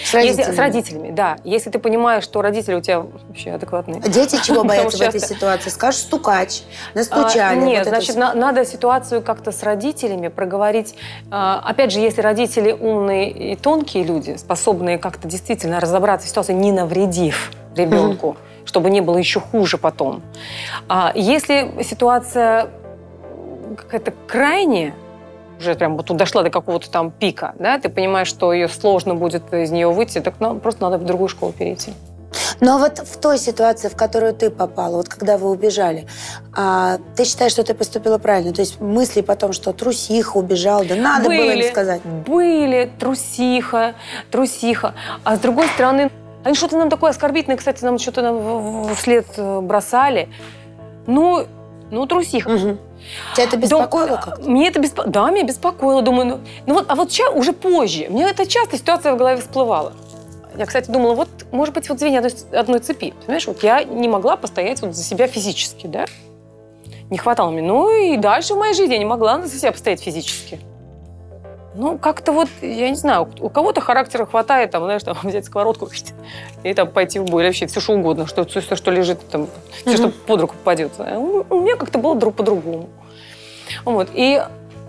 С 0.05 0.13
Если- 0.13 0.43
родителями? 0.43 0.55
с 0.55 0.59
родителями, 0.59 1.11
да. 1.13 1.37
Если 1.45 1.71
ты 1.71 1.79
понимаешь, 1.79 2.23
что 2.23 2.43
родители 2.43 2.75
у 2.75 2.81
тебя 2.83 3.01
вообще 3.01 3.53
адекватные. 3.53 4.01
Дети 4.03 4.39
чего 4.45 4.63
боятся 4.65 4.99
в 4.99 5.01
этой 5.01 5.19
ситуации? 5.21 5.71
Скажешь, 5.71 6.01
стукач, 6.01 6.61
А, 6.95 6.99
настучали. 6.99 7.59
Нет, 7.61 7.79
вот 7.87 7.87
это 7.87 7.91
значит, 7.91 8.17
на- 8.17 8.35
надо 8.35 8.67
ситуацию 8.67 9.23
как-то 9.23 9.51
с 9.51 9.63
родителями 9.63 10.29
проговорить. 10.29 10.95
А, 11.31 11.63
Опять 11.65 11.93
же, 11.93 12.01
если 12.01 12.21
родители 12.21 12.71
умные 12.73 13.31
и 13.31 13.57
тонкие 13.57 14.05
люди, 14.05 14.37
способные 14.37 14.99
как-то 14.99 15.27
действительно 15.27 15.81
разобраться 15.81 16.27
в 16.27 16.31
ситуации, 16.31 16.53
не 16.53 16.71
навредив 16.71 17.51
ребенку, 17.75 18.37
чтобы 18.67 18.91
не 18.91 19.01
было 19.01 19.17
еще 19.17 19.41
хуже 19.41 19.79
потом. 19.79 20.21
А 20.89 21.13
Если 21.15 21.83
ситуация 21.83 22.69
какая-то 23.77 24.13
крайняя, 24.27 24.95
уже 25.59 25.75
прям 25.75 25.97
вот 25.97 26.07
тут 26.07 26.17
дошла 26.17 26.43
до 26.43 26.51
какого-то 26.51 26.91
там 26.91 27.11
пика, 27.11 27.55
да, 27.59 27.79
ты 27.79 27.89
понимаешь, 27.89 28.29
что 28.29 28.53
ее 28.53 28.69
сложно 28.69 29.15
будет 29.15 29.53
из 29.53 29.71
нее 29.71 29.91
выйти, 29.91 30.21
так 30.21 30.35
ну, 30.41 30.59
просто 30.59 30.83
надо 30.83 30.99
в 30.99 31.05
другую 31.05 31.29
школу 31.29 31.53
перейти. 31.53 31.93
Но 32.61 32.79
вот 32.79 32.99
в 32.99 33.17
той 33.19 33.39
ситуации, 33.39 33.89
в 33.89 33.97
которую 33.97 34.35
ты 34.35 34.51
попала, 34.51 34.97
вот 34.97 35.09
когда 35.09 35.39
вы 35.39 35.51
убежали, 35.51 36.07
а, 36.55 36.99
ты 37.17 37.25
считаешь, 37.25 37.53
что 37.53 37.63
ты 37.63 37.75
поступила 37.75 38.19
правильно? 38.19 38.53
То 38.53 38.61
есть 38.61 38.81
мысли 38.81 39.21
потом, 39.21 39.53
что 39.53 39.73
трусиха 39.73 40.37
убежал, 40.37 40.85
да 40.85 40.95
надо 40.95 41.25
было 41.25 41.35
им 41.35 41.71
сказать. 41.71 42.03
Были, 42.03 42.91
трусиха, 42.99 43.95
трусиха. 44.31 44.95
А 45.25 45.37
с 45.37 45.39
другой 45.39 45.69
стороны, 45.69 46.11
они 46.45 46.55
что-то 46.55 46.77
нам 46.77 46.91
такое 46.91 47.11
оскорбительное, 47.11 47.57
кстати, 47.57 47.83
нам 47.85 47.99
что-то 47.99 48.23
нам 48.23 48.95
вслед 48.95 49.27
э, 49.37 49.61
бросали. 49.61 50.29
Ну, 51.07 51.47
ну, 51.91 52.07
трусиха. 52.07 52.51
Мгм. 52.51 52.79
Тебя 53.35 53.45
это 53.45 53.57
беспокоило 53.57 54.09
Дом- 54.09 54.21
как-то? 54.21 54.49
Мне 54.49 54.69
это 54.69 54.81
беспо... 54.81 55.05
Да, 55.05 55.31
меня 55.31 55.45
беспокоило. 55.45 56.03
Думаю, 56.03 56.27
ну, 56.27 56.41
ну 56.67 56.75
вот, 56.75 56.87
а 56.89 56.95
вот 56.95 57.11
сейчас 57.13 57.35
уже 57.35 57.53
позже. 57.53 58.07
Мне 58.09 58.25
это 58.25 58.47
часто 58.47 58.77
ситуация 58.77 59.15
в 59.15 59.17
голове 59.17 59.41
всплывала. 59.41 59.93
Я, 60.57 60.67
кстати, 60.67 60.91
думала, 60.91 61.15
вот, 61.15 61.29
может 61.53 61.75
быть, 61.75 61.89
вот 61.89 61.99
звенья 61.99 62.19
одной, 62.19 62.33
одной 62.53 62.79
цепи. 62.81 63.15
Понимаешь, 63.25 63.47
вот 63.47 63.63
я 63.63 63.85
не 63.85 64.09
могла 64.09 64.37
постоять 64.37 64.83
вот 64.83 64.95
за 64.95 65.03
себя 65.03 65.27
физически, 65.29 65.87
да? 65.87 66.07
Не 67.11 67.19
хватало 67.19 67.51
мне. 67.51 67.63
Ну 67.63 67.91
и 67.91 68.17
дальше 68.17 68.55
в 68.55 68.59
моей 68.59 68.75
жизни 68.75 68.95
я 68.95 68.99
не 68.99 69.05
могла 69.05 69.41
за 69.41 69.59
себя 69.59 69.73
постоять 69.73 70.03
физически. 70.03 70.61
Ну, 71.75 71.99
как-то 71.99 72.33
вот, 72.33 72.49
я 72.63 72.89
не 72.89 72.97
знаю, 72.97 73.29
у 73.41 73.49
кого-то 73.51 73.81
характера 73.81 74.27
хватает, 74.27 74.71
там, 74.71 74.85
знаешь, 74.85 75.03
там, 75.03 75.17
взять 75.23 75.45
сковородку 75.45 75.89
и 76.63 76.75
там 76.75 76.89
пойти 76.89 77.19
в 77.19 77.27
бой, 77.27 77.43
или 77.43 77.49
вообще 77.49 77.67
все 77.67 77.81
что 77.81 77.95
угодно, 77.95 78.27
что, 78.27 78.45
все, 78.45 78.61
что 78.61 78.91
лежит, 78.91 79.21
там, 79.29 79.49
все, 79.85 79.97
что 79.97 80.09
под 80.09 80.41
руку 80.41 80.55
попадет. 80.57 80.93
А 80.99 81.19
У 81.19 81.61
меня 81.61 81.77
как-то 81.77 81.99
было 81.99 82.15
друг 82.15 82.37
по-другому. 82.37 82.89
Вот. 83.85 84.09
И, 84.15 84.43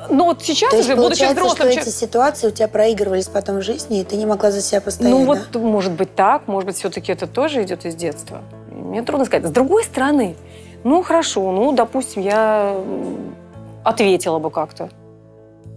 ну, 0.09 0.25
вот 0.25 0.41
сейчас 0.41 0.71
То 0.71 0.77
есть 0.77 0.89
уже, 0.89 0.95
будучи 0.95 1.19
получается, 1.19 1.45
что 1.45 1.55
взрослым... 1.55 1.83
эти 1.83 1.89
ситуации 1.89 2.47
у 2.47 2.51
тебя 2.51 2.67
проигрывались 2.67 3.27
потом 3.27 3.57
в 3.57 3.61
жизни, 3.61 3.99
и 3.99 4.03
ты 4.03 4.15
не 4.15 4.25
могла 4.25 4.51
за 4.51 4.61
себя 4.61 4.79
постоять, 4.79 5.13
Ну 5.13 5.19
да? 5.19 5.25
вот, 5.25 5.61
может 5.61 5.91
быть, 5.91 6.15
так, 6.15 6.47
может 6.47 6.65
быть, 6.65 6.77
все-таки 6.77 7.11
это 7.11 7.27
тоже 7.27 7.63
идет 7.63 7.85
из 7.85 7.95
детства. 7.95 8.41
Мне 8.71 9.03
трудно 9.03 9.25
сказать. 9.25 9.47
С 9.47 9.51
другой 9.51 9.83
стороны, 9.83 10.35
ну 10.83 11.03
хорошо, 11.03 11.51
ну, 11.51 11.71
допустим, 11.73 12.21
я 12.21 12.75
ответила 13.83 14.39
бы 14.39 14.49
как-то. 14.49 14.89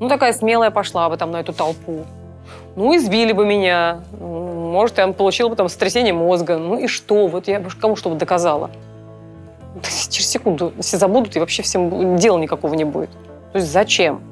Ну, 0.03 0.09
такая 0.09 0.33
смелая 0.33 0.73
пошла 0.73 1.09
бы 1.09 1.17
там 1.17 1.31
на 1.31 1.39
эту 1.39 1.53
толпу. 1.53 2.05
Ну, 2.75 2.97
избили 2.97 3.31
бы 3.31 3.47
меня. 3.47 4.01
М, 4.21 4.73
Может, 4.73 4.99
я 4.99 5.07
получила 5.07 5.49
бы 5.49 5.55
там 5.55 5.69
сотрясение 5.69 6.13
мозга. 6.13 6.59
Ну 6.59 6.77
и 6.77 6.89
что? 6.89 7.29
Вот 7.29 7.47
я 7.47 7.61
бы 7.61 7.71
кому 7.71 7.95
что 7.95 8.11
бы 8.11 8.17
доказала? 8.17 8.69
Через 10.11 10.29
секунду 10.29 10.73
все 10.81 10.97
забудут, 10.97 11.37
и 11.37 11.39
вообще 11.39 11.63
всем 11.63 12.17
дела 12.17 12.39
никакого 12.39 12.75
не 12.75 12.83
будет. 12.83 13.11
То 13.53 13.59
есть 13.59 13.71
зачем? 13.71 14.23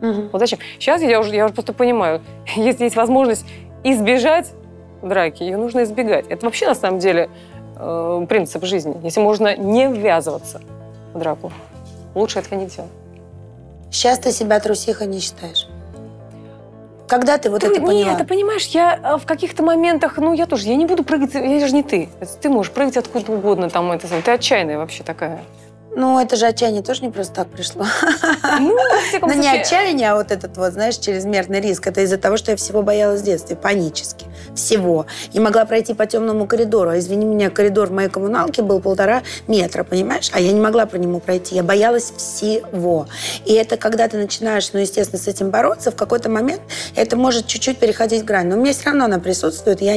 Мгм. 0.00 0.30
Вот 0.32 0.40
зачем? 0.40 0.58
Сейчас 0.80 1.00
я 1.00 1.20
уже, 1.20 1.32
я 1.36 1.44
уже 1.44 1.54
просто 1.54 1.74
понимаю, 1.74 2.22
если 2.56 2.82
есть 2.82 2.96
возможность 2.96 3.46
избежать 3.84 4.50
драки, 5.00 5.44
ее 5.44 5.58
нужно 5.58 5.84
избегать. 5.84 6.26
Это 6.28 6.44
вообще 6.44 6.66
на 6.66 6.74
самом 6.74 6.98
деле 6.98 7.30
э, 7.76 8.26
принцип 8.28 8.64
жизни. 8.64 8.96
Если 9.04 9.20
можно 9.20 9.56
не 9.56 9.86
ввязываться 9.86 10.60
в 11.14 11.18
драку, 11.20 11.52
лучше 12.16 12.40
этого 12.40 12.58
не 12.58 12.66
делать. 12.66 12.90
Сейчас 13.90 14.18
ты 14.18 14.32
себя 14.32 14.60
трусиха 14.60 15.06
не 15.06 15.20
считаешь. 15.20 15.66
Когда 17.08 17.38
ты 17.38 17.50
вот 17.50 17.62
Ты- 17.62 17.66
это 17.66 17.80
поняла? 17.80 18.10
Нет, 18.10 18.18
ты 18.18 18.24
понимаешь, 18.24 18.66
я 18.66 18.96
э, 19.02 19.16
в 19.16 19.26
каких-то 19.26 19.64
моментах, 19.64 20.16
ну, 20.18 20.32
я 20.32 20.46
тоже, 20.46 20.68
я 20.68 20.76
не 20.76 20.86
буду 20.86 21.02
прыгать, 21.02 21.34
я 21.34 21.66
же 21.66 21.74
не 21.74 21.82
ты. 21.82 22.08
Ты 22.40 22.48
можешь 22.48 22.72
прыгать 22.72 22.96
откуда 22.96 23.32
угодно, 23.32 23.68
там, 23.68 23.90
это, 23.90 24.06
ты 24.06 24.30
отчаянная 24.30 24.78
вообще 24.78 25.02
такая. 25.02 25.40
Ну, 25.96 26.20
это 26.20 26.36
же 26.36 26.46
отчаяние 26.46 26.82
тоже 26.82 27.02
не 27.02 27.10
просто 27.10 27.34
так 27.34 27.48
пришло. 27.48 27.84
Ну, 28.60 28.76
Но 29.22 29.26
не 29.26 29.42
случае, 29.42 29.60
отчаяние, 29.62 30.12
а 30.12 30.14
вот 30.14 30.30
этот 30.30 30.56
вот, 30.56 30.72
знаешь, 30.72 30.96
чрезмерный 30.96 31.60
риск. 31.60 31.86
Это 31.88 32.02
из-за 32.02 32.16
того, 32.16 32.36
что 32.36 32.52
я 32.52 32.56
всего 32.56 32.82
боялась 32.82 33.22
в 33.22 33.24
детстве, 33.24 33.56
панически. 33.56 34.26
Всего. 34.54 35.06
И 35.32 35.40
могла 35.40 35.64
пройти 35.64 35.94
по 35.94 36.06
темному 36.06 36.46
коридору. 36.46 36.90
А 36.90 36.98
извини 36.98 37.26
меня, 37.26 37.50
коридор 37.50 37.88
в 37.88 37.92
моей 37.92 38.08
коммуналке 38.08 38.62
был 38.62 38.80
полтора 38.80 39.22
метра, 39.48 39.84
понимаешь? 39.84 40.30
А 40.32 40.40
я 40.40 40.52
не 40.52 40.60
могла 40.60 40.86
по 40.86 40.96
нему 40.96 41.20
пройти. 41.20 41.54
Я 41.54 41.62
боялась 41.62 42.12
всего. 42.16 43.06
И 43.46 43.54
это 43.54 43.76
когда 43.76 44.08
ты 44.08 44.16
начинаешь, 44.16 44.72
ну, 44.72 44.80
естественно, 44.80 45.20
с 45.20 45.28
этим 45.28 45.50
бороться, 45.50 45.90
в 45.90 45.96
какой-то 45.96 46.28
момент 46.28 46.62
это 46.96 47.16
может 47.16 47.46
чуть-чуть 47.46 47.78
переходить 47.78 48.24
грань. 48.24 48.48
Но 48.48 48.56
у 48.56 48.60
меня 48.60 48.72
все 48.72 48.86
равно 48.86 49.04
она 49.04 49.18
присутствует. 49.18 49.80
Я, 49.80 49.94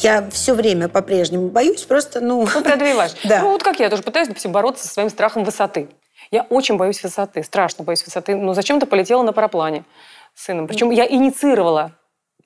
я 0.00 0.28
все 0.30 0.54
время 0.54 0.88
по-прежнему 0.88 1.48
боюсь, 1.48 1.82
просто, 1.82 2.20
ну... 2.20 2.46
Ну, 2.54 2.62
преодолеваешь. 2.62 3.12
Да. 3.24 3.40
Ну, 3.40 3.52
вот 3.52 3.62
как 3.62 3.78
я 3.78 3.90
тоже 3.90 4.02
пытаюсь, 4.02 4.28
допустим, 4.28 4.52
бороться 4.52 4.86
со 4.86 4.94
своим 4.94 5.10
страхом 5.10 5.44
высоты. 5.44 5.88
Я 6.30 6.42
очень 6.42 6.76
боюсь 6.76 7.02
высоты, 7.02 7.42
страшно 7.42 7.84
боюсь 7.84 8.04
высоты. 8.04 8.36
Но 8.36 8.54
зачем-то 8.54 8.86
полетела 8.86 9.22
на 9.22 9.32
параплане 9.32 9.84
с 10.34 10.44
сыном. 10.44 10.66
Причем 10.66 10.90
я 10.90 11.06
инициировала 11.06 11.92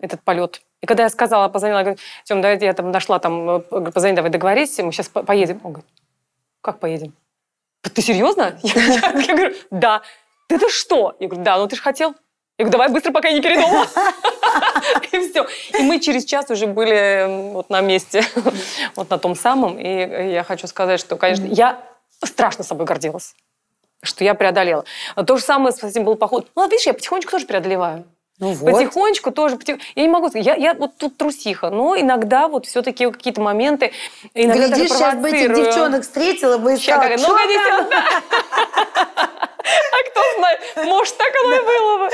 этот 0.01 0.23
полет. 0.23 0.61
И 0.83 0.87
когда 0.87 1.05
я 1.05 1.09
сказала, 1.09 1.49
позвонила, 1.49 1.81
говорю, 1.81 1.99
Тем, 2.25 2.43
давайте 2.43 2.67
я 2.67 2.73
там 2.73 2.91
нашла, 2.91 3.21
там, 3.21 3.49
э, 3.49 3.61
позвони, 3.61 4.17
давай 4.17 4.31
договорись, 4.31 4.79
мы 4.79 4.91
сейчас 4.93 5.09
по- 5.09 5.23
поедем. 5.23 5.61
Он 5.63 5.73
говорит, 5.73 5.91
как 6.61 6.81
поедем? 6.81 7.15
Ты 7.83 8.03
серьезно? 8.03 8.59
Я, 8.63 9.35
говорю, 9.35 9.55
да. 9.71 10.03
Ты 10.49 10.57
это 10.57 10.69
что? 10.69 11.17
Я 11.21 11.29
говорю, 11.29 11.45
да, 11.45 11.59
ну 11.59 11.67
ты 11.69 11.77
же 11.77 11.83
хотел. 11.83 12.15
Я 12.59 12.65
говорю, 12.65 12.73
давай 12.73 12.89
быстро, 12.89 13.13
пока 13.13 13.29
я 13.29 13.35
не 13.35 13.41
передумала. 13.41 13.87
И 15.13 15.31
все. 15.31 15.47
И 15.79 15.83
мы 15.83 15.99
через 16.01 16.25
час 16.25 16.51
уже 16.51 16.67
были 16.67 17.53
вот 17.53 17.71
на 17.71 17.81
месте, 17.81 18.23
вот 18.97 19.09
на 19.11 19.19
том 19.19 19.35
самом. 19.35 19.79
И 19.79 20.33
я 20.33 20.45
хочу 20.45 20.67
сказать, 20.67 21.01
что, 21.01 21.17
конечно, 21.17 21.45
я 21.47 21.81
страшно 22.25 22.63
собой 22.63 22.87
гордилась, 22.87 23.35
что 24.03 24.23
я 24.23 24.35
преодолела. 24.35 24.85
То 25.27 25.37
же 25.37 25.43
самое 25.43 25.73
с 25.73 25.83
этим 25.83 26.05
был 26.05 26.17
поход. 26.17 26.51
Ну, 26.55 26.69
видишь, 26.69 26.87
я 26.87 26.95
потихонечку 26.95 27.31
тоже 27.33 27.47
преодолеваю. 27.47 28.05
Ну 28.43 28.53
вот. 28.55 28.73
Потихонечку 28.73 29.31
тоже. 29.31 29.57
потих- 29.57 29.79
Я 29.95 30.03
не 30.03 30.09
могу 30.09 30.29
сказать, 30.29 30.45
я, 30.45 30.57
я 30.57 30.75
вот 30.75 30.97
тут 30.97 31.17
трусиха, 31.17 31.71
но 31.71 31.97
иногда 31.97 32.49
вот 32.49 32.67
все-таки 32.67 33.09
какие-то 33.09 33.41
моменты 33.41 33.93
иногда 34.35 34.67
Глядишь, 34.67 34.91
сейчас 34.91 35.15
бы 35.15 35.29
этих 35.31 35.55
девчонок 35.55 36.03
встретила 36.03 36.59
бы 36.59 36.75
и 36.75 36.77
сказала, 36.77 37.03
как, 37.03 37.21
А 39.65 40.11
кто 40.11 40.21
знает, 40.39 40.61
может, 40.89 41.17
так 41.17 41.29
оно 41.45 41.57
и 41.57 41.61
было 41.61 41.99
бы. 41.99 42.11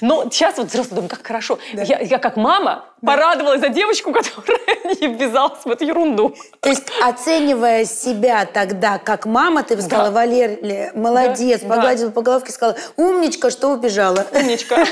Но 0.00 0.24
сейчас 0.30 0.56
вот 0.56 0.68
взрослый 0.68 0.96
думаю, 0.96 1.08
как 1.08 1.26
хорошо. 1.26 1.58
Я, 1.72 2.00
я 2.00 2.18
как 2.18 2.36
мама 2.36 2.84
порадовалась 3.04 3.60
за 3.60 3.68
девочку, 3.68 4.12
которая 4.12 4.60
не 5.00 5.08
ввязалась 5.08 5.64
в 5.64 5.70
эту 5.70 5.84
ерунду. 5.84 6.34
То 6.60 6.68
есть, 6.68 6.84
оценивая 7.02 7.84
себя 7.84 8.44
тогда 8.46 8.98
как 8.98 9.26
мама, 9.26 9.62
ты 9.62 9.76
бы 9.76 9.82
сказала, 9.82 10.10
Валерия, 10.10 10.92
молодец, 10.94 11.60
Да, 11.62 11.68
погладила 11.68 12.10
по 12.10 12.22
головке, 12.22 12.52
сказала, 12.52 12.76
умничка, 12.96 13.50
что 13.50 13.68
убежала. 13.68 14.26
Умничка. 14.32 14.84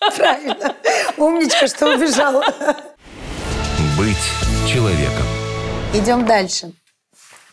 Правильно. 0.16 0.74
Умничка, 1.16 1.66
что 1.66 1.94
убежала. 1.94 2.44
Быть 3.98 4.16
человеком. 4.72 5.26
Идем 5.92 6.24
дальше. 6.24 6.72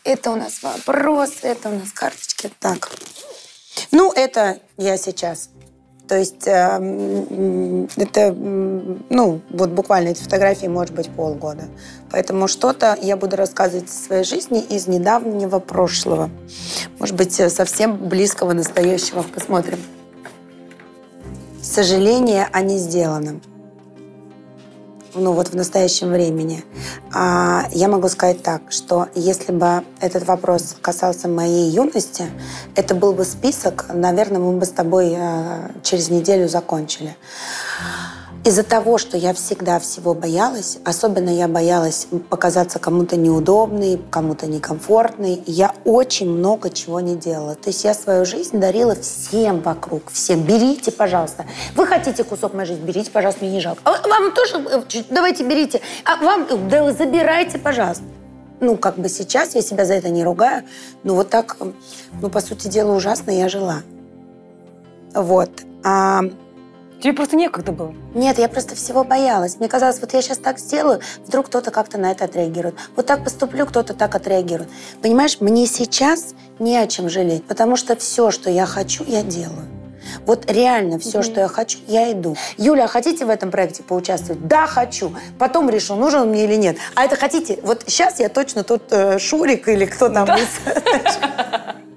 Это 0.04 0.30
у 0.30 0.36
нас 0.36 0.62
вопрос, 0.62 1.30
это 1.42 1.68
у 1.68 1.72
нас 1.72 1.92
карточки. 1.92 2.50
Так. 2.60 2.88
Ну, 3.92 4.12
это 4.12 4.58
я 4.76 4.96
сейчас. 4.96 5.50
То 6.08 6.16
есть 6.16 6.46
эм, 6.46 7.86
это, 7.96 8.32
ну, 8.32 9.40
вот 9.50 9.70
буквально 9.70 10.08
эти 10.08 10.22
фотографии, 10.22 10.66
может 10.66 10.94
быть, 10.94 11.10
полгода. 11.10 11.64
Поэтому 12.10 12.48
что-то 12.48 12.96
я 13.02 13.16
буду 13.18 13.36
рассказывать 13.36 13.90
из 13.90 14.06
своей 14.06 14.24
жизни 14.24 14.60
из 14.60 14.86
недавнего 14.86 15.58
прошлого. 15.58 16.30
Может 16.98 17.14
быть, 17.14 17.38
э, 17.38 17.50
совсем 17.50 18.08
близкого 18.08 18.54
настоящего. 18.54 19.22
Посмотрим. 19.22 19.78
Сожаление 21.62 22.48
о 22.50 22.62
не 22.62 22.78
сделанном 22.78 23.42
ну 25.18 25.32
вот 25.32 25.48
в 25.48 25.54
настоящем 25.54 26.10
времени. 26.10 26.64
А, 27.12 27.66
я 27.72 27.88
могу 27.88 28.08
сказать 28.08 28.42
так, 28.42 28.62
что 28.70 29.08
если 29.14 29.52
бы 29.52 29.84
этот 30.00 30.26
вопрос 30.26 30.76
касался 30.80 31.28
моей 31.28 31.70
юности, 31.70 32.24
это 32.74 32.94
был 32.94 33.12
бы 33.12 33.24
список, 33.24 33.86
наверное, 33.92 34.40
мы 34.40 34.52
бы 34.58 34.64
с 34.64 34.70
тобой 34.70 35.14
э, 35.16 35.68
через 35.82 36.10
неделю 36.10 36.48
закончили. 36.48 37.16
Из-за 38.48 38.62
того, 38.62 38.96
что 38.96 39.18
я 39.18 39.34
всегда 39.34 39.78
всего 39.78 40.14
боялась, 40.14 40.78
особенно 40.82 41.28
я 41.28 41.48
боялась 41.48 42.06
показаться 42.30 42.78
кому-то 42.78 43.14
неудобной, 43.14 44.00
кому-то 44.10 44.46
некомфортной, 44.46 45.42
я 45.44 45.74
очень 45.84 46.30
много 46.30 46.70
чего 46.70 46.98
не 47.00 47.14
делала. 47.14 47.56
То 47.56 47.68
есть 47.68 47.84
я 47.84 47.92
свою 47.92 48.24
жизнь 48.24 48.58
дарила 48.58 48.94
всем 48.94 49.60
вокруг, 49.60 50.10
всем. 50.10 50.44
Берите, 50.44 50.90
пожалуйста. 50.90 51.44
Вы 51.74 51.86
хотите 51.86 52.24
кусок 52.24 52.54
моей 52.54 52.68
жизни, 52.68 52.86
берите, 52.86 53.10
пожалуйста, 53.10 53.44
мне 53.44 53.52
не 53.52 53.60
жалко. 53.60 53.82
А 53.84 54.08
вам 54.08 54.32
тоже, 54.32 54.66
э, 54.66 55.02
давайте 55.10 55.44
берите. 55.44 55.82
А 56.06 56.16
вам, 56.16 56.46
э, 56.48 56.56
да 56.70 56.90
забирайте, 56.94 57.58
пожалуйста. 57.58 58.04
Ну, 58.60 58.78
как 58.78 58.96
бы 58.96 59.10
сейчас 59.10 59.56
я 59.56 59.60
себя 59.60 59.84
за 59.84 59.92
это 59.92 60.08
не 60.08 60.24
ругаю, 60.24 60.64
но 61.04 61.16
вот 61.16 61.28
так, 61.28 61.58
э, 61.60 61.70
ну, 62.22 62.30
по 62.30 62.40
сути 62.40 62.68
дела, 62.68 62.94
ужасно 62.94 63.30
я 63.30 63.50
жила. 63.50 63.82
Вот. 65.12 65.50
А 65.84 66.22
Тебе 67.00 67.12
просто 67.12 67.36
некогда 67.36 67.72
было. 67.72 67.94
нет, 68.14 68.38
я 68.38 68.48
просто 68.48 68.74
всего 68.74 69.04
боялась. 69.04 69.56
Мне 69.58 69.68
казалось, 69.68 70.00
вот 70.00 70.12
я 70.14 70.22
сейчас 70.22 70.38
так 70.38 70.58
сделаю, 70.58 71.00
вдруг 71.24 71.46
кто-то 71.46 71.70
как-то 71.70 71.96
на 71.98 72.10
это 72.10 72.24
отреагирует. 72.24 72.74
Вот 72.96 73.06
так 73.06 73.22
поступлю, 73.22 73.66
кто-то 73.66 73.94
так 73.94 74.14
отреагирует. 74.14 74.68
Понимаешь, 75.00 75.40
мне 75.40 75.66
сейчас 75.66 76.34
не 76.58 76.76
о 76.76 76.86
чем 76.86 77.08
жалеть, 77.08 77.44
потому 77.44 77.76
что 77.76 77.94
все, 77.94 78.30
что 78.30 78.50
я 78.50 78.66
хочу, 78.66 79.04
я 79.06 79.22
делаю. 79.22 79.66
Вот 80.26 80.50
реально 80.50 80.98
все, 80.98 81.22
что 81.22 81.40
я 81.40 81.48
хочу, 81.48 81.78
я 81.86 82.10
иду. 82.12 82.36
Юля, 82.56 82.84
а 82.84 82.88
хотите 82.88 83.24
в 83.24 83.30
этом 83.30 83.50
проекте 83.50 83.82
поучаствовать? 83.82 84.46
Да, 84.46 84.66
хочу. 84.66 85.14
Потом 85.38 85.70
решу, 85.70 85.94
нужен 85.96 86.22
он 86.22 86.28
мне 86.30 86.44
или 86.44 86.56
нет. 86.56 86.78
А 86.94 87.04
это 87.04 87.16
хотите? 87.16 87.58
Вот 87.62 87.84
сейчас 87.86 88.18
я 88.18 88.28
точно 88.28 88.64
тот 88.64 88.90
э, 88.90 89.18
Шурик 89.18 89.68
или 89.68 89.84
кто 89.86 90.08
там 90.08 90.28
из... 90.28 90.48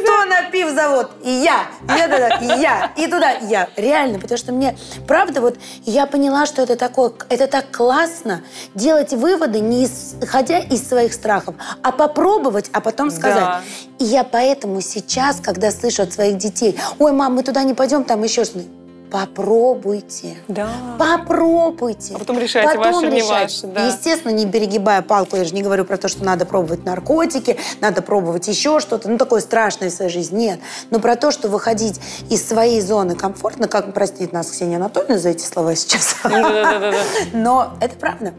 Кто 0.00 0.24
на 0.24 0.50
пивзавод? 0.50 1.10
И 1.24 1.30
я. 1.30 1.66
И 1.82 2.00
это, 2.00 2.38
и 2.42 2.60
я. 2.60 2.92
И 2.96 3.06
туда 3.06 3.32
и 3.32 3.46
я. 3.46 3.68
Реально, 3.76 4.18
потому 4.18 4.38
что 4.38 4.52
мне, 4.52 4.76
правда, 5.06 5.40
вот 5.40 5.56
я 5.84 6.06
поняла, 6.06 6.46
что 6.46 6.62
это 6.62 6.76
такое, 6.76 7.12
это 7.28 7.46
так 7.46 7.70
классно 7.70 8.42
делать 8.74 9.12
выводы, 9.12 9.60
не 9.60 9.84
исходя 9.86 10.58
из 10.58 10.88
своих 10.88 11.12
страхов, 11.12 11.54
а 11.82 11.92
попробовать, 11.92 12.70
а 12.72 12.80
потом 12.80 13.10
сказать. 13.10 13.36
Да. 13.36 13.62
И 13.98 14.04
я 14.04 14.24
поэтому 14.24 14.80
сейчас, 14.80 15.40
когда 15.40 15.70
слышу 15.70 16.02
от 16.02 16.12
своих 16.12 16.38
детей, 16.38 16.78
ой, 16.98 17.12
мам, 17.12 17.34
мы 17.34 17.42
туда 17.42 17.62
не 17.62 17.74
пойдем, 17.74 18.04
там 18.04 18.22
еще 18.22 18.44
что-то. 18.44 18.77
Попробуйте. 19.10 20.36
Да. 20.48 20.68
Попробуйте. 20.98 22.14
А 22.14 22.18
потом 22.18 22.38
решайте, 22.38 22.76
Потом 22.76 22.92
ваше, 22.92 23.06
не 23.06 23.16
решайте. 23.16 23.66
ваше, 23.66 23.66
да. 23.66 23.86
Естественно, 23.86 24.32
не 24.32 24.46
перегибая 24.46 25.02
палку. 25.02 25.36
Я 25.36 25.44
же 25.44 25.54
не 25.54 25.62
говорю 25.62 25.84
про 25.84 25.96
то, 25.96 26.08
что 26.08 26.24
надо 26.24 26.44
пробовать 26.46 26.84
наркотики, 26.84 27.58
надо 27.80 28.02
пробовать 28.02 28.48
еще 28.48 28.80
что-то. 28.80 29.08
Ну, 29.08 29.18
такое 29.18 29.40
страшное 29.40 29.90
в 29.90 29.92
своей 29.92 30.10
жизни. 30.10 30.38
Нет. 30.38 30.60
Но 30.90 31.00
про 31.00 31.16
то, 31.16 31.30
что 31.30 31.48
выходить 31.48 32.00
из 32.30 32.46
своей 32.46 32.80
зоны 32.80 33.16
комфортно, 33.16 33.66
как 33.66 33.92
простит 33.92 34.32
нас 34.32 34.50
Ксения 34.50 34.76
Анатольевна 34.76 35.18
за 35.18 35.30
эти 35.30 35.44
слова 35.44 35.74
сейчас. 35.74 36.16
Да-да-да-да. 36.22 36.98
Но 37.32 37.72
это 37.80 37.96
правда. 37.96 38.34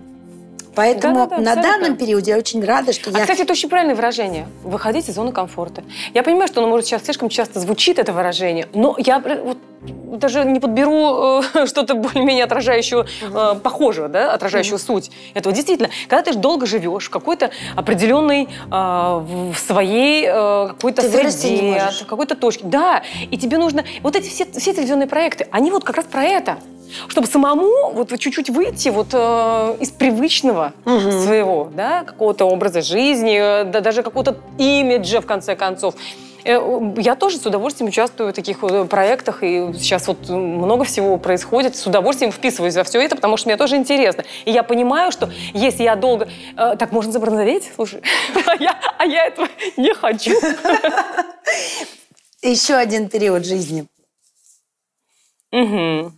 Поэтому 0.79 1.13
Да-да-да, 1.15 1.41
на 1.41 1.51
абсолютно. 1.51 1.79
данном 1.79 1.97
периоде 1.97 2.31
я 2.31 2.37
очень 2.37 2.63
рада, 2.63 2.93
что 2.93 3.09
А, 3.09 3.13
я... 3.13 3.19
кстати, 3.19 3.41
это 3.41 3.51
очень 3.51 3.67
правильное 3.67 3.95
выражение. 3.95 4.47
Выходить 4.63 5.09
из 5.09 5.15
зоны 5.15 5.33
комфорта. 5.33 5.83
Я 6.13 6.23
понимаю, 6.23 6.47
что 6.47 6.61
оно, 6.61 6.69
может, 6.69 6.85
сейчас 6.85 7.03
слишком 7.03 7.27
часто 7.27 7.59
звучит, 7.59 7.99
это 7.99 8.13
выражение, 8.13 8.65
но 8.73 8.95
я 8.97 9.19
вот 9.19 9.57
даже 9.81 10.45
не 10.45 10.61
подберу 10.61 11.41
э, 11.53 11.65
что-то 11.67 11.95
более-менее 11.95 12.45
отражающего, 12.45 13.05
э, 13.21 13.55
похожего, 13.61 14.07
да, 14.07 14.33
отражающего 14.33 14.77
суть 14.77 15.11
этого. 15.33 15.53
Действительно, 15.53 15.89
когда 16.07 16.31
ты 16.31 16.37
долго 16.37 16.65
живешь 16.65 17.07
в 17.07 17.09
какой-то 17.09 17.51
определенной, 17.75 18.43
э, 18.43 18.47
в 18.71 19.55
своей 19.57 20.25
э, 20.27 20.67
какой-то 20.69 21.01
Ты 21.01 21.09
среде, 21.31 21.91
в 22.03 22.05
какой-то 22.05 22.35
точке. 22.35 22.63
Да, 22.63 23.03
и 23.29 23.37
тебе 23.37 23.57
нужно... 23.57 23.83
Вот 24.01 24.15
эти 24.15 24.29
все, 24.29 24.45
все 24.45 24.73
телевизионные 24.73 25.07
проекты, 25.07 25.45
они 25.51 25.71
вот 25.71 25.83
как 25.83 25.97
раз 25.97 26.05
про 26.05 26.23
это. 26.23 26.57
Чтобы 27.07 27.27
самому 27.27 27.91
вот 27.91 28.17
чуть-чуть 28.19 28.49
выйти 28.49 28.89
вот 28.89 29.07
э, 29.13 29.77
из 29.79 29.91
привычного 29.91 30.73
своего, 30.83 31.69
да, 31.75 32.03
какого-то 32.03 32.45
образа 32.45 32.81
жизни, 32.81 33.37
э, 33.39 33.63
да, 33.65 33.81
даже 33.81 34.03
какого-то 34.03 34.37
имиджа, 34.57 35.21
в 35.21 35.25
конце 35.25 35.55
концов. 35.55 35.95
Э, 36.45 36.59
Я 36.97 37.15
тоже 37.15 37.37
с 37.37 37.45
удовольствием 37.45 37.89
участвую 37.89 38.31
в 38.31 38.33
таких 38.33 38.61
вот 38.61 38.89
проектах, 38.89 39.43
и 39.43 39.71
сейчас 39.73 40.07
вот 40.07 40.29
много 40.29 40.83
всего 40.85 41.17
происходит. 41.17 41.75
С 41.75 41.85
удовольствием 41.85 42.31
вписываюсь 42.31 42.75
во 42.75 42.83
все 42.83 43.01
это, 43.01 43.15
потому 43.15 43.37
что 43.37 43.49
мне 43.49 43.57
тоже 43.57 43.75
интересно. 43.75 44.23
И 44.45 44.51
я 44.51 44.63
понимаю, 44.63 45.11
что 45.11 45.29
если 45.53 45.83
я 45.83 45.95
долго... 45.95 46.27
э, 46.57 46.75
Так 46.77 46.91
можно 46.91 47.11
забронзоветь? 47.11 47.71
Слушай, 47.75 48.01
а 48.45 48.55
я, 48.55 48.79
а 48.97 49.05
я 49.05 49.25
этого 49.27 49.47
не 49.77 49.93
хочу. 49.93 50.31
Еще 52.41 52.75
один 52.75 53.09
период 53.09 53.45
жизни. 53.45 53.85
Угу. 55.51 56.13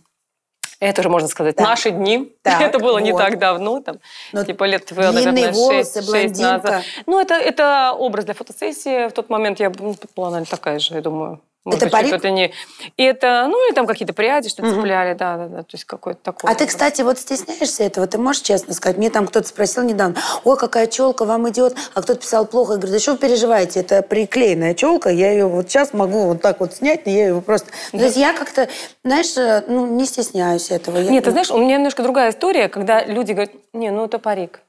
Это 0.82 1.00
уже, 1.00 1.08
можно 1.08 1.28
сказать, 1.28 1.54
Так. 1.54 1.66
наши 1.66 1.90
дни. 1.90 2.32
Так, 2.42 2.60
это 2.60 2.80
было 2.80 2.98
не 2.98 3.12
вот. 3.12 3.18
так 3.18 3.38
давно, 3.38 3.80
там, 3.80 4.00
Но 4.32 4.44
типа 4.44 4.64
лет, 4.64 4.90
наверное, 4.90 5.52
волосы, 5.52 6.00
6, 6.00 6.08
блондинка. 6.08 6.42
назад. 6.42 6.84
Ну, 7.06 7.20
это, 7.20 7.34
это 7.34 7.92
образ 7.96 8.24
для 8.24 8.34
фотосессии. 8.34 9.08
В 9.08 9.12
тот 9.12 9.30
момент 9.30 9.60
я 9.60 9.70
ну, 9.78 9.94
была, 10.16 10.30
наверное, 10.30 10.50
такая 10.50 10.80
же, 10.80 10.94
я 10.94 11.00
думаю. 11.00 11.40
Может 11.64 11.82
Это 11.82 11.92
парик? 11.92 12.08
что-то 12.08 12.30
не... 12.30 12.52
И 12.96 13.02
это, 13.04 13.46
ну, 13.48 13.68
или 13.68 13.74
там 13.74 13.86
какие-то 13.86 14.12
пряди, 14.12 14.48
что 14.48 14.68
цепляли, 14.68 15.14
да, 15.14 15.36
да, 15.36 15.46
да, 15.46 15.58
то 15.62 15.68
есть 15.72 15.84
какой-то 15.84 16.18
такой. 16.20 16.50
А 16.50 16.54
ты, 16.56 16.66
кстати, 16.66 17.02
вот 17.02 17.18
стесняешься 17.20 17.84
этого? 17.84 18.06
Ты 18.08 18.18
можешь 18.18 18.42
честно 18.42 18.74
сказать? 18.74 18.98
Мне 18.98 19.10
там 19.10 19.28
кто-то 19.28 19.46
спросил 19.46 19.84
недавно, 19.84 20.16
ой, 20.42 20.56
какая 20.56 20.88
челка 20.88 21.24
вам 21.24 21.48
идет, 21.50 21.76
а 21.94 22.02
кто-то 22.02 22.18
писал 22.20 22.46
плохо. 22.46 22.72
Я 22.72 22.78
говорю, 22.78 22.92
да 22.94 22.98
что 22.98 23.12
вы 23.12 23.18
переживаете, 23.18 23.78
это 23.80 24.02
приклеенная 24.02 24.74
челка, 24.74 25.10
я 25.10 25.30
ее 25.30 25.46
вот 25.46 25.68
сейчас 25.68 25.92
могу 25.92 26.26
вот 26.26 26.42
так 26.42 26.58
вот 26.58 26.74
снять, 26.74 27.06
но 27.06 27.12
я 27.12 27.28
ее 27.28 27.40
просто... 27.40 27.68
То 27.92 27.98
есть 27.98 28.16
я 28.16 28.32
как-то, 28.32 28.68
знаешь, 29.04 29.36
э, 29.36 29.62
ну, 29.68 29.86
не 29.86 30.04
стесняюсь 30.06 30.70
этого. 30.72 30.98
Я- 30.98 31.10
Нет, 31.10 31.24
ты 31.24 31.30
знаешь, 31.30 31.50
у 31.52 31.58
меня 31.58 31.76
немножко 31.76 32.02
другая 32.02 32.30
история, 32.30 32.68
когда 32.68 33.04
люди 33.04 33.32
говорят, 33.32 33.52
не, 33.72 33.90
ну, 33.92 34.06
это 34.06 34.18
парик. 34.18 34.62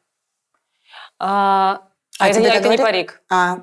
А, 1.19 1.81
а, 2.19 2.25
А 2.25 2.29
это, 2.29 2.39
не- 2.39 2.47
это 2.47 2.69
не 2.69 2.77
парик. 2.77 3.21
А, 3.29 3.57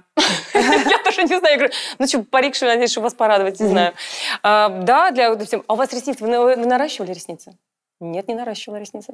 Я 0.55 0.99
даже 1.05 1.23
не 1.23 1.39
знаю. 1.39 1.53
Я 1.53 1.57
говорю, 1.57 1.73
ну 1.99 2.07
что, 2.07 2.23
парик, 2.25 2.55
что 2.55 2.67
надеюсь, 2.67 2.91
чтобы 2.91 3.05
вас 3.05 3.15
порадовать, 3.15 3.61
не 3.61 3.69
знаю. 3.69 3.95
А, 4.43 4.69
да, 4.69 5.11
для 5.13 5.31
а 5.33 5.73
у 5.73 5.77
вас 5.77 5.93
ресницы, 5.93 6.25
вы 6.25 6.57
наращивали 6.57 7.13
ресницы? 7.13 7.53
Нет, 8.01 8.29
не 8.29 8.35
наращивала 8.35 8.79
ресницы. 8.79 9.13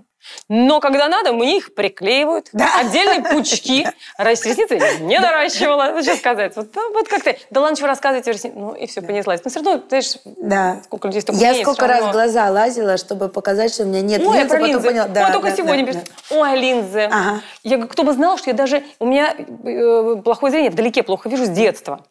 Но 0.49 0.79
когда 0.81 1.09
надо, 1.09 1.33
мне 1.33 1.57
их 1.59 1.75
приклеивают. 1.75 2.51
Отдельные 2.53 3.21
пучки. 3.31 3.85
Ресницы 4.17 5.01
не 5.01 5.19
наращивала. 5.19 5.91
Ну, 5.93 6.03
что 6.03 6.15
сказать? 6.15 6.55
Вот, 6.55 6.69
ну, 6.73 6.93
вот 6.93 7.09
как 7.09 7.25
ты. 7.25 7.37
Да 7.51 7.61
ладно, 7.63 7.77
что 7.77 7.89
рассказывать 7.89 8.27
ресницы. 8.29 8.57
Ну, 8.57 8.75
и 8.75 8.87
все, 8.87 9.03
понеслась. 9.03 9.43
Но 9.45 9.51
все 9.51 9.61
равно, 9.61 9.83
знаешь, 9.89 10.17
да. 10.25 10.81
сколько 10.85 11.09
людей 11.09 11.21
столько 11.23 11.41
Я 11.41 11.49
мнений, 11.51 11.65
сколько 11.65 11.87
раз 11.89 11.99
равно. 11.99 12.13
глаза 12.13 12.49
лазила, 12.49 12.97
чтобы 12.97 13.29
показать, 13.29 13.75
что 13.75 13.83
у 13.83 13.87
меня 13.87 14.03
нет 14.03 14.23
Ой, 14.25 14.37
я 14.37 14.43
линз, 14.45 14.53
про 14.53 14.59
линзы. 14.61 14.87
поняла. 14.89 15.09
Да, 15.09 15.27
Ой, 15.27 15.33
только 15.33 15.51
да, 15.51 15.57
сегодня 15.57 15.85
да, 15.87 15.93
пишут. 15.93 16.05
да. 16.31 16.37
Ой, 16.37 16.57
линзы. 16.57 17.01
Ага. 17.11 17.41
Я 17.65 17.77
говорю, 17.79 17.91
кто 17.91 18.05
бы 18.05 18.13
знал, 18.13 18.39
что 18.39 18.51
я 18.51 18.55
даже... 18.57 18.85
У 19.01 19.07
меня 19.07 19.35
э, 19.37 20.17
плохое 20.23 20.53
зрение, 20.53 20.71
вдалеке 20.71 21.03
плохо 21.03 21.29
вижу 21.29 21.45
с 21.45 21.49
детства. 21.49 22.05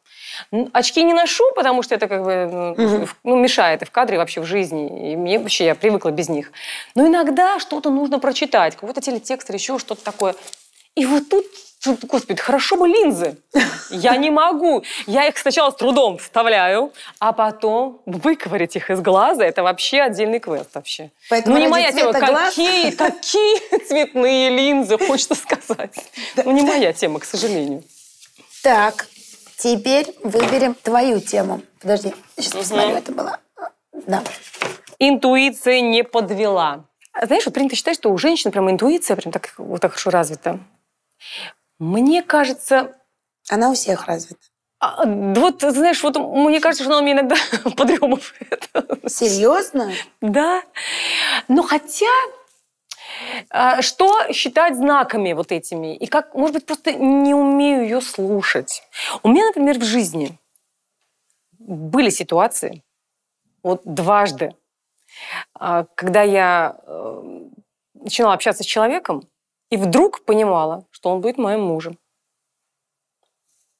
Очки 0.73 1.03
не 1.03 1.13
ношу, 1.13 1.43
потому 1.55 1.83
что 1.83 1.95
это 1.95 2.07
как 2.07 2.23
бы 2.23 2.73
в- 2.77 3.15
ну, 3.23 3.35
мешает 3.35 3.81
и 3.81 3.85
в 3.85 3.91
кадре, 3.91 4.15
и 4.15 4.17
вообще 4.17 4.41
в 4.41 4.45
жизни. 4.45 5.11
И 5.11 5.15
мне 5.15 5.39
вообще, 5.39 5.65
я 5.65 5.75
привыкла 5.75 6.09
без 6.11 6.29
них. 6.29 6.51
Но 6.95 7.05
иногда 7.07 7.59
что-то 7.59 7.89
нужно 7.89 8.19
прочитать, 8.19 8.75
какой-то 8.75 9.01
телетекст 9.01 9.49
или 9.49 9.57
еще 9.57 9.79
что-то 9.79 10.03
такое. 10.03 10.35
И 10.95 11.05
вот 11.05 11.27
тут, 11.27 11.45
господи, 12.03 12.39
хорошо 12.41 12.77
бы 12.77 12.87
линзы. 12.87 13.37
Я 13.89 14.15
не 14.15 14.29
могу. 14.29 14.83
Я 15.07 15.27
их 15.27 15.37
сначала 15.37 15.71
с 15.71 15.75
трудом 15.75 16.17
вставляю, 16.17 16.93
а 17.19 17.33
потом 17.33 18.01
выковырять 18.05 18.75
их 18.77 18.89
из 18.89 19.01
глаза, 19.01 19.43
это 19.43 19.61
вообще 19.61 20.01
отдельный 20.01 20.39
квест 20.39 20.69
вообще. 20.73 21.11
Поэтому 21.29 21.55
ну, 21.57 21.61
не 21.61 21.67
моя 21.67 21.91
тема. 21.91 22.13
цвета 22.13 22.25
глаз- 22.27 22.49
Какие, 22.55 22.91
какие 22.91 23.85
цветные 23.85 24.49
линзы, 24.51 24.97
хочется 24.97 25.35
сказать. 25.35 25.95
Ну, 26.43 26.51
не 26.53 26.61
моя 26.61 26.93
тема, 26.93 27.19
к 27.19 27.25
сожалению. 27.25 27.83
Так, 28.63 29.07
теперь 29.57 30.13
выберем 30.23 30.75
твою 30.75 31.19
тему. 31.19 31.61
Подожди, 31.81 32.13
сейчас 32.37 32.53
посмотрю, 32.53 32.95
это 32.95 33.11
было... 33.11 33.39
Да. 34.07 34.23
Интуиция 34.99 35.81
не 35.81 36.03
подвела. 36.03 36.85
А 37.13 37.25
Знаешь, 37.25 37.45
вот 37.45 37.53
принято 37.53 37.75
считать, 37.75 37.95
что 37.97 38.11
у 38.11 38.17
женщин 38.17 38.51
прям 38.51 38.69
интуиция 38.69 39.15
прям 39.15 39.31
так, 39.31 39.53
вот 39.57 39.81
так 39.81 39.91
хорошо 39.91 40.09
развита. 40.09 40.59
Мне 41.79 42.21
кажется, 42.23 42.95
Она 43.49 43.69
у 43.69 43.73
всех 43.73 44.05
развита. 44.05 44.39
а, 44.79 45.05
вот, 45.05 45.61
знаешь, 45.61 46.01
вот 46.03 46.17
мне 46.17 46.59
кажется, 46.59 46.83
что 46.83 46.93
она 46.93 47.01
мне 47.01 47.13
иногда 47.13 47.35
подремывает. 47.77 48.69
Серьезно? 49.07 49.91
Да. 50.21 50.61
Но 51.47 51.63
хотя, 51.63 52.11
что 53.81 54.31
считать 54.31 54.75
знаками 54.75 55.33
вот 55.33 55.51
этими? 55.51 55.95
И 55.95 56.07
как, 56.07 56.35
может 56.35 56.55
быть, 56.55 56.65
просто 56.65 56.93
не 56.93 57.33
умею 57.33 57.83
ее 57.83 58.01
слушать. 58.01 58.83
У 59.23 59.29
меня, 59.29 59.45
например, 59.47 59.79
в 59.79 59.83
жизни 59.83 60.37
были 61.59 62.09
ситуации, 62.09 62.83
вот 63.63 63.81
дважды, 63.83 64.55
а, 65.53 65.85
когда 65.95 66.21
я 66.21 66.77
э, 66.83 67.45
начинала 67.93 68.33
общаться 68.33 68.63
с 68.63 68.67
человеком 68.67 69.27
и 69.69 69.77
вдруг 69.77 70.23
понимала, 70.25 70.85
что 70.91 71.09
он 71.09 71.21
будет 71.21 71.37
моим 71.37 71.61
мужем. 71.61 71.97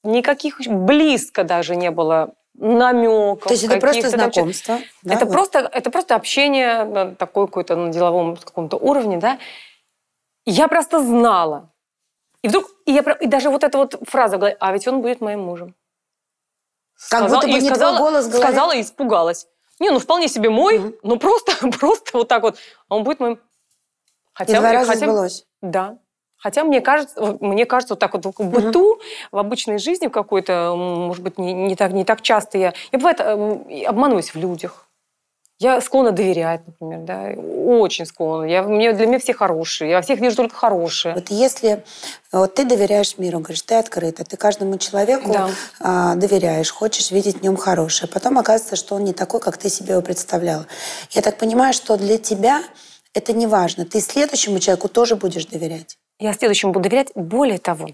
Никаких 0.03 0.59
близко 0.67 1.43
даже 1.43 1.75
не 1.75 1.91
было 1.91 2.33
намеков. 2.57 3.47
То 3.47 3.53
есть 3.53 3.63
это 3.63 3.79
просто 3.79 4.09
знакомство? 4.09 4.79
да, 5.03 5.13
это, 5.13 5.25
вот? 5.25 5.33
просто, 5.33 5.59
это 5.59 5.89
просто 5.91 6.15
общение 6.15 6.83
на 6.83 7.15
такой 7.15 7.47
какой-то 7.47 7.75
на 7.75 7.91
деловом 7.91 8.37
каком-то 8.37 8.77
уровне, 8.77 9.17
да. 9.17 9.39
И 10.45 10.51
Я 10.51 10.67
просто 10.67 11.01
знала. 11.01 11.71
И 12.41 12.47
вдруг, 12.47 12.65
и, 12.85 12.91
я, 12.91 13.01
и 13.01 13.27
даже 13.27 13.49
вот 13.49 13.63
эта 13.63 13.77
вот 13.77 13.95
фраза, 14.07 14.37
а 14.37 14.71
ведь 14.73 14.87
он 14.87 15.01
будет 15.01 15.19
моим 15.21 15.41
мужем. 15.41 15.75
Как 17.09 17.21
Сказала- 17.21 17.35
будто 17.41 17.47
бы 17.47 17.57
и 17.57 17.61
не 17.61 17.67
сказала, 17.69 17.97
твой 17.97 18.09
голос 18.11 18.27
голове. 18.27 18.43
Сказала 18.47 18.75
и 18.75 18.81
испугалась. 18.81 19.47
Не, 19.79 19.89
ну 19.89 19.99
вполне 19.99 20.27
себе 20.27 20.49
мой, 20.49 20.97
ну 21.03 21.17
просто, 21.17 21.53
просто 21.79 22.17
вот 22.17 22.27
так 22.27 22.43
вот. 22.43 22.57
А 22.87 22.95
он 22.95 23.03
будет 23.03 23.19
моим... 23.19 23.33
И 23.33 23.39
Хотя, 24.33 24.59
два 24.59 24.71
раза 24.71 24.91
хотя- 24.91 25.05
сбылось. 25.05 25.45
Да. 25.61 25.97
Хотя 26.37 26.63
мне 26.63 26.81
кажется, 26.81 27.37
мне 27.39 27.65
кажется, 27.65 27.93
вот 27.93 27.99
так 27.99 28.13
вот 28.13 28.25
в 28.25 28.49
быту, 28.49 28.99
в 29.31 29.37
обычной 29.37 29.77
жизни 29.79 30.07
в 30.07 30.11
какой-то, 30.11 30.75
может 30.75 31.23
быть, 31.23 31.37
не, 31.37 31.53
не 31.53 31.75
так, 31.75 31.91
не 31.91 32.05
так 32.05 32.21
часто 32.21 32.57
я... 32.57 32.73
Я, 32.91 32.99
бывает, 32.99 33.19
и 33.69 33.83
обманываюсь 33.83 34.33
в 34.33 34.37
людях. 34.37 34.85
Я 35.57 35.79
склонна 35.79 36.11
доверять, 36.11 36.67
например, 36.67 36.99
да, 36.99 37.29
очень 37.39 38.05
склонна. 38.05 38.43
Я, 38.43 38.63
мне, 38.63 38.91
для 38.91 39.07
меня 39.07 39.19
все 39.19 39.33
хорошие, 39.33 39.89
я 39.89 40.01
всех 40.01 40.19
вижу 40.19 40.35
только 40.35 40.53
хорошие. 40.53 41.15
Вот 41.15 41.29
если 41.29 41.81
вот 42.33 42.55
ты 42.55 42.65
доверяешь 42.65 43.17
миру, 43.17 43.39
говоришь, 43.39 43.61
ты 43.61 43.75
открыта, 43.75 44.25
ты 44.25 44.35
каждому 44.35 44.77
человеку 44.77 45.31
Да. 45.31 45.49
а, 45.79 46.15
доверяешь, 46.15 46.69
хочешь 46.71 47.09
видеть 47.11 47.37
в 47.37 47.41
нем 47.41 47.55
хорошее. 47.55 48.11
Потом 48.11 48.37
оказывается, 48.37 48.75
что 48.75 48.95
он 48.95 49.05
не 49.05 49.13
такой, 49.13 49.39
как 49.39 49.55
ты 49.55 49.69
себе 49.69 49.93
его 49.93 50.01
представляла. 50.01 50.67
Я 51.11 51.21
так 51.21 51.37
понимаю, 51.37 51.73
что 51.73 51.95
для 51.95 52.17
тебя 52.17 52.61
это 53.13 53.31
не 53.31 53.47
важно. 53.47 53.85
Ты 53.85 54.01
следующему 54.01 54.59
человеку 54.59 54.89
тоже 54.89 55.15
будешь 55.15 55.45
доверять. 55.45 55.97
Я 56.19 56.31
следующему 56.33 56.71
буду 56.71 56.89
доверять. 56.89 57.11
Более 57.13 57.57
того, 57.57 57.89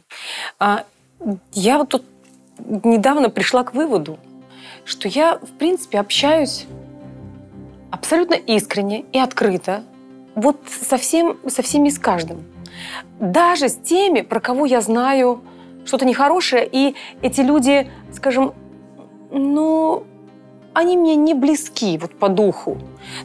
а, 0.60 0.86
я 1.54 1.80
вот 1.80 1.90
тут 1.90 2.06
недавно 2.60 3.30
пришла 3.30 3.64
к 3.64 3.74
выводу, 3.74 4.20
что 4.86 5.08
я, 5.08 5.38
в 5.38 5.58
принципе, 5.58 6.00
общаюсь 6.00 6.68
абсолютно 7.90 8.36
искренне 8.36 9.06
и 9.12 9.18
открыто 9.18 9.84
вот 10.36 10.58
со, 10.68 10.98
всем, 10.98 11.40
со 11.48 11.64
всеми 11.64 11.88
и 11.88 11.92
с 11.92 11.98
каждым. 11.98 12.46
Даже 13.20 13.70
с 13.70 13.76
теми, 13.76 14.22
про 14.22 14.40
кого 14.40 14.68
я 14.68 14.82
знаю 14.82 15.42
что-то 15.86 16.06
нехорошее, 16.06 16.70
и 16.72 16.96
эти 17.24 17.42
люди, 17.42 17.90
скажем, 18.14 18.54
ну, 19.32 20.04
они 20.74 20.96
мне 20.96 21.16
не 21.16 21.34
близки 21.34 21.98
вот 21.98 22.18
по 22.18 22.30
духу. 22.30 22.78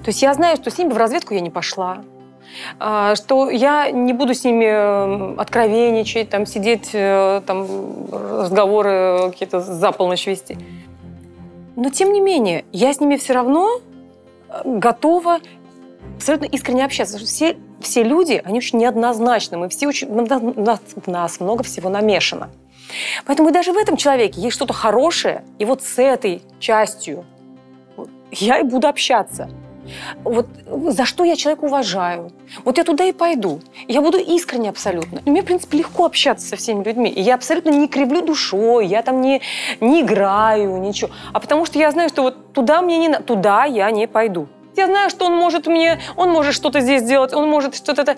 То 0.02 0.08
есть 0.08 0.22
я 0.22 0.32
знаю, 0.32 0.56
что 0.56 0.70
с 0.70 0.78
ними 0.78 0.92
в 0.92 0.96
разведку 0.96 1.34
я 1.34 1.40
не 1.40 1.50
пошла, 1.50 2.02
что 2.78 3.50
я 3.50 3.90
не 3.90 4.12
буду 4.12 4.34
с 4.34 4.44
ними 4.44 4.64
э, 4.64 5.34
откровенничать, 5.36 6.30
там 6.30 6.46
сидеть, 6.46 6.90
э, 6.92 7.42
там 7.46 7.66
разговоры 8.10 9.30
какие-то 9.30 9.60
за 9.60 9.92
полночь 9.92 10.26
вести. 10.26 10.58
Но 11.76 11.90
тем 11.90 12.12
не 12.12 12.20
менее, 12.20 12.64
я 12.72 12.92
с 12.92 13.00
ними 13.00 13.16
все 13.16 13.34
равно 13.34 13.80
э, 14.48 14.62
готова 14.64 15.40
абсолютно 16.16 16.46
искренне 16.46 16.84
общаться. 16.84 17.18
Все, 17.18 17.56
все 17.80 18.02
люди, 18.02 18.40
они 18.44 18.58
очень 18.58 18.78
неоднозначны. 18.78 19.58
Мы 19.58 19.68
все 19.68 19.86
очень, 19.86 20.10
нас, 20.10 20.80
у 21.06 21.10
нас- 21.10 21.40
много 21.40 21.62
всего 21.62 21.90
намешано. 21.90 22.50
Поэтому 23.26 23.50
даже 23.50 23.72
в 23.72 23.76
этом 23.76 23.96
человеке 23.96 24.40
есть 24.40 24.56
что-то 24.56 24.72
хорошее, 24.72 25.44
и 25.58 25.64
вот 25.64 25.82
с 25.82 25.98
этой 26.00 26.42
частью 26.60 27.24
я 28.30 28.60
и 28.60 28.62
буду 28.62 28.88
общаться. 28.88 29.50
Вот 30.24 30.46
за 30.88 31.04
что 31.04 31.24
я 31.24 31.36
человека 31.36 31.64
уважаю. 31.64 32.32
Вот 32.64 32.78
я 32.78 32.84
туда 32.84 33.04
и 33.04 33.12
пойду. 33.12 33.60
Я 33.88 34.00
буду 34.00 34.18
искренне 34.18 34.70
абсолютно. 34.70 35.20
И 35.24 35.30
мне, 35.30 35.42
в 35.42 35.44
принципе, 35.44 35.78
легко 35.78 36.04
общаться 36.04 36.46
со 36.46 36.56
всеми 36.56 36.82
людьми. 36.84 37.10
И 37.10 37.20
я 37.20 37.34
абсолютно 37.34 37.70
не 37.70 37.88
кривлю 37.88 38.22
душой, 38.22 38.86
я 38.86 39.02
там 39.02 39.20
не, 39.20 39.40
не 39.80 40.02
играю, 40.02 40.78
ничего. 40.78 41.10
А 41.32 41.40
потому 41.40 41.64
что 41.66 41.78
я 41.78 41.90
знаю, 41.90 42.08
что 42.08 42.22
вот 42.22 42.52
туда 42.52 42.82
мне 42.82 42.98
не 42.98 43.18
туда 43.20 43.64
я 43.64 43.90
не 43.90 44.06
пойду. 44.06 44.48
Я 44.76 44.86
знаю, 44.86 45.08
что 45.10 45.24
он 45.26 45.34
может 45.36 45.66
мне, 45.66 45.98
он 46.16 46.30
может 46.30 46.54
что-то 46.54 46.80
здесь 46.80 47.02
сделать, 47.02 47.32
он 47.32 47.48
может 47.48 47.74
что-то 47.74 48.02
это. 48.02 48.16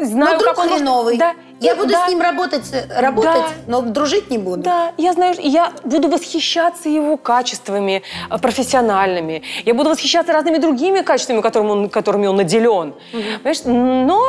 Знаю, 0.00 0.34
Но 0.34 0.38
друг 0.38 0.44
как 0.54 0.58
он 0.58 0.64
может- 0.64 0.78
хреновый. 0.78 1.16
Да, 1.18 1.34
Я 1.60 1.74
буду 1.74 1.88
да. 1.92 2.06
с 2.06 2.08
ним 2.08 2.20
работать, 2.20 2.70
э, 2.72 3.00
работать, 3.00 3.32
Да. 3.34 3.48
но 3.66 3.80
дружить 3.82 4.30
не 4.30 4.38
буду. 4.38 4.62
Да, 4.62 4.92
я 4.96 5.12
знаю, 5.12 5.34
я 5.38 5.72
буду 5.84 6.08
восхищаться 6.08 6.88
его 6.88 7.16
качествами 7.16 8.02
э, 8.30 8.38
профессиональными. 8.38 9.42
Я 9.64 9.74
буду 9.74 9.90
восхищаться 9.90 10.32
разными 10.32 10.58
другими 10.58 11.00
качествами, 11.02 11.40
которыми 11.40 11.70
он, 11.70 11.88
которыми 11.88 12.26
он 12.28 12.36
наделен. 12.36 12.94
Понимаешь? 13.12 13.62
Но 13.64 14.22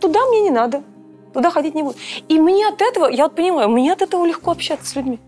туда 0.00 0.24
мне 0.26 0.40
не 0.42 0.50
надо. 0.50 0.82
Туда 1.34 1.50
ходить 1.50 1.74
не 1.74 1.82
буду. 1.82 1.96
И 2.28 2.38
мне 2.38 2.68
от 2.68 2.80
этого, 2.80 3.08
я 3.08 3.24
вот 3.24 3.34
понимаю, 3.34 3.68
мне 3.68 3.92
от 3.92 4.00
этого 4.00 4.24
легко 4.24 4.52
общаться 4.52 4.86
с 4.86 4.94
людьми. 4.96 5.18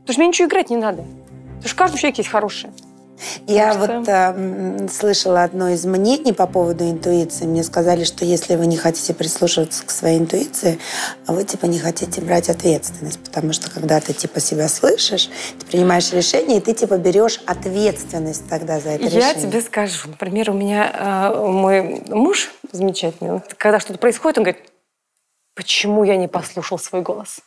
Потому 0.00 0.12
что 0.14 0.20
мне 0.22 0.28
ничего 0.28 0.48
играть 0.48 0.70
не 0.70 0.76
надо. 0.76 1.02
Потому 1.02 1.62
что 1.62 1.68
в 1.68 1.76
каждом 1.76 1.98
человеке 1.98 2.22
есть 2.22 2.30
хорошее. 2.30 2.72
Я 3.46 3.72
Что? 3.72 3.80
вот 3.80 4.08
э, 4.08 4.88
слышала 4.88 5.44
одно 5.44 5.68
из 5.70 5.84
мнений 5.84 6.32
по 6.32 6.46
поводу 6.46 6.84
интуиции. 6.84 7.44
Мне 7.44 7.62
сказали, 7.62 8.04
что 8.04 8.24
если 8.24 8.56
вы 8.56 8.66
не 8.66 8.76
хотите 8.76 9.14
прислушиваться 9.14 9.84
к 9.84 9.90
своей 9.90 10.18
интуиции, 10.18 10.78
вы 11.26 11.44
типа 11.44 11.66
не 11.66 11.78
хотите 11.78 12.20
брать 12.20 12.48
ответственность, 12.48 13.20
потому 13.20 13.52
что 13.52 13.70
когда 13.70 14.00
ты 14.00 14.12
типа 14.12 14.40
себя 14.40 14.68
слышишь, 14.68 15.30
ты 15.58 15.66
принимаешь 15.66 16.12
решение, 16.12 16.58
и 16.58 16.60
ты 16.60 16.74
типа 16.74 16.98
берешь 16.98 17.40
ответственность 17.46 18.48
тогда 18.48 18.80
за 18.80 18.90
это 18.90 19.04
Я 19.04 19.10
решение. 19.30 19.50
тебе 19.50 19.60
скажу. 19.62 20.08
Например, 20.08 20.50
у 20.50 20.54
меня 20.54 21.30
э, 21.32 21.46
мой 21.46 22.02
муж 22.08 22.50
замечательный, 22.72 23.40
когда 23.56 23.80
что-то 23.80 23.98
происходит, 23.98 24.38
он 24.38 24.44
говорит, 24.44 24.62
почему 25.54 26.04
я 26.04 26.16
не 26.16 26.28
послушал 26.28 26.78
свой 26.78 27.02
голос? 27.02 27.40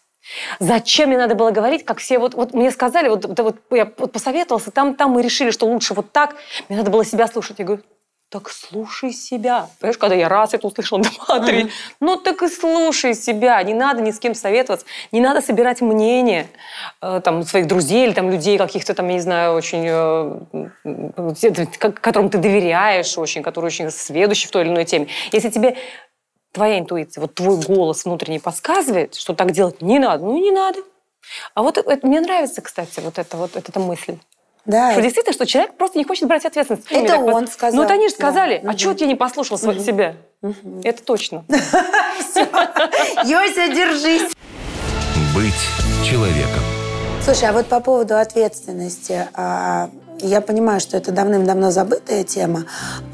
Зачем 0.60 1.10
мне 1.10 1.18
надо 1.18 1.36
было 1.36 1.52
говорить, 1.52 1.86
как 1.86 2.00
все 2.00 2.20
вот, 2.20 2.34
вот 2.34 2.54
мне 2.54 2.72
сказали, 2.72 3.10
вот, 3.10 3.22
да 3.22 3.44
вот 3.44 3.58
я 3.72 3.92
вот 3.98 4.12
посоветовался, 4.12 4.72
там, 4.72 4.96
там 4.96 5.12
мы 5.12 5.22
решили, 5.22 5.52
что 5.52 5.66
лучше 5.66 5.94
вот 5.94 6.12
так, 6.12 6.36
мне 6.70 6.78
надо 6.78 6.92
было 6.92 7.06
себя 7.06 7.28
слушать. 7.28 7.60
Я 7.60 7.66
говорю, 7.66 7.84
так 8.30 8.50
слушай 8.50 9.14
себя. 9.14 9.70
Понимаешь, 9.80 9.98
когда 9.98 10.16
я 10.16 10.28
раз 10.28 10.54
это 10.54 10.68
услышала, 10.68 11.02
два, 11.28 11.40
три, 11.40 11.72
ну 12.00 12.18
так 12.18 12.42
и 12.44 12.50
слушай 12.50 13.14
себя. 13.14 13.62
Не 13.64 13.74
надо 13.74 14.02
ни 14.02 14.12
с 14.12 14.20
кем 14.20 14.36
советоваться, 14.36 14.86
не 15.12 15.22
надо 15.22 15.42
собирать 15.42 15.82
мнение 15.82 16.48
э, 17.02 17.22
там, 17.24 17.44
своих 17.44 17.68
друзей 17.68 18.08
или 18.08 18.14
там, 18.14 18.32
людей 18.32 18.58
каких-то 18.58 18.94
там, 18.94 19.08
я 19.08 19.14
не 19.14 19.22
знаю, 19.22 19.54
очень, 19.54 19.86
э, 19.88 20.40
которым 22.02 22.30
ты 22.30 22.38
доверяешь 22.38 23.18
очень, 23.18 23.44
которые 23.44 23.68
очень 23.68 23.90
сведущие 23.92 24.50
в 24.50 24.52
той 24.52 24.64
или 24.64 24.70
иной 24.70 24.86
теме. 24.86 25.08
Если 25.32 25.50
тебе 25.50 25.78
твоя 26.56 26.80
интуиция, 26.80 27.22
вот 27.22 27.36
твой 27.36 27.58
голос 27.62 28.06
внутренний 28.06 28.40
подсказывает, 28.40 29.14
что 29.16 29.34
так 29.36 29.52
делать 29.52 29.82
не 29.82 30.00
надо, 30.00 30.24
ну 30.26 30.38
не 30.40 30.52
надо. 30.52 30.80
А 31.54 31.62
вот 31.64 31.78
это, 31.78 32.08
мне 32.08 32.22
нравится, 32.22 32.62
кстати, 32.62 33.00
вот 33.02 33.20
эта 33.20 33.36
вот 33.38 33.56
эта 33.56 33.80
мысль. 33.80 34.18
Да, 34.66 34.94
Что 34.94 35.02
действительно, 35.04 35.34
что 35.34 35.46
человек 35.46 35.76
просто 35.78 36.00
не 36.00 36.06
хочет 36.06 36.28
брать 36.28 36.44
ответственность. 36.46 36.88
Это 36.90 37.08
так 37.08 37.22
вот. 37.22 37.34
он 37.36 37.48
сказал. 37.48 37.76
Ну, 37.76 37.84
вот 37.84 37.92
они 37.92 38.08
же 38.10 38.16
Да. 38.16 38.26
сказали, 38.26 38.60
а 38.64 38.68
Мгм. 38.70 38.78
чего 38.78 38.94
я 38.98 39.06
не 39.06 39.14
послушал 39.16 39.58
сво- 39.58 39.80
себя? 39.84 40.16
Это 40.84 41.04
точно. 41.04 41.46
Йося, 43.26 43.68
держись. 43.74 44.34
Быть 45.36 45.54
человеком. 46.10 46.62
Слушай, 47.24 47.50
а 47.50 47.54
вот 47.54 47.68
по 47.68 47.80
поводу 47.80 48.18
ответственности, 48.18 49.28
а, 49.34 49.90
я 50.20 50.42
понимаю, 50.42 50.80
что 50.80 50.98
это 50.98 51.12
давным-давно 51.12 51.72
забытая 51.72 52.24
тема, 52.24 52.66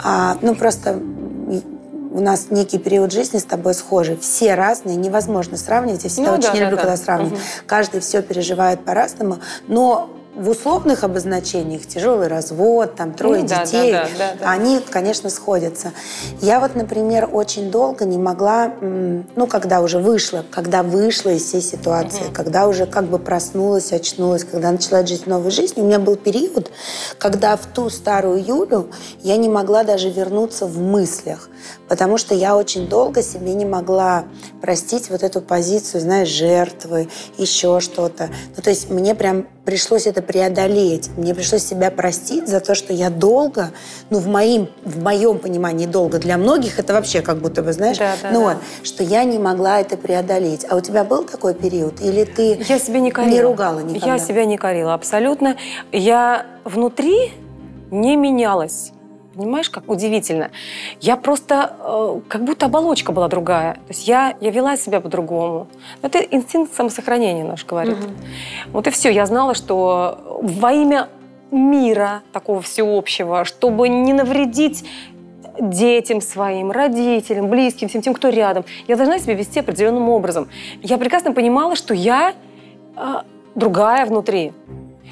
а, 0.03 0.37
ну 0.41 0.53
просто 0.55 1.01
у 2.11 2.19
нас 2.19 2.47
некий 2.49 2.77
период 2.77 3.11
жизни 3.11 3.37
с 3.39 3.43
тобой 3.45 3.73
схожий. 3.73 4.17
Все 4.17 4.55
разные, 4.55 4.97
невозможно 4.97 5.57
сравнивать. 5.57 6.03
Я 6.03 6.09
всегда 6.09 6.31
Ну 6.31 6.37
очень 6.37 6.47
да, 6.47 6.53
да, 6.53 6.59
люблю, 6.59 6.75
да. 6.75 6.81
когда 6.83 6.97
сравнивают. 6.97 7.33
Мгм. 7.39 7.41
Каждый 7.67 8.01
все 8.01 8.21
переживает 8.21 8.83
по-разному, 8.83 9.37
но 9.67 10.09
в 10.35 10.49
условных 10.49 11.03
обозначениях 11.03 11.85
тяжелый 11.85 12.27
развод, 12.27 12.95
там 12.95 13.13
трое 13.13 13.41
Ну 13.41 13.47
да, 13.47 13.57
да, 13.57 13.65
детей, 13.65 13.91
да, 13.91 14.07
да, 14.17 14.33
да. 14.39 14.51
они, 14.51 14.79
конечно, 14.79 15.29
сходятся. 15.29 15.91
Я 16.41 16.59
вот, 16.59 16.75
например, 16.75 17.29
очень 17.31 17.69
долго 17.69 18.05
не 18.05 18.17
могла, 18.17 18.73
ну, 18.81 19.47
когда 19.47 19.81
уже 19.81 19.99
вышла, 19.99 20.45
когда 20.49 20.83
вышла 20.83 21.31
из 21.31 21.43
всей 21.43 21.61
ситуации, 21.61 22.23
когда 22.33 22.67
уже 22.67 22.85
как 22.85 23.05
бы 23.05 23.19
проснулась, 23.19 23.91
очнулась, 23.91 24.43
когда 24.43 24.71
начала 24.71 25.05
жить 25.05 25.27
новой 25.27 25.51
жизнью, 25.51 25.83
у 25.83 25.87
меня 25.87 25.99
был 25.99 26.15
период, 26.15 26.71
когда 27.17 27.57
в 27.57 27.65
ту 27.65 27.89
старую 27.89 28.43
Юлю 28.43 28.89
я 29.21 29.35
не 29.35 29.49
могла 29.49 29.83
даже 29.83 30.09
вернуться 30.09 30.65
в 30.65 30.79
мыслях, 30.79 31.49
потому 31.87 32.17
что 32.17 32.33
я 32.33 32.55
очень 32.55 32.87
долго 32.87 33.21
себе 33.21 33.53
не 33.53 33.65
могла 33.65 34.23
простить 34.61 35.09
вот 35.09 35.23
эту 35.23 35.41
позицию, 35.41 36.01
знаешь, 36.01 36.29
жертвы, 36.29 37.09
еще 37.37 37.79
что-то. 37.81 38.29
Ну, 38.55 38.63
то 38.63 38.69
есть 38.69 38.89
мне 38.89 39.13
прям 39.13 39.45
пришлось 39.65 40.07
это 40.07 40.20
преодолеть. 40.21 41.09
Мне 41.17 41.33
пришлось 41.35 41.63
себя 41.63 41.91
простить 41.91 42.47
за 42.47 42.59
то, 42.59 42.75
что 42.75 42.93
я 42.93 43.09
долго, 43.09 43.71
ну, 44.09 44.19
в, 44.19 44.27
моим, 44.27 44.69
в 44.85 45.01
моем 45.03 45.39
понимании 45.39 45.85
долго, 45.85 46.19
для 46.19 46.37
многих 46.37 46.79
это 46.79 46.93
вообще 46.93 47.21
как 47.21 47.37
будто 47.39 47.61
бы, 47.63 47.73
знаешь, 47.73 47.97
Да, 47.97 48.13
да, 48.21 48.31
ну, 48.31 48.45
да. 48.45 48.57
что 48.83 49.03
я 49.03 49.23
не 49.23 49.39
могла 49.39 49.79
это 49.81 49.97
преодолеть. 49.97 50.65
А 50.69 50.75
у 50.75 50.81
тебя 50.81 51.03
был 51.03 51.23
такой 51.23 51.53
период? 51.53 52.01
Или 52.01 52.23
ты 52.23 52.63
Я 52.67 52.79
себя 52.79 52.99
не 52.99 53.11
корила. 53.11 53.31
не 53.33 53.41
ругала 53.41 53.79
никогда? 53.79 54.07
Я 54.15 54.19
себя 54.19 54.45
не 54.45 54.57
корила, 54.57 54.93
абсолютно. 54.93 55.55
Я 55.91 56.45
внутри 56.63 57.31
не 57.91 58.15
менялась. 58.15 58.91
Понимаешь, 59.35 59.69
как 59.69 59.89
удивительно. 59.89 60.51
Я 60.99 61.15
просто, 61.15 61.75
э, 61.79 62.19
как 62.27 62.43
будто 62.43 62.65
оболочка 62.65 63.11
была 63.11 63.27
другая. 63.29 63.75
То 63.75 63.89
есть 63.89 64.07
я, 64.07 64.35
я 64.41 64.51
вела 64.51 64.75
себя 64.75 64.99
по-другому. 64.99 65.67
Это 66.01 66.19
инстинкт 66.19 66.73
самосохранения 66.73 67.45
наш 67.45 67.65
говорит. 67.65 67.97
Вот 68.73 68.87
и 68.87 68.89
все. 68.89 69.09
Я 69.09 69.25
знала, 69.25 69.53
что 69.53 70.39
во 70.41 70.73
имя 70.73 71.07
мира 71.49 72.23
такого 72.33 72.61
всеобщего, 72.61 73.45
чтобы 73.45 73.87
не 73.89 74.13
навредить 74.13 74.85
детям 75.59 76.21
своим, 76.21 76.71
родителям, 76.71 77.49
близким, 77.49 77.87
всем 77.87 78.01
тем, 78.01 78.13
кто 78.13 78.29
рядом. 78.29 78.65
Я 78.87 78.95
должна 78.95 79.19
себя 79.19 79.33
вести 79.33 79.59
определенным 79.59 80.09
образом. 80.09 80.49
Я 80.81 80.97
прекрасно 80.97 81.33
понимала, 81.33 81.75
что 81.75 81.93
я 81.93 82.33
а, 82.95 83.25
другая 83.55 84.05
внутри. 84.05 84.53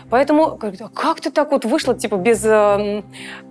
Поэтому 0.09 0.57
как 0.93 1.21
ты 1.21 1.29
так 1.29 1.51
вот 1.51 1.65
вышла, 1.65 1.93
типа, 1.93 2.15
без, 2.15 2.43
эм, 2.43 3.05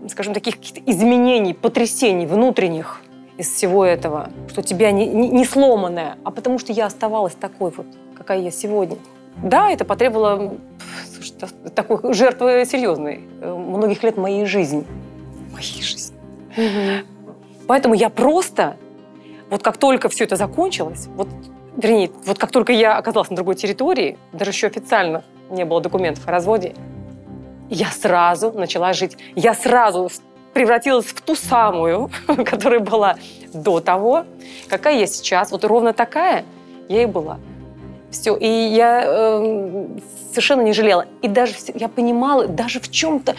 скажем, 0.09 0.35
таких 0.35 0.57
изменений, 0.87 1.55
потрясений 1.55 2.27
внутренних 2.27 3.01
из 3.37 3.53
всего 3.53 3.85
этого, 3.85 4.31
что 4.49 4.63
тебя 4.63 4.91
не, 4.91 5.07
не, 5.07 5.29
не 5.29 5.45
сломанная, 5.45 6.19
а 6.25 6.31
потому 6.33 6.59
что 6.59 6.73
я 6.73 6.87
оставалась 6.87 7.35
такой 7.35 7.71
вот, 7.71 7.87
какая 8.17 8.41
я 8.41 8.51
сегодня. 8.51 8.99
Да, 9.43 9.71
это 9.71 9.85
потребовало 9.85 10.55
слушай, 11.15 11.35
та- 11.39 11.71
такой 11.71 12.13
жертвы 12.13 12.65
серьезной, 12.65 13.21
э, 13.41 13.55
многих 13.55 14.03
лет 14.03 14.17
моей 14.17 14.45
жизни. 14.45 14.85
Моей 15.53 15.83
жизни. 15.83 16.17
Поэтому 17.69 17.95
я 17.95 18.09
просто, 18.09 18.77
вот 19.51 19.63
как 19.63 19.77
только 19.77 20.09
все 20.09 20.25
это 20.25 20.35
закончилось, 20.35 21.09
вот, 21.15 21.29
вернее, 21.77 22.11
вот 22.25 22.39
как 22.39 22.51
только 22.51 22.73
я 22.73 22.97
оказалась 22.97 23.31
на 23.31 23.37
другой 23.37 23.55
территории, 23.55 24.19
даже 24.33 24.51
еще 24.51 24.67
официально 24.67 25.23
не 25.51 25.65
было 25.65 25.81
документов 25.81 26.27
о 26.27 26.31
разводе, 26.31 26.75
я 27.71 27.91
сразу 27.91 28.53
начала 28.53 28.93
жить. 28.93 29.17
Я 29.35 29.55
сразу 29.55 30.11
превратилась 30.55 31.07
в 31.07 31.21
ту 31.21 31.35
самую, 31.35 32.11
которая 32.45 32.81
была 32.81 33.17
до 33.53 33.81
того, 33.81 34.25
какая 34.69 34.99
я 34.99 35.07
сейчас. 35.07 35.51
Вот 35.51 35.65
ровно 35.65 35.93
такая 35.93 36.45
я 36.89 37.03
и 37.03 37.07
была. 37.07 37.39
Все. 38.11 38.35
И 38.37 38.47
я 38.47 39.03
эм, 39.05 40.01
совершенно 40.31 40.63
не 40.63 40.73
жалела. 40.73 41.07
И 41.21 41.29
даже 41.29 41.55
я 41.75 41.89
понимала, 41.89 42.47
даже 42.47 42.81
в 42.81 42.91
чем-то 42.91 43.37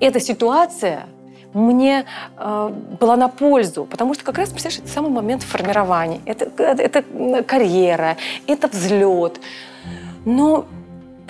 эта 0.00 0.20
ситуация 0.20 1.06
мне 1.52 2.06
э, 2.38 2.72
была 2.98 3.16
на 3.16 3.28
пользу, 3.28 3.84
потому 3.84 4.14
что 4.14 4.24
как 4.24 4.38
раз, 4.38 4.50
представляешь, 4.50 4.78
это 4.78 4.88
самый 4.88 5.10
момент 5.10 5.42
формирования. 5.42 6.20
Это, 6.24 6.46
это, 6.62 6.82
это, 6.82 7.42
карьера, 7.42 8.16
это 8.46 8.68
взлет. 8.68 9.40
Но 10.24 10.66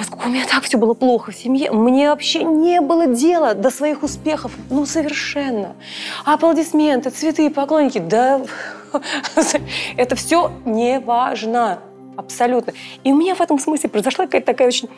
поскольку 0.01 0.28
у 0.28 0.32
меня 0.32 0.46
так 0.46 0.64
все 0.64 0.78
было 0.78 0.94
плохо 0.94 1.30
в 1.30 1.36
семье, 1.36 1.70
мне 1.72 2.09
вообще 2.09 2.42
не 2.42 2.80
было 2.80 3.07
дела 3.07 3.53
до 3.53 3.70
своих 3.70 4.03
успехов, 4.03 4.51
ну, 4.70 4.86
совершенно. 4.86 5.74
Аплодисменты, 6.24 7.11
цветы, 7.11 7.51
поклонники, 7.51 7.98
да, 7.98 8.40
это 9.98 10.16
все 10.16 10.53
не 10.64 11.01
важно. 11.01 11.80
Абсолютно. 12.16 12.72
И 13.05 13.12
у 13.12 13.16
меня 13.16 13.34
в 13.34 13.42
этом 13.42 13.59
смысле 13.59 13.90
произошла 13.90 14.24
какая-то 14.24 14.46
такая 14.46 14.68
очень 14.68 14.88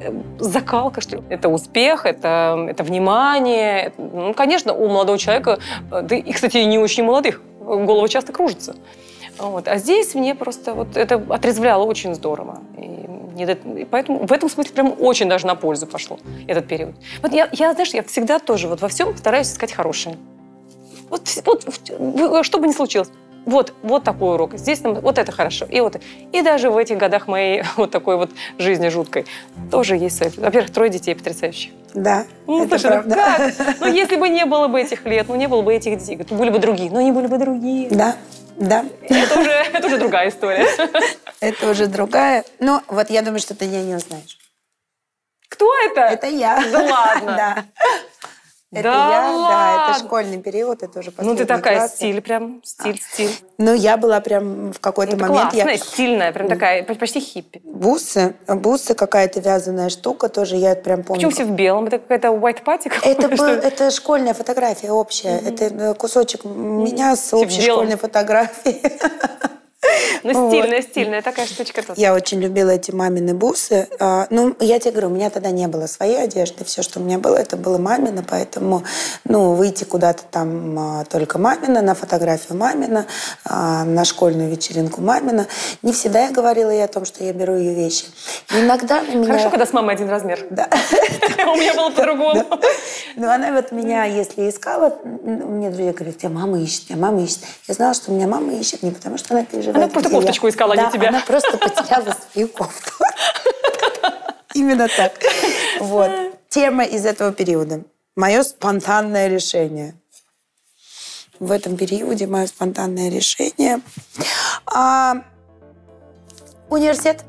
э, 0.00 0.12
закалка, 0.38 1.00
что 1.00 1.16
ли. 1.16 1.22
Это 1.28 1.48
успех, 1.48 2.06
это, 2.06 2.66
это 2.68 2.84
внимание. 2.84 3.92
Ну, 3.98 4.32
конечно, 4.32 4.72
у 4.72 4.88
молодого 4.88 5.18
человека, 5.18 5.58
э, 5.90 6.02
да 6.02 6.14
и, 6.14 6.32
кстати, 6.32 6.58
не 6.58 6.78
очень 6.78 7.02
молодых, 7.02 7.42
голова 7.60 8.08
часто 8.08 8.32
кружится. 8.32 8.76
Вот. 9.38 9.66
А 9.66 9.76
здесь 9.78 10.14
мне 10.14 10.34
просто 10.34 10.72
вот 10.72 10.96
это 10.96 11.16
отрезвляло 11.30 11.84
очень 11.84 12.14
здорово. 12.14 12.60
И, 12.78 13.08
не 13.32 13.46
до- 13.46 13.56
поэтому 13.90 14.26
в 14.26 14.32
этом 14.32 14.48
смысле 14.48 14.72
прям 14.72 14.94
очень 14.98 15.28
даже 15.28 15.46
на 15.46 15.54
пользу 15.54 15.86
пошло 15.86 16.18
этот 16.46 16.66
период. 16.68 16.94
Вот 17.22 17.32
я, 17.32 17.48
я, 17.52 17.72
знаешь, 17.72 17.90
я 17.94 18.02
всегда 18.02 18.38
тоже 18.38 18.68
вот 18.68 18.80
во 18.80 18.88
всем 18.88 19.16
стараюсь 19.16 19.48
искать 19.52 19.72
хорошее. 19.72 20.16
Вот, 21.10 21.28
вот 21.44 21.64
в- 21.66 22.42
что 22.44 22.58
бы 22.58 22.66
ни 22.68 22.72
случилось. 22.72 23.10
Вот, 23.44 23.74
вот 23.82 24.04
такой 24.04 24.34
урок. 24.34 24.54
Здесь 24.56 24.82
нам, 24.84 24.94
вот 24.94 25.18
это 25.18 25.32
хорошо. 25.32 25.64
И, 25.68 25.80
вот, 25.80 25.96
и 26.30 26.42
даже 26.42 26.70
в 26.70 26.76
этих 26.76 26.96
годах 26.96 27.26
моей 27.26 27.64
вот 27.76 27.90
такой 27.90 28.16
вот 28.16 28.30
жизни 28.56 28.88
жуткой 28.88 29.26
тоже 29.70 29.96
есть 29.96 30.16
свои. 30.16 30.30
Во-первых, 30.36 30.70
трое 30.70 30.90
детей 30.90 31.14
потрясающих. 31.16 31.72
Да, 31.92 32.24
Ну, 32.46 32.64
это 32.64 32.78
слушай, 32.78 33.02
ну 33.04 33.10
правда. 33.10 33.14
как? 33.56 33.76
Ну, 33.80 33.86
если 33.92 34.14
бы 34.16 34.28
не 34.28 34.46
было 34.46 34.68
бы 34.68 34.80
этих 34.80 35.04
лет, 35.06 35.26
ну, 35.28 35.34
не 35.34 35.48
было 35.48 35.60
бы 35.62 35.74
этих 35.74 35.98
детей, 35.98 36.16
то 36.22 36.34
были 36.36 36.50
бы 36.50 36.60
другие. 36.60 36.88
Но 36.90 37.00
они 37.00 37.10
были 37.10 37.26
бы 37.26 37.36
другие. 37.36 37.88
Да, 37.90 38.14
да. 38.56 38.84
Это 39.08 39.40
уже, 39.40 39.50
это 39.50 39.86
уже 39.88 39.98
другая 39.98 40.28
история. 40.28 40.66
Это 41.42 41.68
уже 41.70 41.86
другая. 41.86 42.44
Но 42.60 42.82
вот 42.88 43.10
я 43.10 43.22
думаю, 43.22 43.40
что 43.40 43.54
ты 43.54 43.66
меня 43.66 43.82
не 43.82 43.94
узнаешь. 43.94 44.38
Кто 45.48 45.68
это? 45.90 46.00
Это 46.00 46.26
я. 46.28 46.62
Да 46.72 46.78
ладно? 46.82 47.36
Да. 48.72 48.78
Это 48.80 48.84
Да 48.84 48.90
я, 48.94 49.20
да, 49.22 49.36
ладно? 49.36 49.92
это 49.92 49.98
школьный 50.06 50.38
период, 50.40 50.82
это 50.82 51.00
уже 51.00 51.12
Ну, 51.18 51.36
ты 51.36 51.44
такая 51.44 51.76
классы. 51.76 51.96
стиль 51.96 52.22
прям, 52.22 52.62
стиль, 52.64 52.98
стиль. 52.98 53.30
Ну, 53.58 53.74
я 53.74 53.98
была 53.98 54.18
прям 54.22 54.72
в 54.72 54.80
какой-то 54.80 55.14
Это 55.16 55.26
момент... 55.26 55.50
классная, 55.50 55.74
Я... 55.74 55.78
стильная, 55.78 56.32
прям 56.32 56.48
такая, 56.48 56.82
почти 56.84 57.20
хиппи. 57.20 57.60
Бусы, 57.64 58.34
бусы, 58.48 58.94
какая-то 58.94 59.40
вязаная 59.40 59.90
штука 59.90 60.30
тоже, 60.30 60.56
я 60.56 60.74
прям 60.74 61.02
помню. 61.02 61.18
Почему 61.28 61.30
все 61.32 61.44
в 61.44 61.50
белом? 61.54 61.84
Это 61.88 61.98
какая-то 61.98 62.28
white 62.28 62.64
party? 62.64 62.90
Это, 63.02 63.28
был- 63.28 63.44
это 63.44 63.90
школьная 63.90 64.32
фотография 64.32 64.90
общая. 64.90 65.38
Это 65.40 65.64
э, 65.66 65.92
кусочек 65.94 66.46
меня 66.46 67.14
с 67.14 67.34
общей 67.34 67.60
школьной 67.60 67.96
фотографией. 67.98 68.80
Ну, 70.22 70.32
вот. 70.32 70.52
стильная, 70.52 70.82
стильная 70.82 71.22
такая 71.22 71.46
штучка 71.46 71.82
тут. 71.82 71.98
Я 71.98 72.14
очень 72.14 72.40
любила 72.40 72.70
эти 72.70 72.90
мамины 72.92 73.34
бусы. 73.34 73.88
А, 73.98 74.26
Ну, 74.30 74.54
я 74.60 74.78
тебе 74.78 74.92
говорю, 74.92 75.08
у 75.08 75.12
меня 75.12 75.30
тогда 75.30 75.50
не 75.50 75.66
было 75.66 75.86
своей 75.86 76.22
одежды. 76.22 76.64
Все, 76.64 76.82
что 76.82 77.00
у 77.00 77.02
меня 77.02 77.18
было, 77.18 77.36
это 77.36 77.56
было 77.56 77.78
мамина. 77.78 78.24
Поэтому, 78.28 78.84
ну, 79.24 79.54
выйти 79.54 79.84
куда-то 79.84 80.22
там 80.30 80.78
а, 80.78 81.04
только 81.04 81.38
мамина, 81.38 81.82
на 81.82 81.94
фотографию 81.94 82.56
мамина, 82.56 83.06
на 83.44 84.04
школьную 84.04 84.50
вечеринку 84.50 85.00
мамина. 85.00 85.46
Не 85.82 85.92
всегда 85.92 86.26
я 86.26 86.30
говорила 86.30 86.70
ей 86.70 86.84
о 86.84 86.88
том, 86.88 87.04
что 87.04 87.24
я 87.24 87.32
беру 87.32 87.56
ее 87.56 87.74
вещи. 87.74 88.04
Иногда 88.50 89.02
на 89.02 89.14
меня... 89.14 89.26
Хорошо, 89.26 89.50
когда 89.50 89.66
с 89.66 89.72
мамой 89.72 89.94
один 89.94 90.08
размер. 90.08 90.40
Да. 90.52 90.68
У 91.46 91.56
меня 91.56 91.74
было 91.74 91.90
по-другому. 91.90 92.44
Ну, 93.16 93.28
она 93.28 93.52
вот 93.52 93.72
меня, 93.72 94.04
если 94.04 94.48
искала, 94.48 94.98
мне 95.04 95.70
друзья 95.70 95.92
говорят, 95.92 96.18
тебя 96.18 96.28
мама 96.28 96.58
ищет, 96.60 96.88
тебя 96.88 96.98
мама 96.98 97.22
ищет. 97.22 97.40
Я 97.68 97.74
знала, 97.74 97.94
что 97.94 98.12
меня 98.12 98.26
мама 98.26 98.52
ищет 98.52 98.82
не 98.82 98.90
потому, 98.90 99.18
что 99.18 99.34
она 99.34 99.44
переживает. 99.44 99.81
Она 99.84 99.92
просто 99.92 100.08
где 100.08 100.16
я. 100.16 100.22
кофточку 100.22 100.48
искала, 100.48 100.72
а 100.74 100.76
не 100.76 100.82
Да, 100.84 100.90
тебя. 100.90 101.08
она 101.08 101.20
просто 101.20 101.56
потеряла 101.58 102.16
свою 102.32 102.48
кофту. 102.48 102.90
Именно 104.54 104.88
так. 104.88 105.12
Вот. 105.80 106.10
Тема 106.48 106.84
из 106.84 107.06
этого 107.06 107.32
периода. 107.32 107.82
Мое 108.16 108.42
спонтанное 108.42 109.28
решение. 109.28 109.94
В 111.40 111.50
этом 111.50 111.76
периоде 111.76 112.26
мое 112.26 112.46
спонтанное 112.46 113.10
решение. 113.10 113.80
А, 114.66 115.22
университет. 116.68 117.24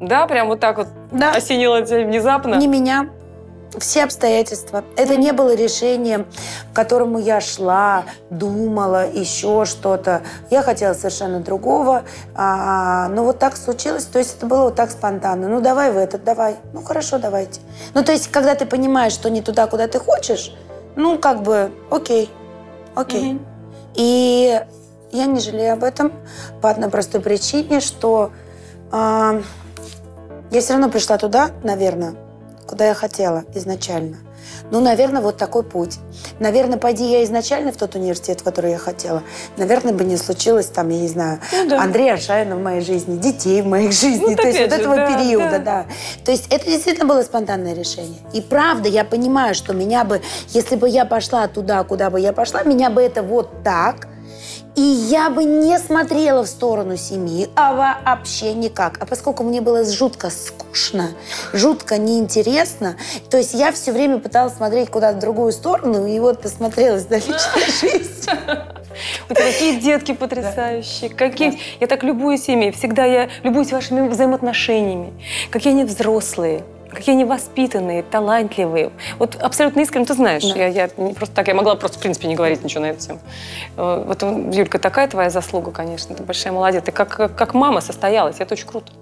Да, 0.00 0.26
прям 0.26 0.48
вот 0.48 0.58
так 0.60 0.78
вот 0.78 0.88
Да. 1.12 1.32
осенило 1.32 1.82
тебя 1.82 2.04
внезапно. 2.04 2.56
Не 2.56 2.66
меня. 2.66 3.10
Все 3.78 4.04
обстоятельства. 4.04 4.84
Это 4.96 5.16
не 5.16 5.32
было 5.32 5.54
решением, 5.54 6.26
к 6.72 6.76
которому 6.76 7.18
я 7.18 7.40
шла, 7.40 8.04
думала, 8.28 9.10
еще 9.10 9.64
что-то. 9.64 10.22
Я 10.50 10.62
хотела 10.62 10.92
совершенно 10.92 11.40
другого. 11.40 12.02
А, 12.34 13.08
но 13.08 13.24
вот 13.24 13.38
так 13.38 13.56
случилось. 13.56 14.04
То 14.04 14.18
есть 14.18 14.36
это 14.36 14.46
было 14.46 14.64
вот 14.64 14.74
так 14.74 14.90
спонтанно. 14.90 15.48
Ну, 15.48 15.60
давай 15.60 15.90
в 15.90 15.96
этот, 15.96 16.22
давай. 16.22 16.56
Ну, 16.72 16.82
хорошо, 16.82 17.18
давайте. 17.18 17.60
Ну, 17.94 18.04
то 18.04 18.12
есть, 18.12 18.30
когда 18.30 18.54
ты 18.54 18.66
понимаешь, 18.66 19.12
что 19.12 19.30
не 19.30 19.40
туда, 19.40 19.66
куда 19.66 19.88
ты 19.88 19.98
хочешь, 19.98 20.54
ну, 20.96 21.18
как 21.18 21.42
бы, 21.42 21.72
окей, 21.90 22.30
окей. 22.94 23.34
Мгм. 23.34 23.46
И 23.94 24.60
я 25.12 25.26
не 25.26 25.40
жалею 25.40 25.74
об 25.74 25.84
этом 25.84 26.12
по 26.60 26.70
одной 26.70 26.90
простой 26.90 27.20
причине, 27.20 27.80
что 27.80 28.32
а, 28.90 29.40
я 30.50 30.60
все 30.60 30.74
равно 30.74 30.90
пришла 30.90 31.18
туда, 31.18 31.50
наверное, 31.62 32.14
куда 32.72 32.86
я 32.86 32.94
хотела 32.94 33.44
изначально. 33.54 34.16
Ну, 34.70 34.80
наверное, 34.80 35.20
вот 35.20 35.36
такой 35.36 35.62
путь. 35.62 35.98
Наверное, 36.40 36.78
пойди 36.78 37.04
я 37.04 37.22
изначально 37.22 37.70
в 37.70 37.76
тот 37.76 37.96
университет, 37.96 38.40
в 38.40 38.44
который 38.44 38.70
я 38.70 38.78
хотела, 38.78 39.22
наверное, 39.58 39.92
бы 39.92 40.04
не 40.04 40.16
случилось 40.16 40.68
там, 40.68 40.88
я 40.88 41.00
не 41.00 41.08
знаю, 41.08 41.38
Ну 41.52 41.68
да. 41.68 41.82
Андрея 41.82 42.16
Шайна 42.16 42.56
в 42.56 42.62
моей 42.62 42.80
жизни, 42.80 43.18
детей 43.18 43.60
в 43.60 43.66
моих 43.66 43.92
жизни. 43.92 44.24
Ну, 44.30 44.36
То 44.36 44.46
есть 44.46 44.58
опять 44.58 44.70
вот 44.70 44.76
же, 44.76 44.80
этого 44.80 44.96
да, 44.96 45.06
периода, 45.06 45.50
да. 45.50 45.58
да. 45.58 45.86
То 46.24 46.30
есть 46.30 46.46
это 46.50 46.64
действительно 46.64 47.06
было 47.06 47.22
спонтанное 47.22 47.74
решение. 47.74 48.20
И 48.32 48.40
правда, 48.40 48.88
я 48.88 49.04
понимаю, 49.04 49.54
что 49.54 49.74
меня 49.74 50.04
бы, 50.04 50.22
если 50.48 50.76
бы 50.76 50.88
я 50.88 51.04
пошла 51.04 51.48
туда, 51.48 51.84
куда 51.84 52.08
бы 52.08 52.18
я 52.20 52.32
пошла, 52.32 52.62
меня 52.62 52.88
бы 52.88 53.02
это 53.02 53.22
вот 53.22 53.62
так, 53.62 54.08
и 54.74 54.80
я 54.80 55.28
бы 55.28 55.44
не 55.44 55.78
смотрела 55.78 56.44
в 56.44 56.46
сторону 56.48 56.96
семьи, 56.96 57.48
а 57.54 58.02
вообще 58.04 58.54
никак. 58.54 58.98
А 59.00 59.06
поскольку 59.06 59.42
мне 59.44 59.60
было 59.60 59.84
жутко 59.84 60.30
скучно, 60.30 61.10
жутко 61.52 61.98
неинтересно, 61.98 62.96
то 63.30 63.36
есть 63.36 63.54
я 63.54 63.72
все 63.72 63.92
время 63.92 64.18
пыталась 64.18 64.54
смотреть 64.54 64.90
куда-то 64.90 65.18
в 65.18 65.20
другую 65.20 65.52
сторону, 65.52 66.06
и 66.06 66.18
вот 66.20 66.40
посмотрелась 66.40 67.08
на 67.10 67.16
личную 67.16 67.66
жизнь. 67.80 68.30
У 69.28 69.34
тебя 69.34 69.44
такие 69.44 69.80
детки 69.80 70.12
потрясающие. 70.12 71.10
Какие... 71.10 71.58
Я 71.80 71.86
так 71.86 72.02
любуюсь 72.02 72.48
ими. 72.48 72.70
Всегда 72.70 73.04
я 73.04 73.28
любуюсь 73.42 73.72
вашими 73.72 74.08
взаимоотношениями. 74.08 75.12
Какие 75.50 75.72
они 75.72 75.84
взрослые. 75.84 76.62
Какие 76.92 77.14
они 77.14 77.24
воспитанные, 77.24 78.02
талантливые. 78.02 78.90
Вот 79.18 79.36
абсолютно 79.40 79.80
искренне, 79.80 80.04
ты 80.06 80.14
знаешь, 80.14 80.42
Да. 80.44 80.58
я, 80.58 80.66
я 80.66 80.90
не 80.96 81.14
просто 81.14 81.34
так, 81.34 81.48
я 81.48 81.54
могла 81.54 81.74
просто, 81.74 81.98
в 81.98 82.00
принципе, 82.02 82.28
не 82.28 82.34
говорить 82.34 82.62
ничего 82.62 82.82
на 82.82 82.90
эту 82.90 83.00
тему. 83.00 83.18
Э, 83.76 84.04
Вот, 84.06 84.22
Юлька, 84.54 84.78
такая 84.78 85.08
твоя 85.08 85.30
заслуга, 85.30 85.70
конечно, 85.70 86.14
ты 86.14 86.22
большая 86.22 86.52
молодец. 86.52 86.82
Ты 86.84 86.92
как, 86.92 87.08
как, 87.08 87.34
как 87.36 87.54
мама 87.54 87.80
состоялась, 87.80 88.36
это 88.38 88.54
очень 88.54 88.66
круто. 88.66 88.92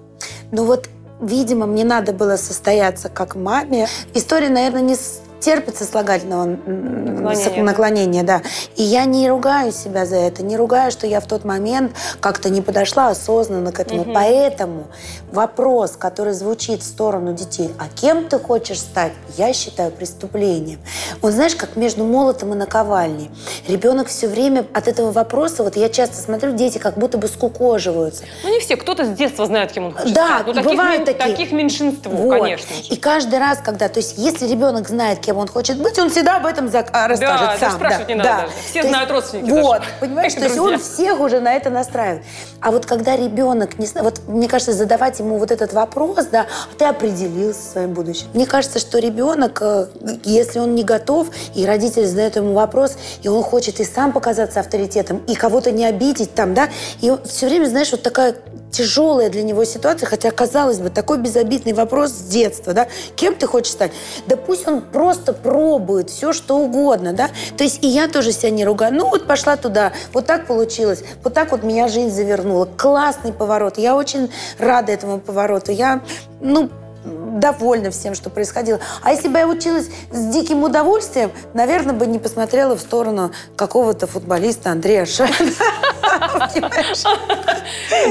Ну 0.53 0.64
вот, 0.64 0.88
видимо, 1.20 1.66
мне 1.66 1.84
надо 1.84 2.12
было 2.12 2.36
состояться 2.36 3.09
как 3.09 3.34
маме. 3.34 3.86
История, 4.14 4.49
наверное, 4.49 4.82
не 4.82 4.95
с- 4.95 5.20
терпит 5.41 5.76
сослагательного 5.76 6.45
м, 6.45 7.14
Наклонения, 7.22 7.57
да. 7.57 7.62
наклонения, 7.62 8.22
да. 8.22 8.43
И 8.76 8.82
я 8.82 9.05
не 9.05 9.28
ругаю 9.28 9.72
себя 9.72 10.07
за 10.07 10.16
это, 10.16 10.43
не 10.43 10.57
ругаю, 10.57 10.91
что 10.91 11.07
я 11.07 11.20
в 11.20 11.26
тот 11.26 11.45
момент 11.45 11.93
как-то 12.20 12.51
не 12.51 12.61
подошла 12.61 13.09
осознанно 13.09 13.72
к 13.72 13.80
этому. 13.80 14.03
Мгм. 14.05 14.14
Поэтому 14.14 14.86
вопрос, 15.32 15.93
который 15.93 16.32
звучит 16.32 16.82
в 16.82 16.86
сторону 16.86 17.32
детей, 17.32 17.70
а 17.78 17.84
кем 17.95 18.28
ты 18.28 18.38
хочешь 18.38 18.78
стать, 18.80 19.12
я 19.36 19.53
считаю 19.53 19.91
преступлением. 19.91 20.80
Вот 21.22 21.32
знаешь, 21.32 21.55
как 21.55 21.76
между 21.76 22.05
молотом 22.05 22.53
и 22.53 22.57
наковальней. 22.57 23.30
Ребенок 23.68 24.09
все 24.09 24.28
время 24.28 24.66
от 24.74 24.88
этого 24.88 25.12
вопроса, 25.12 25.62
вот 25.62 25.76
я 25.76 25.88
часто 25.88 26.16
смотрю, 26.16 26.53
дети 26.53 26.78
как 26.78 26.99
будто 26.99 27.18
бы 27.18 27.28
скукоживаются. 27.28 28.24
Ну, 28.45 28.51
не 28.53 28.61
все. 28.61 28.76
Кто-то 28.76 29.05
с 29.05 29.09
детства 29.11 29.47
знает, 29.47 29.72
кем 29.72 29.86
он 29.86 29.93
хочет 29.95 30.12
Да, 30.14 30.26
стать. 30.41 30.47
Ну, 30.47 30.53
таких, 30.55 30.70
бывают 30.70 31.05
такие. 31.05 31.30
таких 31.30 31.53
меньшинство, 31.53 32.11
Вот. 32.12 32.41
конечно 32.41 32.74
же. 32.74 32.82
И 32.91 32.97
каждый 32.97 33.38
раз, 33.38 33.59
когда, 33.64 33.88
то 33.88 33.99
есть, 34.01 34.14
если 34.18 34.47
ребенок 34.47 34.88
знает, 34.88 35.18
кем 35.20 35.30
он 35.39 35.49
хочет 35.49 35.78
быть, 35.78 35.99
он 35.99 36.11
всегда 36.11 36.37
об 36.37 36.47
этом 36.47 36.70
а, 36.72 37.09
расскажет 37.09 37.20
даже 37.20 37.61
сам. 37.61 37.72
спрашивать 37.72 38.09
не 38.09 38.14
надо 38.14 38.28
даже. 38.43 38.53
Все 38.64 38.72
То 38.72 38.78
есть, 38.78 38.89
знают 38.91 39.11
родственники 39.11 39.51
Вот, 39.51 39.78
даже. 39.78 39.91
понимаешь, 40.01 40.35
то 40.35 40.45
есть 40.45 40.59
он 40.59 40.78
всех 40.78 41.20
уже 41.20 41.41
на 41.41 41.55
это 41.55 41.70
настраивает. 41.70 42.24
А 42.61 42.70
вот 42.70 42.87
когда 42.87 43.16
ребенок 43.16 43.78
не 43.78 43.87
знает, 43.87 44.05
вот 44.05 44.28
мне 44.28 44.49
кажется, 44.49 44.72
задавать 44.72 45.18
ему 45.18 45.39
вот 45.39 45.51
этот 45.51 45.72
вопрос, 45.72 46.26
да, 46.26 46.47
а 46.70 46.78
ты 46.78 46.85
определился 46.85 47.61
со 47.61 47.72
своим 47.72 47.95
будущим. 47.95 48.26
Мне 48.35 48.47
кажется, 48.47 48.78
что 48.78 48.99
ребенок, 48.99 49.59
э, 49.62 49.87
если 50.24 50.59
он 50.59 50.74
не 50.74 50.85
готов, 50.85 51.28
и 51.55 51.64
родители 51.66 52.05
задают 52.05 52.37
ему 52.37 52.55
вопрос, 52.55 52.97
и 53.22 53.28
он 53.28 53.43
хочет 53.43 53.81
и 53.81 53.85
сам 53.85 54.12
показаться 54.12 54.61
авторитетом, 54.61 55.18
и 55.26 55.35
кого-то 55.35 55.70
не 55.70 55.85
обидеть 55.85 56.35
там, 56.35 56.55
да, 56.55 56.68
и 57.01 57.12
все 57.26 57.49
время, 57.49 57.66
знаешь, 57.66 57.91
вот 57.93 58.03
такая 58.03 58.37
тяжелая 58.71 59.31
для 59.31 59.43
него 59.43 59.64
ситуация, 59.64 60.07
хотя, 60.07 60.31
казалось 60.31 60.79
бы, 60.79 60.91
такой 60.91 61.18
безобидный 61.18 61.73
вопрос 61.73 62.11
с 62.11 62.23
детства, 62.23 62.73
да, 62.73 62.89
кем 63.16 63.35
ты 63.35 63.47
хочешь 63.47 63.73
стать? 63.73 63.93
Да 64.27 64.37
пусть 64.37 64.66
он 64.66 64.81
просто 64.81 65.33
пробует 65.33 66.11
все, 66.11 66.33
что 66.33 66.59
угодно, 66.59 67.12
да, 67.12 67.31
то 67.57 67.64
есть 67.64 67.85
и 67.85 67.89
я 67.89 68.09
тоже 68.09 68.33
себя 68.33 68.51
не 68.51 68.64
ругаю, 68.64 68.95
ну 68.95 69.09
вот 69.09 69.27
пошла 69.27 69.57
туда, 69.57 69.93
вот 70.12 70.27
так 70.27 70.47
получилось, 70.47 71.03
вот 71.23 71.35
так 71.35 71.53
вот 71.53 71.62
меня 71.62 71.89
жизнь 71.89 72.11
завернула, 72.11 72.66
классный 72.77 73.33
поворот, 73.33 73.79
я 73.79 73.97
очень 73.97 74.31
рада 74.59 74.93
этому 74.93 75.18
повороту, 75.18 75.73
я, 75.73 76.01
ну, 76.41 76.71
довольна 77.05 77.90
всем, 77.90 78.14
что 78.14 78.30
происходило. 78.30 78.80
А 79.03 79.12
если 79.12 79.28
бы 79.28 79.38
я 79.38 79.48
училась 79.48 79.88
с 80.11 80.26
диким 80.32 80.62
удовольствием, 80.62 81.32
наверное, 81.55 81.94
бы 81.94 82.07
не 82.07 82.18
посмотрела 82.18 82.76
в 82.76 82.80
сторону 82.80 83.32
какого-то 83.57 84.07
футболиста 84.07 84.70
Андрея. 84.70 85.07
Понимаешь? 85.07 87.05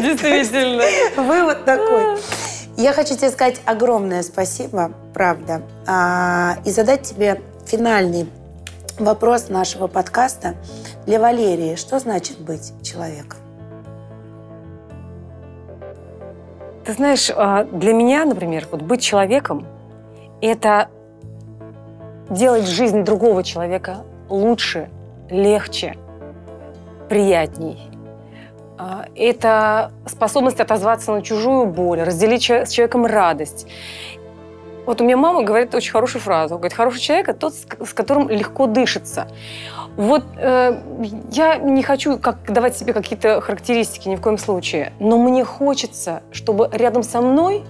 Действительно. 0.03 0.83
Вывод 1.21 1.65
такой. 1.65 2.17
Я 2.77 2.93
хочу 2.93 3.15
тебе 3.15 3.29
сказать 3.29 3.59
огромное 3.65 4.23
спасибо, 4.23 4.93
правда, 5.13 5.61
А, 5.85 6.57
и 6.63 6.71
задать 6.71 7.03
тебе 7.03 7.41
финальный 7.65 8.29
вопрос 8.97 9.49
нашего 9.49 9.87
подкаста 9.87 10.55
для 11.05 11.19
Валерии. 11.19 11.75
Что 11.75 11.99
значит 11.99 12.39
быть 12.39 12.71
человеком? 12.81 13.37
Ты 16.89 16.95
знаешь, 16.95 17.29
а, 17.35 17.65
для 17.65 17.93
меня, 17.93 18.25
например, 18.25 18.67
вот 18.71 18.81
быть 18.81 18.99
человеком– 18.99 19.67
это 20.41 20.89
делать 22.31 22.65
жизнь 22.65 23.03
другого 23.03 23.43
человека 23.43 23.97
лучше, 24.27 24.89
легче, 25.29 25.97
приятней. 27.07 27.91
А, 28.79 29.05
Это 29.15 29.91
способность 30.07 30.59
отозваться 30.59 31.11
на 31.11 31.21
чужую 31.21 31.67
боль, 31.67 32.01
разделить 32.01 32.49
с 32.49 32.71
человеком 32.71 33.05
радость. 33.05 33.67
Вот 34.87 34.99
у 34.99 35.03
меня 35.03 35.15
мама 35.15 35.43
говорит 35.43 35.75
очень 35.75 35.91
хорошую 35.91 36.23
фразу. 36.23 36.55
Говорит, 36.55 36.73
хороший 36.73 37.01
человек– 37.01 37.27
это 37.29 37.37
тот, 37.37 37.53
с 37.53 37.93
которым 37.93 38.29
легко 38.29 38.65
дышится. 38.65 39.27
Вот 39.99 40.23
э, 40.37 40.81
я 41.33 41.57
не 41.57 41.83
хочу 41.83 42.17
как, 42.17 42.49
давать 42.49 42.77
себе 42.77 42.93
какие-то 42.93 43.41
характеристики 43.41 44.07
ни 44.07 44.15
в 44.15 44.21
коем 44.21 44.37
случае, 44.37 44.93
но 44.97 45.17
мне 45.17 45.43
хочется, 45.43 46.23
чтобы 46.31 46.69
рядом 46.71 47.03
со 47.03 47.19
мной 47.19 47.65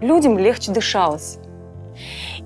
людям 0.00 0.36
легче 0.36 0.72
дышалось. 0.72 1.38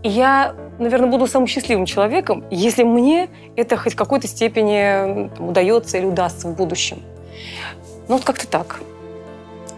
И 0.02 0.10
я, 0.10 0.54
наверное, 0.78 1.08
буду 1.08 1.26
самым 1.26 1.46
счастливым 1.46 1.86
человеком, 1.86 2.44
если 2.50 2.82
мне 2.82 3.30
это 3.56 3.78
хоть 3.78 3.94
в 3.94 3.96
какой-то 3.96 4.28
степени 4.28 5.30
там, 5.34 5.48
удается 5.48 5.96
или 5.96 6.04
удастся 6.04 6.48
в 6.48 6.54
будущем. 6.54 7.02
Ну, 8.08 8.16
вот 8.16 8.24
как-то 8.24 8.46
так. 8.46 8.80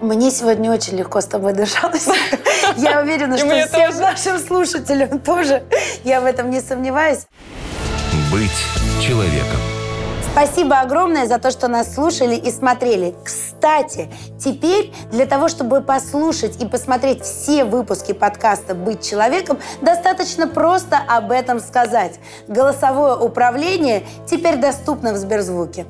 Мне 0.00 0.32
сегодня 0.32 0.72
очень 0.72 0.96
легко 0.96 1.20
с 1.20 1.26
тобой 1.26 1.52
дышалось. 1.52 2.08
Я 2.76 3.00
уверена, 3.00 3.34
И 3.34 3.38
что 3.38 3.46
мне 3.46 3.68
всем 3.68 3.96
нашим 3.96 4.40
слушателям 4.40 5.20
тоже. 5.20 5.62
Я 6.02 6.20
в 6.20 6.24
этом 6.24 6.50
не 6.50 6.60
сомневаюсь. 6.60 7.28
Быть 8.32 8.85
человеком. 9.00 9.58
Спасибо 10.36 10.80
огромное 10.80 11.26
за 11.26 11.38
то, 11.38 11.50
что 11.50 11.66
нас 11.66 11.94
слушали 11.94 12.34
и 12.34 12.50
смотрели. 12.50 13.14
Кстати, 13.24 14.12
теперь 14.38 14.92
для 15.10 15.24
того, 15.24 15.48
чтобы 15.48 15.80
послушать 15.80 16.62
и 16.62 16.66
посмотреть 16.66 17.22
все 17.22 17.64
выпуски 17.64 18.12
подкаста 18.12 18.74
«Быть 18.74 19.00
человеком», 19.00 19.58
достаточно 19.80 20.46
просто 20.46 20.98
об 21.08 21.30
этом 21.30 21.58
сказать. 21.58 22.20
Голосовое 22.48 23.16
управление 23.16 24.02
теперь 24.26 24.56
доступно 24.56 25.14
в 25.14 25.16
Сберзвуке. 25.16 25.86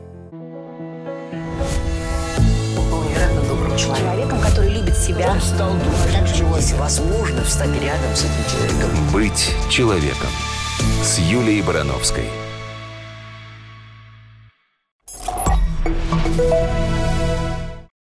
Был 1.32 3.02
невероятно 3.02 3.40
добрым 3.48 3.76
человеком, 3.76 4.40
который 4.40 4.68
любит 4.68 4.96
себя. 4.96 5.34
А 5.34 6.12
также, 6.12 6.44
если 6.44 6.76
возможно, 6.76 7.42
встать 7.42 7.74
рядом 7.82 8.14
с 8.14 8.20
этим 8.20 8.44
человеком. 8.48 8.90
Быть 9.12 9.52
человеком. 9.68 10.30
С 11.02 11.18
Юлией 11.18 11.62
Барановской. 11.62 12.30